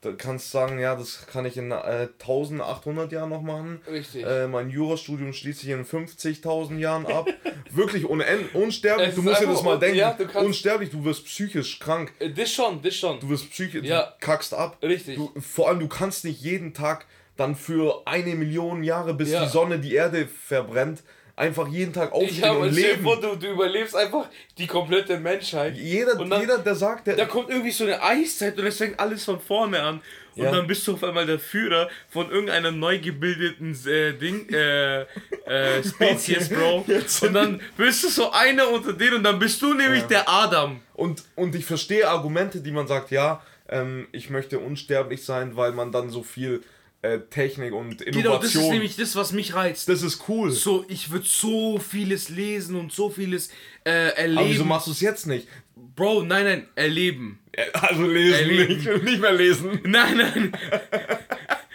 da 0.01 0.11
kannst 0.11 0.51
sagen, 0.51 0.77
ja, 0.79 0.95
das 0.95 1.25
kann 1.25 1.45
ich 1.45 1.57
in 1.57 1.71
äh, 1.71 2.07
1800 2.19 3.11
Jahren 3.11 3.29
noch 3.29 3.41
machen. 3.41 3.81
Richtig. 3.89 4.23
Äh, 4.25 4.47
mein 4.47 4.69
Jurastudium 4.69 5.33
schließt 5.33 5.61
sich 5.61 5.69
in 5.69 5.85
50.000 5.85 6.77
Jahren 6.77 7.05
ab. 7.07 7.27
Wirklich 7.71 8.07
ohne 8.07 8.25
Ende. 8.25 8.45
Unsterblich, 8.53 9.15
du 9.15 9.23
musst 9.23 9.41
dir 9.41 9.47
das 9.47 9.63
mal 9.63 9.79
denken. 9.79 9.97
ja, 9.97 10.13
du 10.13 10.25
Unsterblich, 10.39 10.91
du 10.91 11.03
wirst 11.03 11.25
psychisch 11.25 11.79
krank. 11.79 12.13
Äh, 12.19 12.29
das 12.31 12.51
schon, 12.51 12.81
das 12.81 12.95
schon. 12.95 13.19
Du 13.19 13.29
wirst 13.29 13.49
psychisch, 13.49 13.83
Ja. 13.85 14.03
du 14.19 14.25
kackst 14.25 14.53
ab. 14.53 14.77
Richtig. 14.83 15.15
Du, 15.15 15.33
vor 15.39 15.67
allem, 15.69 15.79
du 15.79 15.87
kannst 15.87 16.25
nicht 16.25 16.41
jeden 16.41 16.73
Tag 16.73 17.05
dann 17.35 17.55
für 17.55 18.01
eine 18.05 18.35
Million 18.35 18.83
Jahre, 18.83 19.13
bis 19.13 19.31
Ja. 19.31 19.43
die 19.45 19.49
Sonne 19.49 19.79
die 19.79 19.93
Erde 19.95 20.27
verbrennt, 20.27 21.01
einfach 21.37 21.67
jeden 21.69 21.93
Tag 21.93 22.09
ich 22.09 22.13
aufstehen 22.15 22.45
habe 22.49 22.59
und 22.59 22.73
leben. 22.73 23.03
vor, 23.03 23.21
du, 23.21 23.35
du 23.35 23.47
überlebst 23.51 23.95
einfach 23.95 24.27
die 24.57 24.67
komplette 24.67 25.17
Menschheit. 25.19 25.77
Jeder, 25.77 26.19
Und 26.19 26.29
dann- 26.31 26.41
jeder, 26.41 26.57
der 26.57 26.75
sagt, 26.75 27.07
der, 27.07 27.15
Da 27.15 27.25
kommt 27.25 27.49
irgendwie 27.49 27.71
so 27.71 27.83
eine 27.85 28.01
Eiszeit 28.03 28.57
und 28.59 28.65
es 28.65 28.77
fängt 28.77 28.99
alles 28.99 29.23
von 29.23 29.39
vorne 29.39 29.79
an. 29.81 30.01
Und 30.35 30.43
Ja. 30.43 30.51
dann 30.51 30.67
bist 30.67 30.85
du 30.87 30.93
auf 30.93 31.03
einmal 31.03 31.25
der 31.25 31.39
Führer 31.39 31.89
von 32.09 32.29
irgendeiner 32.29 32.71
neu 32.71 32.99
gebildeten 32.99 33.75
äh, 33.87 34.13
Ding, 34.13 34.47
äh, 34.49 35.01
äh, 35.01 35.83
Spezies, 35.83 36.49
Bro. 36.49 36.85
Und 37.21 37.33
dann 37.33 37.61
bist 37.77 38.03
du 38.03 38.09
so 38.09 38.31
einer 38.31 38.69
unter 38.69 38.93
denen 38.93 39.15
und 39.15 39.23
dann 39.23 39.39
bist 39.39 39.59
du 39.61 39.73
nämlich 39.73 40.03
der 40.03 40.27
Adam. 40.29 40.81
Und, 40.93 41.23
und 41.35 41.55
ich 41.55 41.65
verstehe 41.65 42.07
Argumente, 42.07 42.61
die 42.61 42.71
man 42.71 42.87
sagt, 42.87 43.09
ja, 43.11 43.41
ähm, 43.69 44.07
ich 44.11 44.29
möchte 44.29 44.59
unsterblich 44.59 45.23
sein, 45.25 45.55
weil 45.55 45.71
man 45.71 45.91
dann 45.91 46.09
so 46.11 46.21
viel 46.23 46.61
äh, 47.01 47.19
Technik 47.29 47.73
und 47.73 48.01
Innovation. 48.01 48.23
Genau, 48.23 48.37
das 48.37 48.55
ist 48.55 48.69
nämlich 48.69 48.95
das, 48.95 49.15
was 49.15 49.31
mich 49.31 49.53
reizt. 49.53 49.87
das 49.89 50.01
ist 50.01 50.27
cool. 50.27 50.51
So, 50.51 50.85
ich 50.87 51.11
würde 51.11 51.25
so 51.27 51.79
vieles 51.79 52.29
lesen 52.29 52.75
und 52.75 52.91
so 52.91 53.09
vieles 53.09 53.49
äh, 53.83 54.09
erleben. 54.15 54.37
Aber 54.39 54.49
wieso 54.49 54.65
machst 54.65 54.87
du 54.87 54.91
es 54.91 55.01
jetzt 55.01 55.27
nicht? 55.27 55.47
Bro, 55.75 56.23
nein, 56.23 56.45
nein, 56.45 56.67
erleben. 56.75 57.39
Also 57.73 58.03
lesen, 58.03 58.33
Erleben. 58.33 58.77
nicht, 58.77 59.03
nicht 59.03 59.21
mehr 59.21 59.31
lesen. 59.31 59.79
Nein, 59.83 60.17
nein. 60.17 60.51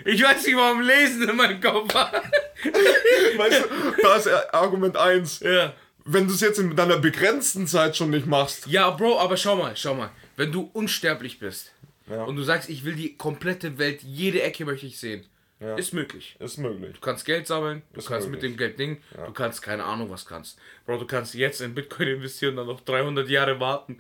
Ich 0.05 0.23
weiß 0.23 0.47
nicht, 0.47 0.57
warum 0.57 0.81
Lesen 0.81 1.29
in 1.29 1.37
meinem 1.37 1.61
Kopf 1.61 1.93
war. 1.93 2.13
Weißt 3.37 3.65
du, 3.65 4.03
da 4.03 4.17
ist 4.17 4.29
Argument 4.55 4.97
1. 4.97 5.41
Ja. 5.41 5.75
Wenn 6.05 6.29
du 6.29 6.35
es 6.35 6.41
jetzt 6.41 6.59
in 6.59 6.77
deiner 6.77 6.99
begrenzten 6.99 7.67
Zeit 7.67 7.97
schon 7.97 8.11
nicht 8.11 8.27
machst. 8.27 8.67
Ja, 8.69 8.91
Bro, 8.91 9.19
aber 9.19 9.37
schau 9.37 9.57
mal, 9.57 9.77
schau 9.77 9.95
mal. 9.95 10.11
Wenn 10.37 10.53
du 10.53 10.71
unsterblich 10.73 11.41
bist 11.41 11.73
Ja. 12.09 12.25
und 12.25 12.37
du 12.37 12.43
sagst, 12.43 12.69
ich 12.69 12.85
will 12.85 12.95
die 12.95 13.17
komplette 13.17 13.79
Welt, 13.79 14.03
jede 14.03 14.43
Ecke 14.43 14.65
möchte 14.65 14.87
ich 14.87 14.99
sehen, 14.99 15.25
Ja. 15.61 15.77
ist 15.77 15.93
möglich. 15.95 16.37
Ist 16.41 16.59
möglich. 16.59 16.95
Du 16.95 17.01
kannst 17.01 17.25
Geld 17.25 17.47
sammeln, 17.47 17.83
du 17.93 18.01
Ist 18.01 18.09
kannst 18.09 18.29
möglich. 18.29 18.43
mit 18.51 18.53
dem 18.53 18.57
Geld 18.59 18.79
Ding, 18.79 19.01
du 19.27 19.33
kannst 19.33 19.63
keine 19.63 19.85
Ahnung 19.85 20.11
was 20.11 20.27
kannst. 20.27 20.59
Bro, 20.87 20.99
du 20.99 21.07
kannst 21.07 21.35
jetzt 21.35 21.61
in 21.61 21.75
Bitcoin 21.75 22.09
investieren, 22.09 22.57
dann 22.57 22.67
noch 22.67 22.81
300 22.81 23.29
Jahre 23.29 23.61
warten. 23.61 23.99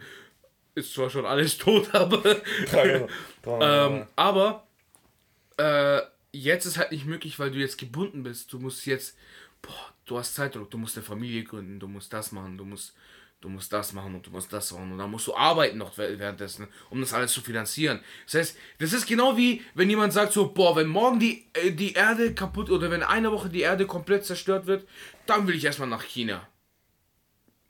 Ist 0.74 0.94
zwar 0.94 1.10
schon 1.10 1.26
alles 1.26 1.56
tot, 1.58 1.94
aber. 1.94 2.18
300, 2.70 3.10
300 3.42 3.90
ähm, 4.00 4.06
aber 4.16 4.66
äh, 5.58 6.00
jetzt 6.32 6.64
ist 6.66 6.78
halt 6.78 6.92
nicht 6.92 7.04
möglich, 7.06 7.38
weil 7.38 7.50
du 7.50 7.58
jetzt 7.58 7.78
gebunden 7.78 8.22
bist. 8.22 8.52
Du 8.52 8.58
musst 8.58 8.86
jetzt, 8.86 9.16
boah, 9.60 9.92
du 10.06 10.18
hast 10.18 10.34
Zeitdruck, 10.34 10.70
du 10.70 10.78
musst 10.78 10.96
eine 10.96 11.04
Familie 11.04 11.44
gründen, 11.44 11.78
du 11.78 11.88
musst 11.88 12.12
das 12.12 12.32
machen, 12.32 12.56
du 12.58 12.64
musst, 12.64 12.94
du 13.42 13.48
musst 13.50 13.70
das 13.72 13.92
machen 13.92 14.14
und 14.14 14.26
du 14.26 14.30
musst 14.30 14.50
das 14.52 14.72
machen 14.72 14.92
und 14.92 14.98
dann 14.98 15.10
musst 15.10 15.26
du 15.26 15.34
arbeiten 15.36 15.76
noch 15.76 15.98
wäh- 15.98 16.18
währenddessen, 16.18 16.68
um 16.88 17.00
das 17.00 17.12
alles 17.12 17.32
zu 17.32 17.42
finanzieren. 17.42 18.00
Das 18.24 18.34
heißt, 18.34 18.56
das 18.78 18.92
ist 18.94 19.06
genau 19.06 19.36
wie, 19.36 19.60
wenn 19.74 19.90
jemand 19.90 20.12
sagt 20.14 20.32
so, 20.32 20.48
boah, 20.52 20.74
wenn 20.76 20.86
morgen 20.86 21.18
die, 21.18 21.44
äh, 21.52 21.72
die 21.72 21.92
Erde 21.92 22.32
kaputt 22.34 22.70
oder 22.70 22.90
wenn 22.90 23.02
eine 23.02 23.30
Woche 23.32 23.50
die 23.50 23.60
Erde 23.60 23.84
komplett 23.86 24.24
zerstört 24.24 24.66
wird, 24.66 24.86
dann 25.26 25.46
will 25.46 25.54
ich 25.56 25.64
erstmal 25.64 25.88
nach 25.88 26.04
China. 26.04 26.48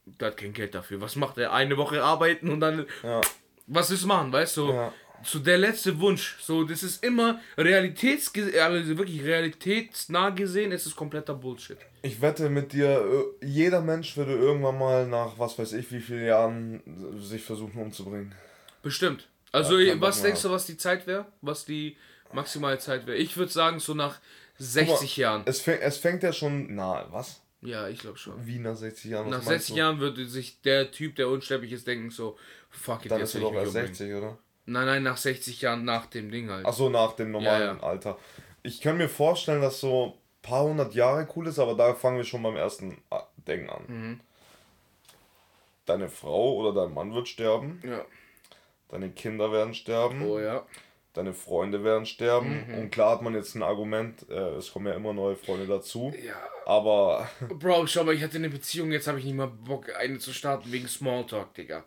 Der 0.05 0.29
hat 0.29 0.37
kein 0.37 0.53
Geld 0.53 0.75
dafür. 0.75 1.01
Was 1.01 1.17
macht 1.17 1.39
er? 1.39 1.53
Eine 1.53 1.77
Woche 1.77 2.03
arbeiten 2.03 2.51
und 2.51 2.61
dann 2.61 2.87
Ja. 3.03 3.21
was 3.67 3.91
ist 3.91 4.05
machen, 4.05 4.33
weißt 4.33 4.57
du? 4.59 4.73
Ja. 4.73 4.93
So 5.25 5.39
der 5.39 5.59
letzte 5.59 5.99
Wunsch. 6.01 6.37
So, 6.41 6.65
das 6.65 6.83
ist 6.83 7.05
immer 7.05 7.41
realitäts 7.57 8.33
also 8.61 8.99
wirklich 8.99 9.23
realitätsnah 9.23 10.31
gesehen, 10.31 10.73
ist 10.73 10.87
es 10.87 10.97
kompletter 10.97 11.35
Bullshit. 11.35 11.79
Ich 12.03 12.21
wette 12.21 12.49
mit 12.51 12.73
dir, 12.73 13.05
äh, 13.41 13.47
jeder 13.47 13.81
Mensch 13.81 14.17
würde 14.17 14.33
irgendwann 14.35 14.79
mal 14.79 15.07
nach 15.07 15.39
was 15.39 15.59
weiß 15.59 15.73
ich 15.75 15.91
wie 15.93 16.01
vielen 16.01 16.25
Jahren 16.27 16.83
sich 17.21 17.43
versuchen 17.43 17.81
umzubringen. 17.81 18.35
Bestimmt. 18.83 19.29
Also, 19.53 19.79
Ja, 19.79 20.01
was 20.01 20.23
denkst 20.23 20.43
mal. 20.43 20.49
du, 20.51 20.55
was 20.55 20.67
die 20.67 20.77
Zeit 20.77 21.07
wäre? 21.07 21.27
Was 21.43 21.65
die 21.65 21.97
maximale 22.33 22.79
Zeit 22.79 23.07
wäre? 23.07 23.17
Ich 23.19 23.37
würde 23.37 23.53
sagen, 23.53 23.79
so 23.79 23.95
nach 23.95 24.19
60 24.59 25.17
Jahren. 25.19 25.43
Es 25.45 25.61
fängt, 25.61 25.83
es 25.83 25.99
fängt 25.99 26.23
ja 26.23 26.33
schon. 26.33 26.75
Na, 26.75 27.07
was? 27.11 27.41
Ja, 27.61 27.89
ich 27.89 28.01
glaube 28.01 28.19
schon. 28.19 28.35
Wie 28.45 28.59
nach 28.59 28.75
60 28.75 29.11
Jahren? 29.11 29.27
Nach 29.27 29.37
meinst 29.37 29.49
60 29.49 29.75
du? 29.75 29.79
Jahren 29.79 30.01
würde 30.01 30.27
sich 30.27 30.61
der 30.63 30.91
Typ, 30.91 31.15
der 31.17 31.29
unsterblich 31.29 31.71
ist, 31.73 31.87
denken 31.87 32.11
so, 32.11 32.37
fuck 32.71 33.05
it, 33.05 33.11
Dann 33.13 33.21
jetzt 33.21 33.31
ist 33.31 33.35
er 33.37 33.41
doch 33.43 33.55
erst 33.55 33.67
umbringen. 33.69 33.95
60, 33.95 34.15
oder? 34.15 34.39
Nein, 34.65 34.87
nein, 34.87 35.03
nach 35.03 35.17
60 35.17 35.61
Jahren 35.61 35.85
nach 35.85 36.07
dem 36.07 36.31
Ding 36.31 36.51
halt. 36.51 36.65
Achso, 36.67 36.89
nach 36.89 37.13
dem 37.15 37.31
normalen 37.33 37.61
Ja, 37.61 37.75
ja. 37.75 37.83
Alter. 37.83 38.19
Ich 38.63 38.81
kann 38.81 38.97
mir 38.97 39.09
vorstellen, 39.09 39.61
dass 39.61 39.81
so 39.81 40.07
ein 40.07 40.13
paar 40.43 40.65
hundert 40.65 40.95
Jahre 40.95 41.27
cool 41.35 41.49
ist, 41.49 41.59
aber 41.59 41.75
da 41.75 41.95
fangen 41.95 42.17
wir 42.19 42.25
schon 42.25 42.43
beim 42.43 42.57
ersten 42.57 43.03
ah, 43.11 43.25
Ding 43.49 43.69
an. 43.69 43.83
Mhm. 43.89 44.21
Deine 45.87 46.09
Frau 46.09 46.55
oder 46.55 46.73
dein 46.85 46.95
Mann 46.95 47.13
wird 47.13 47.27
sterben, 47.29 47.83
Ja. 47.85 48.05
deine 48.89 49.11
Kinder 49.11 49.51
werden 49.51 49.75
sterben, 49.75 50.23
Oh 50.23 50.39
ja. 50.39 50.65
Deine 51.15 51.35
Freunde 51.35 51.85
werden 51.85 52.07
sterben. 52.07 52.65
Mhm. 52.69 52.75
Und 52.79 52.91
klar 52.91 53.13
hat 53.13 53.23
man 53.23 53.35
jetzt 53.35 53.55
ein 53.55 53.63
Argument, 53.63 54.25
äh, 54.31 54.35
es 54.57 54.73
kommen 54.73 54.87
ja 54.87 54.95
immer 54.95 55.13
neue 55.13 55.37
Freunde 55.37 55.67
dazu. 55.67 56.13
Ja. 56.25 56.35
Aber 56.65 57.29
Bro, 57.49 57.87
schau 57.89 58.05
mal, 58.05 58.15
ich 58.15 58.23
hatte 58.23 58.37
eine 58.37 58.49
Beziehung, 58.49 58.93
jetzt 58.93 59.09
habe 59.09 59.19
ich 59.19 59.25
nicht 59.25 59.35
mal 59.35 59.49
Bock, 59.49 59.87
eine 59.99 60.19
zu 60.19 60.33
starten 60.33 60.71
wegen 60.71 60.87
Smalltalk, 60.87 61.53
Digga. 61.55 61.85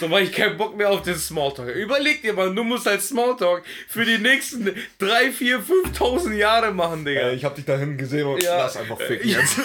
So, 0.00 0.10
weil 0.10 0.24
ich 0.24 0.32
keinen 0.32 0.56
Bock 0.56 0.76
mehr 0.76 0.90
auf 0.90 1.02
den 1.02 1.14
Smalltalk. 1.14 1.68
habe. 1.68 1.78
Überleg 1.78 2.22
dir 2.22 2.32
mal, 2.32 2.52
du 2.54 2.64
musst 2.64 2.86
halt 2.86 3.02
Smalltalk 3.02 3.62
für 3.88 4.04
die 4.04 4.18
nächsten 4.18 4.74
3, 4.98 5.30
4, 5.30 5.60
5.000 5.60 6.34
Jahre 6.34 6.72
machen, 6.72 7.04
Digga. 7.04 7.20
äh, 7.20 7.34
ich 7.34 7.44
habe 7.44 7.54
dich 7.54 7.64
dahin 7.64 7.96
gesehen 7.96 8.26
und 8.26 8.42
Ja. 8.42 8.56
lass 8.58 8.76
einfach 8.76 9.00
ficken 9.00 9.28
jetzt. 9.30 9.58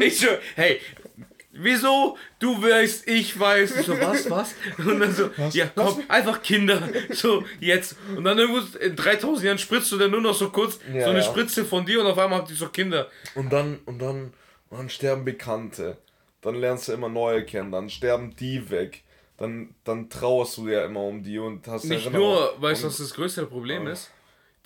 ich 0.00 0.18
schwör, 0.18 0.38
hey, 0.56 0.80
wieso? 1.62 2.16
Du 2.38 2.62
weißt, 2.62 3.08
ich 3.08 3.38
weiß. 3.38 3.76
Ich 3.80 3.86
so, 3.86 3.98
was, 4.00 4.28
was? 4.30 4.54
Und 4.78 5.00
dann 5.00 5.12
so, 5.14 5.30
ja, 5.52 5.70
komm, 5.74 6.02
einfach 6.08 6.42
Kinder. 6.42 6.88
So, 7.10 7.44
jetzt. 7.60 7.96
Und 8.16 8.24
dann 8.24 8.38
irgendwo 8.38 8.60
in 8.78 8.96
3000 8.96 9.44
Jahren 9.46 9.58
spritzt 9.58 9.90
du 9.92 9.98
dann 9.98 10.10
nur 10.10 10.20
noch 10.20 10.34
so 10.34 10.50
kurz 10.50 10.78
Ja, 10.92 11.04
so 11.04 11.10
eine 11.10 11.18
ja. 11.20 11.24
Spritze 11.24 11.64
von 11.64 11.84
dir 11.86 12.00
und 12.00 12.06
auf 12.06 12.18
einmal 12.18 12.40
habt 12.40 12.50
ihr 12.50 12.56
so 12.56 12.68
Kinder. 12.68 13.08
Und 13.34 13.52
dann, 13.52 13.78
und 13.86 14.00
dann, 14.00 14.32
und 14.70 14.78
dann 14.78 14.88
sterben 14.88 15.24
Bekannte. 15.24 15.98
Dann 16.42 16.54
lernst 16.54 16.88
du 16.88 16.92
immer 16.92 17.08
neue 17.08 17.44
kennen, 17.44 17.70
dann 17.70 17.90
sterben 17.90 18.34
die 18.36 18.70
weg. 18.70 19.02
Dann, 19.36 19.74
dann 19.84 20.08
trauerst 20.10 20.56
du 20.58 20.68
ja 20.68 20.84
immer 20.84 21.00
um 21.02 21.22
die 21.22 21.38
und 21.38 21.66
hast 21.66 21.84
Nicht 21.84 22.04
Erinnerung. 22.06 22.28
nur, 22.34 22.54
weißt 22.62 22.82
du, 22.82 22.88
was 22.88 22.98
das 22.98 23.14
größte 23.14 23.46
Problem 23.46 23.86
ist? 23.86 24.10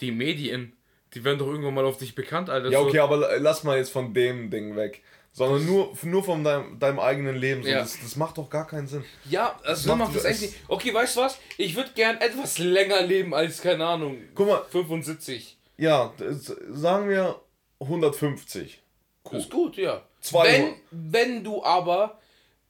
Die 0.01 0.11
Medien. 0.13 0.73
Die 1.15 1.23
werden 1.25 1.39
doch 1.39 1.47
irgendwann 1.47 1.75
mal 1.75 1.85
auf 1.85 1.97
dich 1.97 2.17
bekannt, 2.17 2.51
Alter. 2.51 2.71
Ja, 2.71 2.81
So- 2.81 2.87
okay, 2.87 2.99
aber 2.99 3.39
lass 3.39 3.63
mal 3.63 3.79
jetzt 3.79 3.93
von 3.93 4.13
dem 4.13 4.51
Ding 4.51 4.75
weg. 4.75 5.03
Sondern 5.37 5.67
nur, 5.67 5.93
nur 6.05 6.23
von 6.23 6.45
deinem, 6.45 6.79
deinem 6.79 7.01
eigenen 7.01 7.35
Leben. 7.37 7.65
So, 7.65 7.69
Ja. 7.69 7.81
das, 7.81 7.99
das 8.01 8.15
macht 8.15 8.39
doch 8.39 8.49
gar 8.49 8.67
keinen 8.69 8.87
Sinn. 8.87 9.05
Ja, 9.29 9.59
also 9.65 9.89
macht- 9.91 9.99
macht 9.99 10.17
das 10.17 10.25
echt 10.25 10.43
nicht. 10.43 10.55
Okay, 10.69 10.95
weißt 10.95 11.17
du 11.17 11.21
was? 11.23 11.39
Ich 11.59 11.75
würde 11.75 11.91
gern 11.95 12.19
etwas 12.21 12.59
länger 12.59 13.03
leben 13.03 13.35
als, 13.35 13.61
keine 13.61 13.85
Ahnung, 13.85 14.17
Guck 14.37 14.47
mal, 14.47 14.63
75. 14.71 15.57
ja, 15.77 16.13
das, 16.19 16.55
sagen 16.71 17.09
wir 17.09 17.41
150. 17.81 18.81
Das 19.25 19.43
ist 19.45 19.51
gut, 19.51 19.77
ja. 19.77 20.03
200. 20.21 20.53
Wenn, 20.55 20.75
wenn 20.91 21.45
du 21.45 21.65
aber 21.65 22.21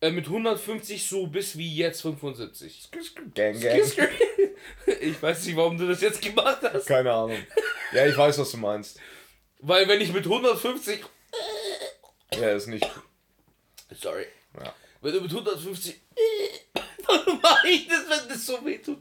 äh, 0.01 0.11
mit 0.11 0.27
150 0.27 1.07
so 1.07 1.27
bist 1.27 1.59
wie 1.59 1.77
jetzt 1.77 2.01
75. 2.03 2.89
Gang, 3.35 3.61
gang. 3.61 3.83
Ich 5.01 5.23
weiß 5.23 5.45
nicht, 5.47 5.57
warum 5.57 5.77
du 5.77 5.87
das 5.87 6.01
jetzt 6.01 6.23
gemacht 6.23 6.59
hast. 6.63 6.87
Keine 6.87 7.13
Ahnung. 7.13 7.37
Ja, 7.93 8.07
ich 8.07 8.17
weiß, 8.17 8.39
was 8.39 8.51
du 8.53 8.57
meinst. 8.57 8.99
Weil 9.61 9.87
wenn 9.89 10.01
ich 10.01 10.13
mit 10.13 10.25
150... 10.25 11.01
Ja, 12.41 12.51
ist 12.51 12.67
nicht. 12.67 12.89
Sorry. 14.01 14.27
Ja. 14.59 14.75
Wenn 15.01 15.13
du 15.15 15.21
mit 15.21 15.31
150... 15.31 16.01
Warum 17.07 17.41
mache 17.41 17.69
ich 17.69 17.87
das, 17.87 18.05
wenn 18.09 18.29
das 18.29 18.47
so 18.47 18.65
weh 18.65 18.79
tut? 18.79 18.99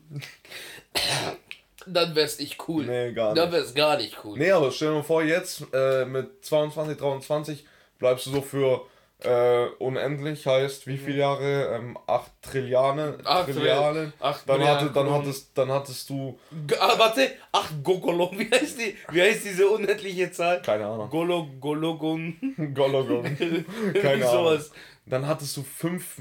Dann 1.85 2.15
wär's 2.15 2.39
nicht 2.39 2.67
cool. 2.67 2.85
Nee, 2.85 3.13
gar 3.13 3.33
Dann 3.33 3.49
nicht. 3.49 3.59
wär's 3.59 3.73
gar 3.73 3.97
nicht 3.97 4.17
cool. 4.23 4.37
Nee, 4.37 4.51
aber 4.51 4.71
stell 4.71 4.89
dir 4.89 4.95
mal 4.95 5.03
vor, 5.03 5.23
jetzt 5.23 5.63
äh, 5.73 6.05
mit 6.05 6.43
22, 6.45 6.97
23 6.97 7.65
bleibst 7.99 8.25
du 8.25 8.31
so 8.31 8.41
für 8.41 8.85
äh, 9.25 9.65
unendlich, 9.79 10.45
heißt 10.47 10.87
wie 10.87 10.97
viele 10.97 11.19
Jahre? 11.19 11.75
Ähm, 11.75 11.97
8 12.07 12.31
Trilliarden. 12.41 13.25
Acht 13.25 13.45
Trilliarden. 13.51 14.11
Trill- 14.11 14.25
acht 14.25 14.49
dann, 14.49 14.63
hatte, 14.67 14.91
dann, 14.91 15.11
hattest, 15.11 15.57
dann 15.57 15.71
hattest 15.71 16.09
du. 16.09 16.37
G- 16.67 16.75
Ah, 16.79 16.93
warte. 16.97 17.31
Ach, 17.51 17.71
Gogolo. 17.83 18.31
Wie 18.35 18.49
heißt 18.49 18.79
die? 18.79 18.95
Wie 19.11 19.21
heißt 19.21 19.45
diese 19.45 19.67
unendliche 19.67 20.31
Zahl? 20.31 20.61
Keine 20.61 20.85
Ahnung. 20.85 21.09
Golo, 21.09 21.47
Gologon. 21.59 22.35
Gologon. 22.73 23.23
Keine 23.93 24.27
Ahnung. 24.27 24.45
sowas. 24.45 24.71
Dann 25.05 25.27
hattest 25.27 25.55
du 25.57 25.63
5 25.63 26.17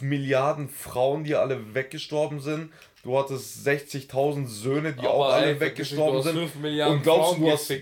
Milliarden 0.00 0.68
Frauen, 0.68 1.22
die 1.24 1.34
alle 1.34 1.74
weggestorben 1.74 2.40
sind. 2.40 2.72
Du 3.02 3.18
hattest 3.18 3.66
60.000 3.66 4.46
Söhne, 4.46 4.92
die 4.92 5.00
Aber, 5.00 5.10
auch 5.10 5.32
alle 5.32 5.58
weggestorben 5.58 6.22
sind. 6.22 6.36
Und 6.36 7.02
glaubst 7.02 7.36
du, 7.36 7.50
hast, 7.50 7.70
äh, 7.70 7.80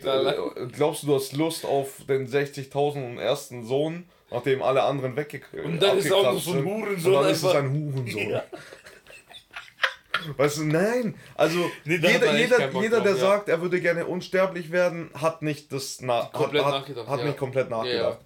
glaubst 0.73 1.03
du, 1.03 1.09
du 1.09 1.15
hast 1.15 1.33
Lust 1.35 1.67
auf 1.67 2.05
den 2.09 2.27
60.000 2.27 3.05
und 3.05 3.19
ersten 3.19 3.67
Sohn, 3.67 4.09
nachdem 4.31 4.63
alle 4.63 4.83
anderen 4.83 5.17
weggekriegt 5.17 5.65
Und 5.65 5.83
dann 5.83 5.99
ist 5.99 6.11
auch 6.11 6.33
noch 6.33 6.41
so 6.41 6.53
ein 6.53 6.65
Hurensohn 6.65 7.15
Und 7.15 7.23
dann 7.23 7.31
ist 7.33 7.43
es 7.43 7.55
ein 7.55 7.71
Hurensohn. 7.71 8.41
Weißt 10.37 10.59
du, 10.59 10.65
nein. 10.65 11.15
Also 11.35 11.59
Nee, 11.85 11.97
jeder, 11.97 12.37
jeder, 12.37 12.39
jeder 12.39 12.69
drauf, 12.69 13.03
der 13.03 13.13
ja. 13.13 13.17
sagt, 13.17 13.49
er 13.49 13.61
würde 13.61 13.81
gerne 13.81 14.07
unsterblich 14.07 14.71
werden, 14.71 15.11
hat 15.15 15.43
nicht 15.43 15.73
das 15.73 16.01
na 16.01 16.27
Komplett 16.33 16.65
hat, 16.65 16.73
nachgedacht, 16.73 17.09
Hat 17.09 17.21
ja. 17.21 17.27
nicht 17.27 17.39
komplett 17.39 17.71
nachgedacht. 17.71 18.19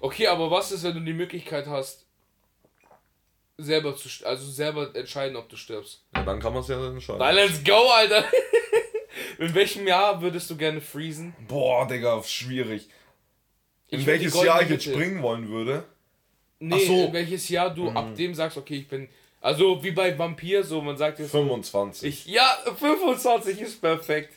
Okay, 0.00 0.26
aber 0.26 0.50
was 0.50 0.72
ist, 0.72 0.84
wenn 0.84 0.94
du 0.94 1.00
die 1.00 1.12
Möglichkeit 1.12 1.66
hast, 1.66 2.05
selber 3.58 3.96
zu, 3.96 4.08
also 4.24 4.50
selber 4.50 4.94
entscheiden, 4.94 5.36
ob 5.36 5.48
du 5.48 5.56
stirbst? 5.56 6.02
Ja, 6.14 6.22
dann 6.22 6.40
kann 6.40 6.52
man 6.52 6.62
es 6.62 6.68
ja 6.68 6.86
entscheiden. 6.88 7.18
Dann 7.20 7.34
let's 7.34 7.62
go, 7.64 7.88
Alter! 7.90 8.24
In 9.38 9.54
welchem 9.54 9.86
Jahr 9.86 10.20
würdest 10.20 10.48
du 10.50 10.56
gerne 10.56 10.80
freezen? 10.80 11.34
Boah, 11.48 11.86
Digga, 11.86 12.22
schwierig. 12.22 12.88
In 13.88 14.00
Ich 14.00 14.06
welches 14.06 14.42
Jahr 14.42 14.62
ich 14.62 14.70
jetzt 14.70 14.86
Mitte. 14.86 14.98
springen 14.98 15.22
wollen 15.22 15.48
würde? 15.48 15.84
Nee, 16.58 16.74
Ach 16.76 16.86
so. 16.86 16.92
Mhm. 16.94 17.04
in 17.06 17.12
welches 17.12 17.48
Jahr 17.48 17.72
du 17.74 17.90
ab 17.90 18.14
dem 18.14 18.34
sagst, 18.34 18.56
okay, 18.56 18.76
ich 18.78 18.88
bin. 18.88 19.08
Also 19.40 19.82
wie 19.82 19.90
bei 19.90 20.18
Vampir, 20.18 20.64
so 20.64 20.80
man 20.80 20.96
sagt 20.96 21.18
jetzt. 21.18 21.30
25. 21.30 22.08
Ich, 22.08 22.26
ja, 22.26 22.58
25 22.78 23.60
ist 23.60 23.80
perfekt. 23.80 24.34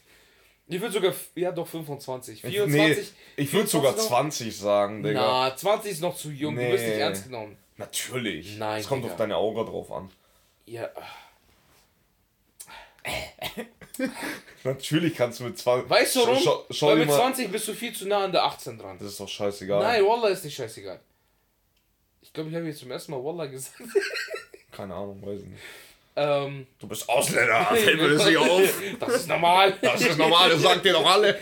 Ich 0.67 0.79
würde 0.79 0.93
sogar, 0.93 1.13
ja 1.35 1.51
doch 1.51 1.67
25. 1.67 2.41
24. 2.41 2.67
nee, 2.77 3.43
ich 3.43 3.51
würde 3.53 3.67
sogar 3.67 3.93
24 3.93 3.97
noch? 4.11 4.17
20 4.17 4.57
sagen, 4.57 5.03
Digga. 5.03 5.19
Na, 5.49 5.55
20 5.55 5.91
ist 5.93 6.01
noch 6.01 6.15
zu 6.15 6.29
jung, 6.29 6.55
Nee. 6.55 6.67
du 6.67 6.73
wirst 6.73 6.85
nicht 6.85 6.97
ernst 6.97 7.23
genommen. 7.25 7.57
Natürlich. 7.79 8.57
Nein, 8.57 8.81
Es 8.81 8.87
kommt 8.87 9.03
Digga. 9.03 9.13
auf 9.13 9.17
deine 9.17 9.35
Augen 9.37 9.65
drauf 9.65 9.91
an. 9.91 10.09
Ja, 10.65 10.89
Natürlich 14.63 15.15
kannst 15.15 15.39
du 15.39 15.45
mit 15.45 15.57
20. 15.57 15.89
weißt 15.89 16.15
du 16.17 16.19
warum? 16.21 16.37
Schau, 16.43 16.65
schau 16.69 16.87
Weil 16.87 16.97
mit 16.97 17.07
mal. 17.07 17.15
20 17.17 17.51
bist 17.51 17.67
du 17.67 17.73
viel 17.73 17.93
zu 17.93 18.07
nah 18.07 18.25
an 18.25 18.31
der 18.31 18.43
18 18.43 18.77
dran. 18.77 18.97
Das 18.99 19.07
ist 19.09 19.19
doch 19.19 19.27
scheißegal. 19.27 19.81
Nein, 19.81 20.03
Wallah 20.05 20.27
ist 20.29 20.43
nicht 20.45 20.55
scheißegal. 20.55 20.99
Ich 22.21 22.31
glaube, 22.33 22.49
ich 22.49 22.55
habe 22.55 22.65
jetzt 22.67 22.79
zum 22.79 22.91
ersten 22.91 23.11
Mal 23.11 23.23
Wallah 23.23 23.45
gesagt. 23.47 23.77
Keine 24.71 24.93
Ahnung, 24.93 25.21
weiß 25.25 25.39
ich 25.41 25.45
nicht. 25.47 25.61
Ähm, 26.15 26.67
Du 26.77 26.87
bist 26.87 27.07
Ausländer, 27.09 27.65
fällt 27.73 27.99
mir 28.01 28.09
das 28.09 28.25
nicht 28.25 28.37
auf. 28.37 28.81
Das 28.99 29.15
ist 29.15 29.27
normal. 29.27 29.77
Das 29.81 30.01
ist 30.01 30.17
normal, 30.17 30.49
das 30.49 30.61
sagt 30.61 30.85
dir 30.85 30.93
doch 30.93 31.05
alle. 31.09 31.35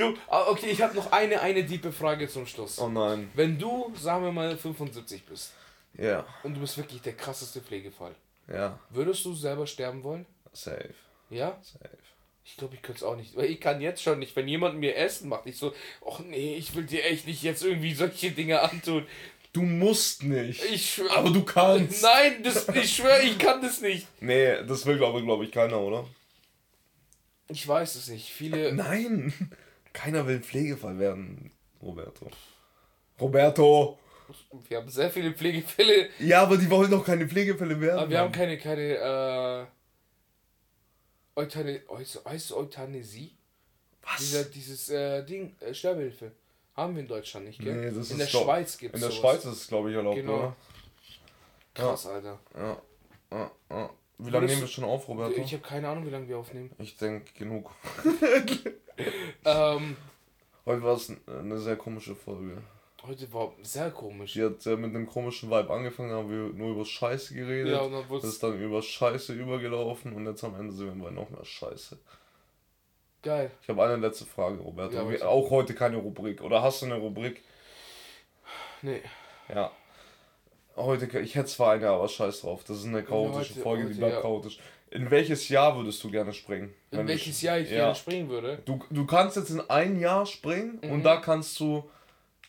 Du, 0.00 0.16
ah, 0.28 0.46
okay, 0.48 0.70
ich 0.70 0.80
habe 0.82 0.94
noch 0.96 1.12
eine, 1.12 1.40
eine 1.40 1.62
diepe 1.64 1.92
Frage 1.92 2.28
zum 2.28 2.46
Schluss. 2.46 2.78
Oh 2.78 2.88
nein. 2.88 3.30
Wenn 3.34 3.58
du, 3.58 3.92
sagen 4.00 4.24
wir 4.24 4.32
mal, 4.32 4.56
75 4.56 5.24
bist 5.24 5.52
Ja, 5.98 6.24
und 6.42 6.54
du 6.54 6.60
bist 6.60 6.76
wirklich 6.78 7.02
der 7.02 7.12
krasseste 7.14 7.60
Pflegefall, 7.60 8.14
ja, 8.48 8.78
würdest 8.90 9.24
du 9.24 9.34
selber 9.34 9.66
sterben 9.66 10.02
wollen? 10.02 10.26
safe, 10.52 10.94
Ja? 11.30 11.58
safe. 11.62 11.96
Ich 12.44 12.56
glaube, 12.56 12.74
ich 12.74 12.82
könnte 12.82 12.98
es 13.00 13.04
auch 13.04 13.14
nicht. 13.16 13.36
Weil 13.36 13.44
ich 13.44 13.60
kann 13.60 13.80
jetzt 13.80 14.02
schon 14.02 14.18
nicht, 14.18 14.34
wenn 14.34 14.48
jemand 14.48 14.76
mir 14.78 14.96
Essen 14.96 15.28
macht, 15.28 15.46
ich 15.46 15.56
so, 15.56 15.72
ach 16.04 16.18
nee, 16.20 16.56
ich 16.56 16.74
will 16.74 16.84
dir 16.84 17.04
echt 17.04 17.26
nicht 17.26 17.42
jetzt 17.42 17.62
irgendwie 17.62 17.94
solche 17.94 18.32
Dinge 18.32 18.60
antun. 18.62 19.06
Du 19.52 19.62
musst 19.62 20.22
nicht. 20.24 20.64
Ich 20.64 20.94
schwöre. 20.94 21.16
Aber 21.16 21.30
du 21.30 21.44
kannst. 21.44 22.02
Nein, 22.02 22.42
das, 22.42 22.68
ich 22.70 22.96
schwöre, 22.96 23.20
ich 23.22 23.38
kann 23.38 23.60
das 23.62 23.80
nicht. 23.80 24.06
Nee, 24.20 24.64
das 24.64 24.86
will 24.86 24.96
glaube 24.96 25.22
glaub 25.22 25.42
ich 25.42 25.52
keiner, 25.52 25.78
oder? 25.80 26.06
Ich 27.48 27.66
weiß 27.68 27.94
es 27.96 28.08
nicht. 28.08 28.30
Viele. 28.32 28.72
Nein. 28.72 29.32
Keiner 29.92 30.26
will 30.26 30.36
ein 30.36 30.42
Pflegefall 30.42 30.98
werden, 30.98 31.50
Roberto. 31.82 32.30
Roberto. 33.20 33.98
Wir 34.68 34.78
haben 34.78 34.88
sehr 34.88 35.10
viele 35.10 35.32
Pflegefälle, 35.32 36.08
Ja, 36.20 36.42
aber 36.42 36.56
die 36.56 36.70
wollen 36.70 36.90
doch 36.90 37.04
keine 37.04 37.26
Pflegefälle 37.26 37.80
werden. 37.80 37.98
aber 37.98 38.10
wir 38.10 38.18
haben 38.20 38.32
keine, 38.32 38.58
keine, 38.58 38.94
äh. 38.96 39.66
Euthane, 41.40 41.82
heißt 42.24 42.52
Euthanasie? 42.52 43.36
Dieser, 44.18 44.40
Was? 44.40 44.50
dieses 44.50 44.88
äh, 44.90 45.24
Ding, 45.24 45.54
äh, 45.60 45.72
Sterbehilfe. 45.74 46.32
Haben 46.76 46.94
wir 46.94 47.02
in 47.02 47.08
Deutschland 47.08 47.46
nicht, 47.46 47.58
gell? 47.60 47.74
Nee, 47.74 47.86
das 47.86 47.94
in 47.94 48.00
ist 48.00 48.18
der 48.18 48.26
glaub- 48.26 48.44
Schweiz 48.44 48.78
gibt 48.78 48.94
In 48.94 49.00
es 49.02 49.08
der 49.08 49.14
Schweiz 49.14 49.44
ist 49.44 49.52
es, 49.52 49.66
glaube 49.68 49.90
ich, 49.90 49.96
erlaubt, 49.96 50.16
Genau. 50.16 50.34
oder? 50.38 50.56
Krass, 51.74 52.06
Alter. 52.06 52.38
Ja. 52.54 52.82
ja, 53.32 53.50
ja. 53.70 53.90
Wie 54.18 54.30
lange 54.30 54.46
nehmen 54.46 54.60
wir 54.60 54.68
schon 54.68 54.84
auf, 54.84 55.08
Roberto? 55.08 55.40
Ich 55.40 55.52
habe 55.52 55.62
keine 55.62 55.88
Ahnung, 55.88 56.04
wie 56.06 56.10
lange 56.10 56.28
wir 56.28 56.38
aufnehmen. 56.38 56.70
Ich 56.78 56.96
denke, 56.96 57.32
genug. 57.38 57.70
Ähm, 59.44 59.96
Heute 60.66 60.82
war 60.82 60.94
es 60.94 61.12
eine 61.26 61.58
sehr 61.58 61.76
komische 61.76 62.14
Folge. 62.14 62.58
heute 63.06 63.32
war 63.32 63.52
sehr 63.62 63.90
komisch. 63.90 64.34
Die 64.34 64.44
hat 64.44 64.64
äh, 64.66 64.76
mit 64.76 64.94
einem 64.94 65.06
komischen 65.06 65.50
Vibe 65.50 65.72
angefangen, 65.72 66.10
da 66.10 66.16
haben 66.16 66.30
wir 66.30 66.52
nur 66.54 66.72
über 66.74 66.84
Scheiße 66.84 67.34
geredet. 67.34 67.72
Ja, 67.72 67.80
und 67.80 67.92
dann 67.92 68.08
wurde 68.08 68.20
das 68.22 68.28
es 68.30 68.34
ist 68.34 68.42
dann 68.42 68.60
über 68.60 68.82
Scheiße 68.82 69.32
übergelaufen 69.32 70.12
und 70.12 70.26
jetzt 70.26 70.44
am 70.44 70.54
Ende 70.60 70.72
sind 70.74 70.98
wir 70.98 71.04
bei 71.06 71.10
noch 71.10 71.30
mehr 71.30 71.44
Scheiße. 71.44 71.98
geil. 73.22 73.50
Ich 73.62 73.68
habe 73.68 73.82
eine 73.84 73.96
letzte 73.96 74.26
Frage, 74.26 74.58
Roberto. 74.58 74.94
Ja, 74.96 75.04
bitte. 75.04 75.28
auch 75.28 75.50
heute 75.50 75.74
keine 75.74 75.96
Rubrik. 75.96 76.42
Oder 76.42 76.62
hast 76.62 76.82
du 76.82 76.86
eine 76.86 76.96
Rubrik? 76.96 77.42
Nee. 78.82 79.02
Ja. 79.52 79.70
Heute, 80.76 81.18
ich 81.20 81.34
hätte 81.34 81.48
zwar 81.48 81.72
eine, 81.72 81.88
aber 81.88 82.08
scheiß 82.08 82.42
drauf. 82.42 82.64
Das 82.64 82.78
ist 82.78 82.86
eine 82.86 83.02
chaotische 83.02 83.54
heute- 83.54 83.62
Folge, 83.62 83.82
die 83.84 83.88
heute, 83.90 83.98
bleibt 83.98 84.14
ja. 84.14 84.20
chaotisch. 84.22 84.58
In 84.90 85.10
welches 85.10 85.48
Jahr 85.48 85.76
würdest 85.76 86.02
du 86.02 86.10
gerne 86.10 86.32
springen? 86.32 86.74
In 86.90 87.06
welches 87.06 87.40
Jahr 87.42 87.58
ich 87.58 87.70
ja. 87.70 87.76
gerne 87.76 87.94
springen 87.94 88.28
würde? 88.28 88.58
Du, 88.64 88.80
du 88.90 89.06
kannst 89.06 89.36
jetzt 89.36 89.50
in 89.50 89.60
ein 89.70 90.00
Jahr 90.00 90.26
springen 90.26 90.80
Mhm. 90.82 90.90
und 90.90 91.02
da 91.04 91.16
kannst 91.18 91.58
du 91.60 91.88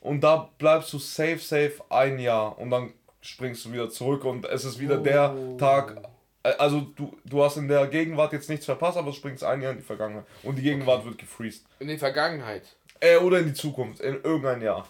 und 0.01 0.21
da 0.21 0.49
bleibst 0.57 0.91
du 0.93 0.97
safe, 0.97 1.37
safe 1.37 1.73
ein 1.89 2.17
Jahr 2.17 2.57
und 2.57 2.71
dann 2.71 2.93
springst 3.21 3.65
du 3.65 3.71
wieder 3.73 3.89
zurück 3.91 4.25
und 4.25 4.45
es 4.45 4.65
ist 4.65 4.79
wieder 4.79 4.97
der 4.97 5.35
Oh. 5.35 5.57
Tag. 5.57 6.01
äh, 6.41 6.53
Also 6.57 6.81
du, 6.95 7.15
du 7.25 7.43
hast 7.43 7.57
in 7.57 7.67
der 7.67 7.85
Gegenwart 7.85 8.33
jetzt 8.33 8.49
nichts 8.49 8.65
verpasst, 8.65 8.97
aber 8.97 9.11
du 9.11 9.15
springst 9.15 9.43
ein 9.43 9.61
Jahr 9.61 9.71
in 9.73 9.77
die 9.77 9.83
Vergangenheit 9.83 10.25
und 10.41 10.55
die 10.57 10.63
Gegenwart 10.63 11.05
wird 11.05 11.19
gefreezed. 11.19 11.63
In 11.79 11.87
die 11.89 11.99
Vergangenheit. 11.99 12.63
Äh, 12.99 13.17
oder 13.17 13.37
in 13.39 13.45
die 13.45 13.53
Zukunft, 13.53 13.99
in 14.01 14.15
irgendein 14.23 14.61
Jahr. 14.61 14.87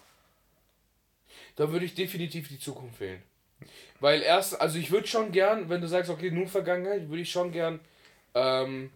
Da 1.57 1.69
würde 1.69 1.85
ich 1.85 1.95
definitiv 1.95 2.47
die 2.47 2.59
Zukunft 2.59 3.01
wählen. 3.01 3.21
Weil 3.99 4.21
erst, 4.21 4.59
also 4.59 4.79
ich 4.79 4.91
würde 4.91 5.07
schon 5.07 5.31
gern, 5.31 5.69
wenn 5.69 5.81
du 5.81 5.87
sagst, 5.87 6.09
okay, 6.09 6.31
nur 6.31 6.47
Vergangenheit, 6.47 7.07
würde 7.09 7.21
ich 7.21 7.31
schon 7.31 7.51
gern 7.51 7.79
ähm, 8.33 8.91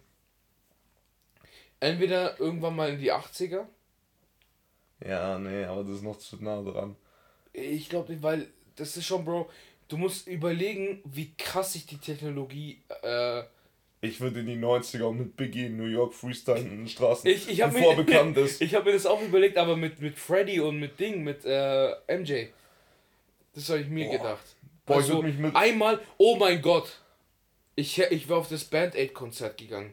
entweder 1.80 2.38
irgendwann 2.40 2.76
mal 2.76 2.90
in 2.90 2.98
die 2.98 3.12
80er. 3.12 3.66
Ja, 5.06 5.38
nee, 5.38 5.64
aber 5.64 5.84
das 5.84 5.96
ist 5.96 6.02
noch 6.02 6.18
zu 6.18 6.42
nah 6.42 6.62
dran. 6.62 6.96
Ich 7.52 7.88
glaube 7.88 8.12
nicht, 8.12 8.22
weil 8.22 8.48
das 8.76 8.96
ist 8.96 9.06
schon, 9.06 9.24
Bro, 9.24 9.48
du 9.88 9.96
musst 9.96 10.26
überlegen, 10.26 11.00
wie 11.04 11.32
krass 11.36 11.74
sich 11.74 11.86
die 11.86 11.98
Technologie 11.98 12.82
äh, 13.02 13.42
Ich 14.00 14.20
würde 14.20 14.40
in 14.40 14.46
die 14.46 14.56
90er 14.56 15.04
und 15.04 15.18
mit 15.18 15.36
Biggie 15.36 15.66
in 15.66 15.76
New 15.76 15.84
York 15.84 16.14
freestylen 16.14 16.66
in 16.66 16.78
den 16.78 16.88
Straßen, 16.88 17.28
Ich, 17.30 17.48
ich 17.48 17.62
habe 17.62 17.74
bevor 17.74 17.94
mir, 17.94 18.04
bekannt 18.04 18.36
ist. 18.38 18.60
ich 18.62 18.74
hab 18.74 18.84
mir 18.84 18.92
das 18.92 19.06
auch 19.06 19.22
überlegt, 19.22 19.58
aber 19.58 19.76
mit, 19.76 20.00
mit 20.00 20.18
Freddy 20.18 20.60
und 20.60 20.80
mit 20.80 20.98
Ding, 20.98 21.22
mit 21.22 21.44
äh, 21.44 21.94
MJ. 22.08 22.46
Das 23.54 23.68
habe 23.70 23.80
ich 23.80 23.88
mir 23.88 24.06
Boah. 24.06 24.16
gedacht. 24.18 24.55
Boah, 24.86 24.94
ich 25.00 25.10
also, 25.10 25.22
würd 25.22 25.38
mich 25.38 25.54
einmal, 25.54 26.00
oh 26.16 26.36
mein 26.36 26.62
Gott. 26.62 27.00
Ich, 27.74 27.98
ich 27.98 28.28
war 28.28 28.38
auf 28.38 28.48
das 28.48 28.64
Band 28.64 28.94
Aid 28.94 29.12
Konzert 29.12 29.58
gegangen. 29.58 29.92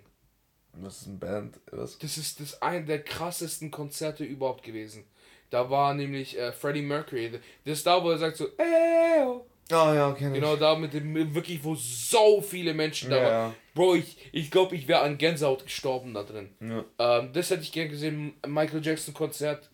Was 0.74 1.02
ist 1.02 1.08
ein 1.08 1.20
Band? 1.20 1.60
Was? 1.72 1.98
Das 2.00 2.18
ist 2.18 2.40
das 2.40 2.62
eine 2.62 2.86
der 2.86 3.04
krassesten 3.04 3.70
Konzerte 3.72 4.24
überhaupt 4.24 4.64
gewesen. 4.64 5.04
Da 5.50 5.70
war 5.70 5.94
nämlich 5.94 6.38
äh, 6.40 6.52
Freddie 6.52 6.82
Mercury. 6.82 7.32
Das 7.66 7.78
ist 7.80 7.86
da, 7.86 8.04
wo 8.04 8.10
er 8.10 8.18
sagt 8.18 8.38
so, 8.38 8.48
ey, 8.58 9.24
oh. 9.24 9.46
Ah 9.72 9.94
ja, 9.94 10.12
kenn 10.14 10.34
ich. 10.34 10.42
Genau 10.42 10.56
da 10.56 10.76
mit 10.76 10.94
dem, 10.94 11.36
wirklich, 11.36 11.64
wo 11.64 11.76
so 11.76 12.42
viele 12.42 12.74
Menschen 12.74 13.10
da 13.12 13.18
Ja, 13.18 13.24
waren. 13.24 13.52
ja. 13.52 13.56
Bro, 13.76 13.96
ich, 13.96 14.18
ich 14.32 14.52
glaube, 14.52 14.76
ich 14.76 14.88
wäre 14.88 15.02
an 15.02 15.18
Gänsehaut 15.18 15.64
gestorben 15.64 16.14
da 16.14 16.24
drin. 16.24 16.50
Ja. 16.60 17.20
Ähm, 17.20 17.34
das 17.34 17.50
hätte 17.50 17.62
ich 17.64 17.72
gern 17.72 17.90
gesehen. 17.90 18.34
Michael 18.48 18.84
Jackson 18.84 19.14
Konzert. 19.14 19.70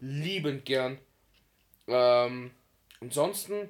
Liebend 0.00 0.64
gern. 0.64 0.98
Ähm, 1.86 2.50
ansonsten. 3.00 3.68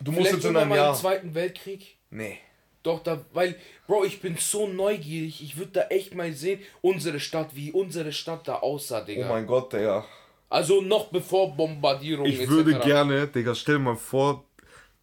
Du 0.00 0.12
musst 0.12 0.28
vielleicht 0.28 0.34
jetzt 0.42 0.44
in 0.50 0.56
einem 0.56 0.68
mal 0.70 0.76
Jahr. 0.76 0.90
im 0.94 1.00
Zweiten 1.00 1.34
Weltkrieg. 1.34 1.96
Nee. 2.10 2.38
Doch, 2.82 3.02
da, 3.02 3.24
weil, 3.32 3.56
Bro, 3.88 4.04
ich 4.04 4.20
bin 4.20 4.36
so 4.38 4.68
neugierig. 4.68 5.42
Ich 5.42 5.56
würde 5.56 5.72
da 5.72 5.80
echt 5.88 6.14
mal 6.14 6.32
sehen, 6.32 6.60
unsere 6.82 7.18
Stadt, 7.18 7.54
wie 7.56 7.72
unsere 7.72 8.12
Stadt 8.12 8.46
da 8.46 8.56
aussah, 8.60 9.00
Oh 9.02 9.04
Digga. 9.06 9.28
mein 9.28 9.46
Gott, 9.46 9.72
Digga. 9.72 10.04
also 10.48 10.80
noch 10.80 11.06
bevor 11.08 11.56
Bombardierung 11.56 12.26
Ich 12.26 12.48
würde 12.48 12.78
gerne, 12.78 13.26
Digga, 13.26 13.54
stell 13.56 13.76
dir 13.76 13.80
mal 13.82 13.96
vor, 13.96 14.44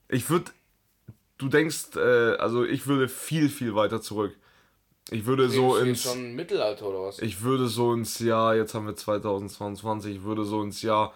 ich 0.08 0.30
würde, 0.30 0.52
du 1.38 1.50
denkst, 1.50 1.96
äh, 1.98 2.36
also 2.38 2.64
ich 2.64 2.88
würde 2.88 3.10
viel, 3.10 3.50
viel 3.50 3.76
weiter 3.76 4.02
zurück. 4.02 4.38
Ich 5.12 5.26
würde 5.26 5.50
so 5.50 5.76
ins, 5.76 6.04
schon 6.04 6.34
Mittelalter 6.36 6.88
oder 6.88 7.02
was? 7.04 7.20
ich 7.20 7.42
würde 7.42 7.68
so 7.68 7.94
ins 7.94 8.20
Jahr, 8.20 8.56
jetzt 8.56 8.74
haben 8.74 8.86
wir 8.88 8.96
2022, 8.96 10.16
ich 10.16 10.24
würde 10.24 10.46
so 10.46 10.64
ins 10.64 10.82
Jahr 10.82 11.14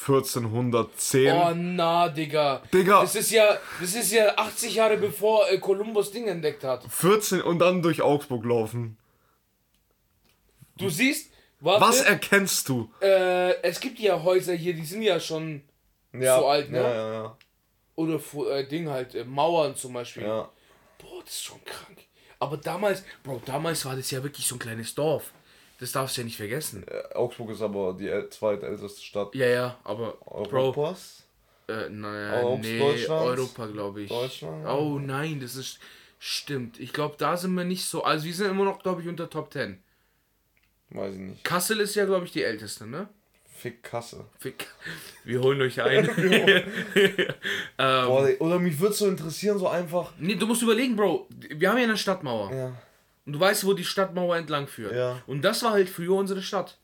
1410. 0.00 1.32
Oh 1.32 1.52
na, 1.54 2.08
Digga. 2.08 2.62
Digga. 2.72 3.02
Das 3.02 3.14
ist 3.14 3.30
ja, 3.30 3.58
das 3.80 3.94
ist 3.94 4.12
ja 4.12 4.36
80 4.36 4.74
Jahre 4.74 4.96
bevor 4.96 5.48
äh, 5.50 5.58
Kolumbus 5.58 6.10
Ding 6.10 6.26
entdeckt 6.28 6.64
hat. 6.64 6.84
14 6.88 7.42
und 7.42 7.58
dann 7.60 7.82
durch 7.82 8.02
Augsburg 8.02 8.44
laufen. 8.44 8.96
Du 10.76 10.88
siehst, 10.88 11.30
warte, 11.60 11.82
Was 11.82 12.00
erkennst 12.00 12.68
du? 12.68 12.90
äh, 13.00 13.60
es 13.62 13.78
gibt 13.78 13.98
ja 14.00 14.20
Häuser 14.22 14.54
hier, 14.54 14.74
die 14.74 14.84
sind 14.84 15.02
ja 15.02 15.20
schon 15.20 15.62
Ja, 16.12 16.38
so 16.38 16.46
alt, 16.46 16.70
ne? 16.70 16.78
Ja, 16.80 16.92
ja, 16.94 17.12
ja. 17.12 17.36
oder 17.94 18.20
äh, 18.50 18.66
Ding 18.66 18.88
halt, 18.88 19.14
äh, 19.14 19.24
Mauern 19.24 19.76
zum 19.76 19.92
Beispiel. 19.92 20.24
ja. 20.24 20.48
Boah, 20.98 21.20
das 21.24 21.34
ist 21.34 21.44
schon 21.44 21.62
krank. 21.64 21.98
Aber 22.38 22.56
damals, 22.56 23.04
Bro, 23.22 23.42
damals 23.44 23.84
war 23.84 23.94
das 23.94 24.10
ja 24.10 24.22
wirklich 24.22 24.46
so 24.46 24.56
ein 24.56 24.58
kleines 24.58 24.94
Dorf. 24.94 25.32
Das 25.82 25.90
darfst 25.90 26.16
du 26.16 26.20
ja 26.20 26.24
nicht 26.26 26.36
vergessen. 26.36 26.84
Äh, 26.86 27.14
Augsburg 27.16 27.50
ist 27.50 27.60
aber 27.60 27.94
die 27.98 28.08
äl- 28.08 28.30
zweitälteste 28.30 29.00
Stadt 29.02 29.34
Ja, 29.34 29.46
ja, 29.48 29.78
aber 29.82 30.12
Bro, 30.24 30.46
Europas. 30.66 31.24
äh, 31.68 31.88
naja, 31.88 32.56
nee? 32.56 32.80
Europa, 33.08 33.66
glaube 33.66 34.02
ich. 34.02 34.08
Deutschland? 34.08 34.64
Oh 34.68 35.00
nein, 35.00 35.40
das 35.40 35.56
ist 35.56 35.80
stimmt. 36.20 36.78
Ich 36.78 36.92
glaube, 36.92 37.16
da 37.18 37.36
sind 37.36 37.52
wir 37.54 37.64
nicht 37.64 37.84
so. 37.84 38.04
Also 38.04 38.26
wir 38.26 38.32
sind 38.32 38.48
immer 38.50 38.64
noch, 38.64 38.80
glaube 38.80 39.02
ich, 39.02 39.08
unter 39.08 39.28
Top 39.28 39.52
10. 39.52 39.76
Weiß 40.90 41.14
ich 41.14 41.20
nicht. 41.20 41.42
Kassel 41.42 41.80
ist 41.80 41.96
ja, 41.96 42.04
glaube 42.04 42.26
ich, 42.26 42.32
die 42.32 42.44
älteste, 42.44 42.86
ne? 42.86 43.08
Fick 43.56 43.82
Kasse. 43.82 44.24
Fick. 44.38 44.68
Wir 45.24 45.40
holen 45.40 45.60
euch 45.62 45.82
ein. 45.82 46.06
Boah, 47.76 48.28
oder 48.38 48.58
mich 48.60 48.78
würde 48.78 48.94
so 48.94 49.08
interessieren, 49.08 49.58
so 49.58 49.68
einfach. 49.68 50.12
nee, 50.18 50.34
du 50.36 50.46
musst 50.46 50.62
überlegen, 50.62 50.94
Bro. 50.94 51.26
Wir 51.50 51.70
haben 51.70 51.78
ja 51.78 51.84
eine 51.84 51.96
Stadtmauer. 51.96 52.52
Ja. 52.54 52.72
Und 53.24 53.34
du 53.34 53.40
weißt, 53.40 53.64
wo 53.64 53.72
die 53.72 53.84
Stadtmauer 53.84 54.36
entlang 54.36 54.66
führt. 54.66 54.94
Ja. 54.94 55.22
Und 55.26 55.42
das 55.42 55.62
war 55.62 55.72
halt 55.72 55.88
früher 55.88 56.14
unsere 56.14 56.42
Stadt. 56.42 56.78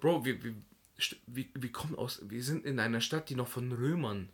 Bro, 0.00 0.24
wir, 0.24 0.42
wir, 0.42 0.54
wir, 1.26 1.44
wir 1.54 1.72
kommen 1.72 1.96
aus. 1.96 2.20
Wir 2.24 2.42
sind 2.42 2.64
in 2.64 2.78
einer 2.80 3.00
Stadt, 3.00 3.28
die 3.28 3.36
noch 3.36 3.48
von 3.48 3.72
Römern 3.72 4.28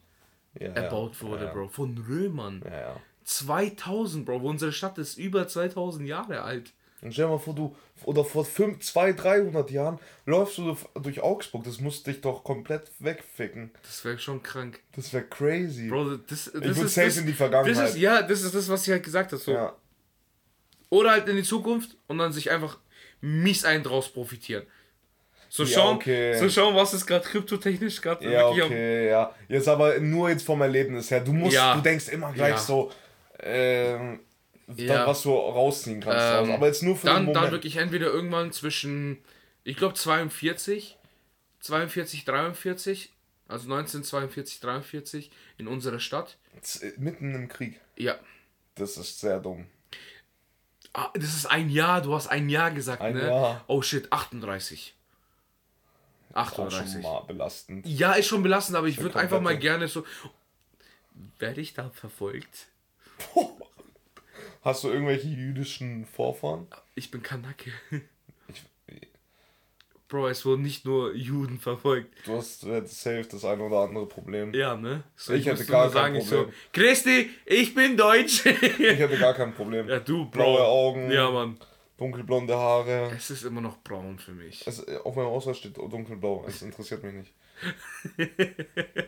ja 0.58 0.68
erbaut 0.68 1.22
wurde, 1.22 1.44
ja, 1.46 1.52
Bro. 1.52 1.68
Von 1.68 1.98
Römern. 1.98 2.62
Ja, 2.64 2.80
ja. 2.80 3.00
2000, 3.24 4.24
Bro. 4.24 4.36
Unsere 4.38 4.72
Stadt 4.72 4.98
ist 4.98 5.18
über 5.18 5.46
2000 5.46 6.08
Jahre 6.08 6.42
alt. 6.42 6.72
Und 7.02 7.12
stell 7.12 7.26
dir 7.26 7.32
mal 7.32 7.38
vor, 7.38 7.54
du, 7.54 7.76
oder 8.04 8.24
vor 8.24 8.44
5, 8.44 8.80
200, 8.80 9.22
300 9.22 9.70
Jahren 9.70 9.98
läufst 10.24 10.56
du 10.58 10.76
durch 10.94 11.20
Augsburg, 11.20 11.64
das 11.64 11.78
muss 11.78 12.02
dich 12.02 12.22
doch 12.22 12.42
komplett 12.42 12.90
wegficken. 13.00 13.70
Das 13.82 14.04
wäre 14.04 14.18
schon 14.18 14.42
krank. 14.42 14.80
Das 14.94 15.12
wäre 15.12 15.24
crazy. 15.24 15.88
Bro, 15.88 16.16
das, 16.16 16.44
das 16.44 16.54
würd 16.54 16.66
ist. 16.66 16.94
safe 16.94 17.06
das, 17.08 17.16
in 17.18 17.26
die 17.26 17.32
Vergangenheit. 17.34 17.76
Das 17.76 17.90
ist, 17.90 17.98
ja, 17.98 18.22
das 18.22 18.42
ist 18.42 18.54
das, 18.54 18.68
was 18.68 18.86
ich 18.86 18.92
halt 18.92 19.04
gesagt 19.04 19.32
habe. 19.32 19.42
So. 19.42 19.52
Ja. 19.52 19.76
Oder 20.90 21.10
halt 21.12 21.28
in 21.28 21.36
die 21.36 21.42
Zukunft 21.42 21.96
und 22.06 22.18
dann 22.18 22.32
sich 22.32 22.50
einfach 22.50 22.78
mies 23.20 23.64
einen 23.64 23.82
draus 23.82 24.08
profitieren. 24.12 24.64
So 25.48 25.62
Ja, 25.62 25.68
schauen, 25.70 25.96
okay. 25.96 26.38
so 26.38 26.48
schauen, 26.48 26.74
was 26.74 26.92
ist 26.92 27.06
gerade 27.06 27.24
kryptotechnisch 27.24 28.00
gerade 28.02 28.30
Ja, 28.30 28.46
okay, 28.48 29.08
ja. 29.08 29.34
Jetzt 29.48 29.68
aber 29.68 29.98
nur 30.00 30.28
jetzt 30.28 30.44
vom 30.44 30.60
Erlebnis 30.60 31.10
her. 31.10 31.20
Du 31.20 31.32
musst, 31.32 31.54
Ja. 31.54 31.74
du 31.74 31.80
denkst 31.82 32.08
immer 32.08 32.32
gleich 32.32 32.50
Ja. 32.54 32.58
so, 32.58 32.92
ähm, 33.40 34.20
Ja. 34.76 34.98
da, 34.98 35.06
was 35.06 35.22
du 35.22 35.32
rausziehen 35.32 36.00
kannst. 36.00 36.18
Ähm, 36.18 36.50
raus. 36.50 36.56
Aber 36.58 36.66
jetzt 36.66 36.82
nur 36.82 36.96
für 36.96 37.06
den 37.06 37.14
Dann, 37.14 37.24
Moment. 37.26 37.44
dann 37.44 37.52
wirklich 37.52 37.76
entweder 37.76 38.06
irgendwann 38.06 38.52
zwischen, 38.52 39.18
ich 39.64 39.76
glaube 39.76 39.94
42, 39.94 40.98
42, 41.60 42.24
43, 42.24 43.12
also 43.48 43.68
1942, 43.68 44.60
43 44.60 45.30
in 45.58 45.68
unserer 45.68 46.00
Stadt. 46.00 46.36
Z- 46.60 46.98
Mitten 46.98 47.34
im 47.34 47.48
Krieg. 47.48 47.80
Ja. 47.96 48.16
Das 48.74 48.96
ist 48.96 49.20
sehr 49.20 49.38
dumm. 49.40 49.66
Ah, 50.98 51.10
das 51.12 51.34
ist 51.34 51.44
ein 51.44 51.68
Jahr, 51.68 52.00
du 52.00 52.14
hast 52.14 52.28
ein 52.28 52.48
Jahr 52.48 52.70
gesagt, 52.70 53.02
Ein 53.02 53.16
ne? 53.16 53.26
Jahr. 53.26 53.62
Oh 53.66 53.82
shit, 53.82 54.10
38. 54.10 54.94
Auch 56.32 56.54
schon 56.54 56.66
38. 56.68 57.02
mal 57.02 57.20
belastend. 57.26 57.86
Ja, 57.86 58.14
ist 58.14 58.28
schon 58.28 58.42
belastend, 58.42 58.78
aber 58.78 58.86
ich 58.86 58.96
würde 58.98 59.18
einfach 59.18 59.42
mal 59.42 59.58
gerne 59.58 59.88
so. 59.88 60.06
Werde 61.38 61.60
ich 61.60 61.74
da 61.74 61.90
verfolgt? 61.90 62.68
Hast 64.62 64.84
du 64.84 64.88
irgendwelche 64.88 65.28
jüdischen 65.28 66.06
Vorfahren? 66.06 66.66
Ich 66.94 67.10
bin 67.10 67.22
Kanake. 67.22 67.72
Ich, 70.06 70.08
Bro, 70.08 70.28
es 70.28 70.44
wurden 70.44 70.62
nicht 70.62 70.84
nur 70.84 71.14
Juden 71.14 71.58
verfolgt. 71.58 72.14
du 72.26 72.36
hast 72.36 72.62
jetzt 72.62 73.02
safe 73.02 73.26
das 73.28 73.44
eine 73.44 73.62
oder 73.64 73.80
andere 73.80 74.06
Problem. 74.06 74.54
Ja, 74.54 74.76
ne? 74.76 75.02
So, 75.16 75.32
Ich 75.32 75.46
hätte 75.46 75.56
musste 75.56 75.72
gar 75.72 75.90
kein 75.90 76.14
ich 76.14 76.24
so, 76.24 76.36
Problem. 76.36 76.54
Christi, 76.72 77.30
ich 77.44 77.74
bin 77.74 77.96
Deutsch. 77.96 78.46
Ich 78.46 78.78
hätte 78.78 79.18
gar 79.18 79.34
kein 79.34 79.52
Problem. 79.52 79.88
ja, 79.90 79.98
du, 79.98 80.26
Bro. 80.26 80.30
Blaue 80.30 80.62
Augen. 80.64 81.10
Ja, 81.10 81.28
Mann. 81.30 81.58
Dunkelblonde 81.98 82.54
Haare. 82.54 83.10
Es 83.16 83.30
ist 83.30 83.42
immer 83.44 83.60
noch 83.60 83.78
braun 83.82 84.18
für 84.18 84.32
mich. 84.32 84.64
Es, 84.66 84.86
auf 85.04 85.16
meinem 85.16 85.26
Ausweis 85.26 85.58
steht 85.58 85.76
dunkelblau. 85.76 86.44
Es 86.46 86.62
interessiert 86.62 87.02
mich 87.02 87.14
nicht. 87.14 87.34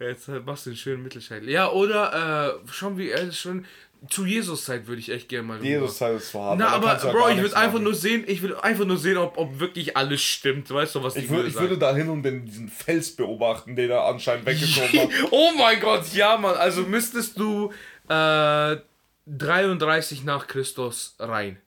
Jetzt 0.00 0.28
äh, 0.28 0.40
machst 0.40 0.66
du 0.66 0.70
einen 0.70 0.76
schönen 0.76 1.02
Mittelscheitel. 1.04 1.48
Ja, 1.48 1.70
oder 1.70 2.60
äh, 2.64 2.72
schon 2.72 2.98
wie 2.98 3.10
äh, 3.10 3.30
schon 3.30 3.66
zu 4.08 4.26
Jesus 4.26 4.64
Zeit 4.64 4.86
würde 4.86 5.00
ich 5.00 5.10
echt 5.10 5.28
gerne 5.28 5.46
mal. 5.46 5.56
rüber. 5.58 5.66
Jesus 5.66 5.98
Teil 5.98 6.16
ist 6.16 6.30
zwar 6.30 6.50
hart. 6.50 6.58
Na, 6.58 6.68
aber 6.68 6.96
ja 6.96 7.12
Bro, 7.12 7.28
ich 7.30 7.38
würde 7.38 7.56
einfach 7.56 7.72
machen. 7.74 7.84
nur 7.84 7.94
sehen, 7.94 8.24
ich 8.26 8.42
will 8.42 8.54
einfach 8.56 8.84
nur 8.84 8.98
sehen, 8.98 9.16
ob, 9.16 9.36
ob 9.38 9.60
wirklich 9.60 9.96
alles 9.96 10.22
stimmt. 10.22 10.70
Weißt 10.70 10.94
du, 10.94 11.02
was 11.02 11.16
Ich, 11.16 11.28
würd, 11.28 11.44
Bibel 11.44 11.50
ich 11.50 11.58
würde 11.58 11.78
da 11.78 11.94
hin 11.94 12.08
und 12.08 12.22
den, 12.22 12.44
diesen 12.44 12.68
Fels 12.68 13.14
beobachten, 13.14 13.76
den 13.76 13.90
er 13.90 14.04
anscheinend 14.04 14.46
weggeschoben 14.46 15.00
hat. 15.00 15.08
oh 15.30 15.50
mein 15.56 15.80
Gott, 15.80 16.12
ja, 16.14 16.36
Mann. 16.36 16.56
Also 16.56 16.82
müsstest 16.82 17.38
du 17.38 17.72
äh, 18.08 18.76
33 19.26 20.24
nach 20.24 20.46
Christus 20.46 21.16
rein. 21.18 21.58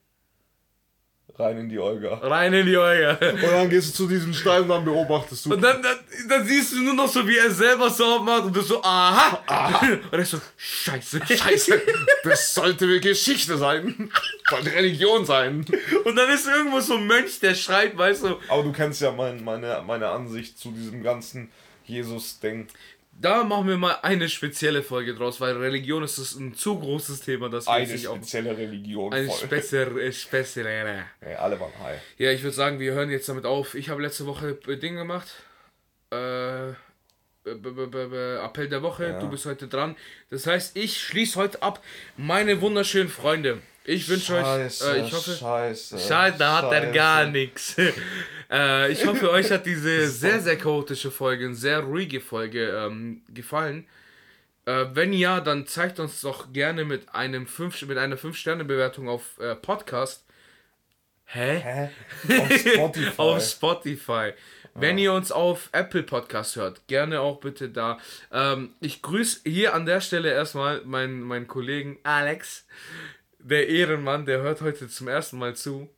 Rein 1.40 1.58
in 1.60 1.70
die 1.70 1.78
Olga. 1.78 2.16
Rein 2.16 2.52
in 2.52 2.66
die 2.66 2.78
Euge. 2.78 3.18
Und 3.34 3.44
dann 3.44 3.70
gehst 3.70 3.90
du 3.90 3.94
zu 3.94 4.08
diesem 4.08 4.34
Stein 4.34 4.64
und 4.64 4.70
dann 4.70 4.84
beobachtest 4.84 5.46
du. 5.46 5.54
Und 5.54 5.62
dann, 5.62 5.84
dann, 5.84 5.98
dann 6.28 6.48
siehst 6.48 6.74
du 6.74 6.82
nur 6.82 6.96
noch 6.96 7.08
so, 7.08 7.28
wie 7.28 7.38
er 7.38 7.52
selber 7.52 7.92
so 7.92 8.20
macht 8.20 8.46
und 8.46 8.56
du 8.56 8.62
so, 8.62 8.82
aha. 8.84 9.44
Und 10.12 10.20
er 10.20 10.26
so, 10.26 10.42
scheiße. 10.58 11.22
Scheiße, 11.28 11.82
das 12.24 12.54
sollte 12.56 13.00
Geschichte 13.00 13.56
sein. 13.58 14.12
Sollte 14.50 14.74
Religion 14.74 15.26
sein. 15.26 15.64
Und 16.06 16.16
dann 16.16 16.30
ist 16.30 16.48
irgendwo 16.48 16.80
so 16.80 16.96
ein 16.96 17.06
Mönch, 17.06 17.40
der 17.40 17.54
schreit, 17.54 17.96
weißt 17.96 18.24
du. 18.24 18.38
Aber 18.48 18.64
du 18.64 18.72
kennst 18.72 19.02
ja 19.02 19.12
mein, 19.12 19.44
meine, 19.44 19.84
meine 19.86 20.08
Ansicht 20.08 20.58
zu 20.58 20.72
diesem 20.72 21.04
ganzen 21.04 21.52
Jesus-Ding. 21.86 22.68
Da 23.20 23.44
machen 23.44 23.68
wir 23.68 23.78
mal 23.78 23.98
eine 24.04 24.30
spezielle 24.30 24.84
Folge 24.84 25.16
draus, 25.16 25.42
weil 25.42 25.58
Religion 25.58 26.04
ist 26.04 26.20
das 26.20 26.36
ein 26.36 26.54
zu 26.54 26.80
großes 26.80 27.22
Thema, 27.22 27.50
dass 27.50 27.66
wir 27.66 27.74
Eine 27.74 27.92
auf 28.10 28.18
spezielle 28.18 28.56
Religion. 28.56 29.12
eine 29.12 29.32
spezielle, 29.32 30.14
spezielle. 30.14 31.06
Ey, 31.22 31.34
alle 31.36 31.60
waren 31.60 31.72
high. 31.82 32.00
Ja, 32.20 32.32
ich 32.32 32.44
würde 32.44 32.56
sagen, 32.56 32.80
wir 32.80 32.94
hören 32.94 33.10
jetzt 33.10 33.28
damit 33.28 33.46
auf. 33.46 33.74
Ich 33.74 33.90
habe 33.90 34.04
letzte 34.04 34.28
Woche 34.28 34.54
Ding 34.54 34.96
gemacht. 34.96 35.28
Äh, 36.12 36.74
Appell 37.46 38.70
der 38.70 38.84
Woche. 38.84 39.08
Ja. 39.10 39.20
Du 39.20 39.30
bist 39.30 39.46
heute 39.46 39.68
dran. 39.68 39.96
Das 40.30 40.46
heißt, 40.46 40.78
ich 40.78 41.00
schließe 41.02 41.40
heute 41.40 41.64
ab. 41.64 41.84
Meine 42.18 42.62
wunderschönen 42.62 43.10
Freunde. 43.10 43.62
Ich 43.88 44.10
wünsche 44.10 44.36
euch. 44.36 44.82
Äh, 44.82 45.06
ich 45.06 45.14
hoffe. 45.14 45.32
Scheiße. 45.32 45.98
Schade, 45.98 46.36
da 46.38 46.58
hat 46.58 46.74
er 46.74 46.82
Scheiße. 46.82 46.94
gar 46.94 47.26
nichts. 47.26 47.76
äh, 48.52 48.92
ich 48.92 49.06
hoffe, 49.06 49.32
euch 49.32 49.50
hat 49.50 49.66
diese 49.66 50.10
sehr, 50.10 50.42
sehr 50.42 50.58
chaotische 50.58 51.10
Folge, 51.10 51.46
eine 51.46 51.56
sehr 51.56 51.80
ruhige 51.80 52.20
Folge 52.20 52.68
ähm, 52.68 53.22
gefallen. 53.30 53.88
Äh, 54.66 54.88
wenn 54.92 55.14
ja, 55.14 55.40
dann 55.40 55.68
zeigt 55.68 56.02
uns 56.02 56.20
doch 56.20 56.52
gerne 56.52 56.84
mit, 56.84 57.16
einem 57.16 57.48
5, 57.48 57.84
mit 57.84 57.98
einer 57.98 58.18
5-Sterne-Bewertung 58.18 59.08
auf 59.08 59.40
äh, 59.40 59.56
Podcast. 59.56 60.26
Hä? 61.24 61.90
Hä? 62.28 62.40
Auf 62.42 62.52
Spotify. 62.58 63.22
auf 63.22 63.42
Spotify. 63.42 64.34
Wenn 64.80 64.98
ihr 64.98 65.14
uns 65.14 65.32
auf 65.32 65.70
Apple 65.72 66.04
Podcast 66.04 66.58
hört, 66.58 66.86
gerne 66.88 67.22
auch 67.22 67.40
bitte 67.40 67.70
da. 67.70 68.00
Ähm, 68.32 68.76
ich 68.80 69.02
grüße 69.02 69.50
hier 69.50 69.74
an 69.74 69.86
der 69.86 70.02
Stelle 70.02 70.32
erstmal 70.32 70.82
meinen, 70.82 71.22
meinen 71.22 71.48
Kollegen 71.48 71.98
Alex, 72.04 72.68
der 73.48 73.68
Ehrenmann, 73.70 74.26
der 74.26 74.42
hört 74.42 74.62
heute 74.62 74.88
zum 74.88 75.08
ersten 75.08 75.38
Mal 75.38 75.56
zu. 75.56 75.90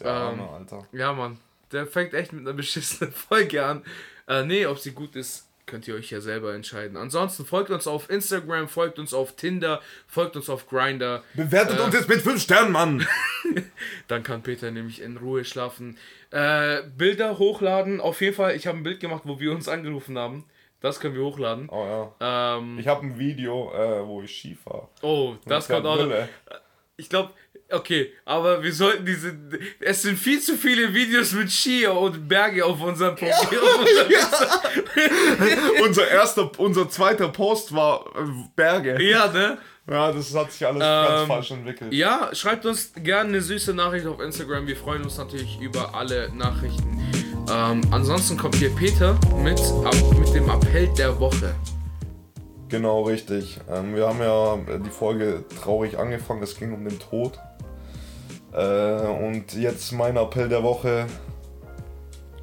Der 0.00 0.06
Arme, 0.12 0.42
Ähm, 0.42 0.48
Alter. 0.50 0.86
Ja, 0.92 1.12
Mann. 1.12 1.38
Der 1.72 1.86
fängt 1.86 2.14
echt 2.14 2.32
mit 2.32 2.42
einer 2.42 2.52
beschissenen 2.56 3.12
Folge 3.28 3.64
an. 3.64 3.82
Äh, 4.28 4.44
nee, 4.44 4.66
ob 4.66 4.78
sie 4.78 4.92
gut 4.92 5.16
ist, 5.16 5.48
könnt 5.66 5.88
ihr 5.88 5.94
euch 5.96 6.10
ja 6.10 6.20
selber 6.20 6.54
entscheiden. 6.54 6.96
Ansonsten 6.96 7.44
folgt 7.44 7.70
uns 7.70 7.86
auf 7.88 8.08
Instagram, 8.10 8.68
folgt 8.68 8.98
uns 9.00 9.12
auf 9.14 9.34
Tinder, 9.36 9.80
folgt 10.06 10.36
uns 10.36 10.48
auf 10.48 10.68
Grinder. 10.68 11.24
Bewertet 11.34 11.80
uns 11.80 11.94
jetzt 11.94 12.08
mit 12.08 12.20
5 12.22 12.40
Sternen, 12.40 12.72
Mann. 12.72 13.06
Dann 14.08 14.22
kann 14.22 14.42
Peter 14.42 14.70
nämlich 14.70 15.00
in 15.02 15.16
Ruhe 15.16 15.44
schlafen. 15.44 15.96
Äh, 16.30 16.82
Bilder 16.96 17.38
hochladen. 17.38 18.00
Auf 18.00 18.20
jeden 18.20 18.36
Fall, 18.36 18.54
ich 18.54 18.66
habe 18.66 18.78
ein 18.78 18.82
Bild 18.84 19.00
gemacht, 19.00 19.22
wo 19.24 19.40
wir 19.40 19.50
uns 19.52 19.68
angerufen 19.68 20.16
haben. 20.18 20.44
Das 20.80 21.00
können 21.00 21.14
wir 21.14 21.22
hochladen. 21.24 21.68
Oh 21.70 22.12
ja. 22.20 22.56
Ähm, 22.58 22.78
Ich 22.78 22.86
habe 22.86 23.04
ein 23.06 23.18
Video, 23.18 23.72
äh, 23.74 24.06
wo 24.06 24.22
ich 24.22 24.30
Ski 24.36 24.54
fahre. 24.62 24.88
oh, 25.02 25.34
das 25.46 25.66
kommt 25.68 25.86
auch. 25.86 25.96
noch. 25.96 26.12
Ich 26.98 27.08
glaube, 27.10 27.30
okay, 27.70 28.12
aber 28.24 28.62
wir 28.62 28.72
sollten 28.72 29.04
diese. 29.04 29.36
Es 29.80 30.02
sind 30.02 30.18
viel 30.18 30.40
zu 30.40 30.56
viele 30.56 30.94
Videos 30.94 31.32
mit 31.32 31.50
Ski 31.52 31.86
und 31.86 32.26
Berge 32.26 32.64
auf 32.64 32.80
unserem 32.80 33.14
Profil. 33.16 33.58
unserem 33.58 34.08
Insta- 34.10 35.82
unser 35.84 36.08
erster, 36.08 36.50
unser 36.58 36.88
zweiter 36.88 37.28
Post 37.28 37.74
war 37.74 38.06
äh, 38.16 38.28
Berge. 38.54 39.02
ja, 39.02 39.26
ne? 39.30 39.58
Ja, 39.88 40.10
das 40.10 40.34
hat 40.34 40.50
sich 40.50 40.66
alles 40.66 40.80
ganz 40.80 41.20
Ähm, 41.22 41.26
falsch 41.28 41.50
entwickelt. 41.52 41.92
Ja, 41.92 42.30
schreibt 42.34 42.66
uns 42.66 42.92
gerne 42.96 43.28
eine 43.28 43.40
süße 43.40 43.72
Nachricht 43.72 44.04
auf 44.06 44.20
Instagram. 44.20 44.66
Wir 44.66 44.76
freuen 44.76 45.04
uns 45.04 45.16
natürlich 45.16 45.60
über 45.60 45.94
alle 45.94 46.28
Nachrichten. 46.34 47.00
Ähm, 47.48 47.82
ansonsten 47.92 48.36
kommt 48.36 48.56
hier 48.56 48.70
Peter 48.74 49.16
mit, 49.44 49.60
mit 50.18 50.34
dem 50.34 50.48
Appell 50.50 50.88
der 50.98 51.20
Woche. 51.20 51.54
Genau, 52.68 53.02
richtig. 53.02 53.58
Ähm, 53.70 53.94
wir 53.94 54.08
haben 54.08 54.20
ja 54.20 54.56
die 54.78 54.90
Folge 54.90 55.44
traurig 55.62 55.98
angefangen, 55.98 56.42
es 56.42 56.56
ging 56.56 56.72
um 56.72 56.84
den 56.84 56.98
Tod. 56.98 57.38
Äh, 58.52 59.06
und 59.06 59.52
jetzt 59.54 59.92
mein 59.92 60.16
Appell 60.16 60.48
der 60.48 60.62
Woche. 60.62 61.06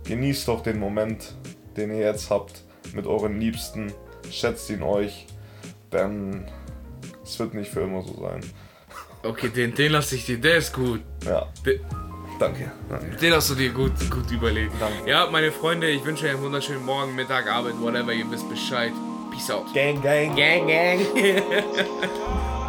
Genießt 0.05 0.47
doch 0.47 0.61
den 0.61 0.79
Moment, 0.79 1.33
den 1.77 1.89
ihr 1.91 1.99
jetzt 1.99 2.29
habt 2.29 2.63
mit 2.93 3.07
euren 3.07 3.39
Liebsten. 3.39 3.91
Schätzt 4.29 4.69
ihn 4.69 4.83
euch, 4.83 5.27
denn 5.91 6.45
es 7.23 7.39
wird 7.39 7.53
nicht 7.53 7.71
für 7.71 7.81
immer 7.81 8.01
so 8.01 8.13
sein. 8.21 8.41
Okay, 9.23 9.49
den, 9.49 9.73
den 9.73 9.93
lasse 9.93 10.15
ich 10.15 10.25
dir, 10.25 10.37
der 10.37 10.57
ist 10.57 10.73
gut. 10.73 11.01
Ja, 11.25 11.47
Den, 11.65 11.79
danke. 12.39 12.71
danke. 12.89 13.15
den 13.15 13.33
hast 13.33 13.49
du 13.49 13.55
dir 13.55 13.71
gut, 13.71 13.93
gut 14.11 14.29
überlegt. 14.31 14.73
Danke. 14.79 15.09
Ja, 15.09 15.29
meine 15.31 15.51
Freunde, 15.51 15.89
ich 15.89 16.03
wünsche 16.03 16.25
euch 16.25 16.31
einen 16.31 16.41
wunderschönen 16.41 16.83
Morgen, 16.85 17.15
Mittag, 17.15 17.49
Abend, 17.49 17.81
whatever, 17.81 18.11
ihr 18.11 18.29
wisst 18.29 18.49
Bescheid. 18.49 18.91
Peace 19.33 19.49
out. 19.49 19.73
Gang, 19.73 19.99
gang. 19.99 20.35
Gang, 20.35 20.67
gang. 20.67 22.59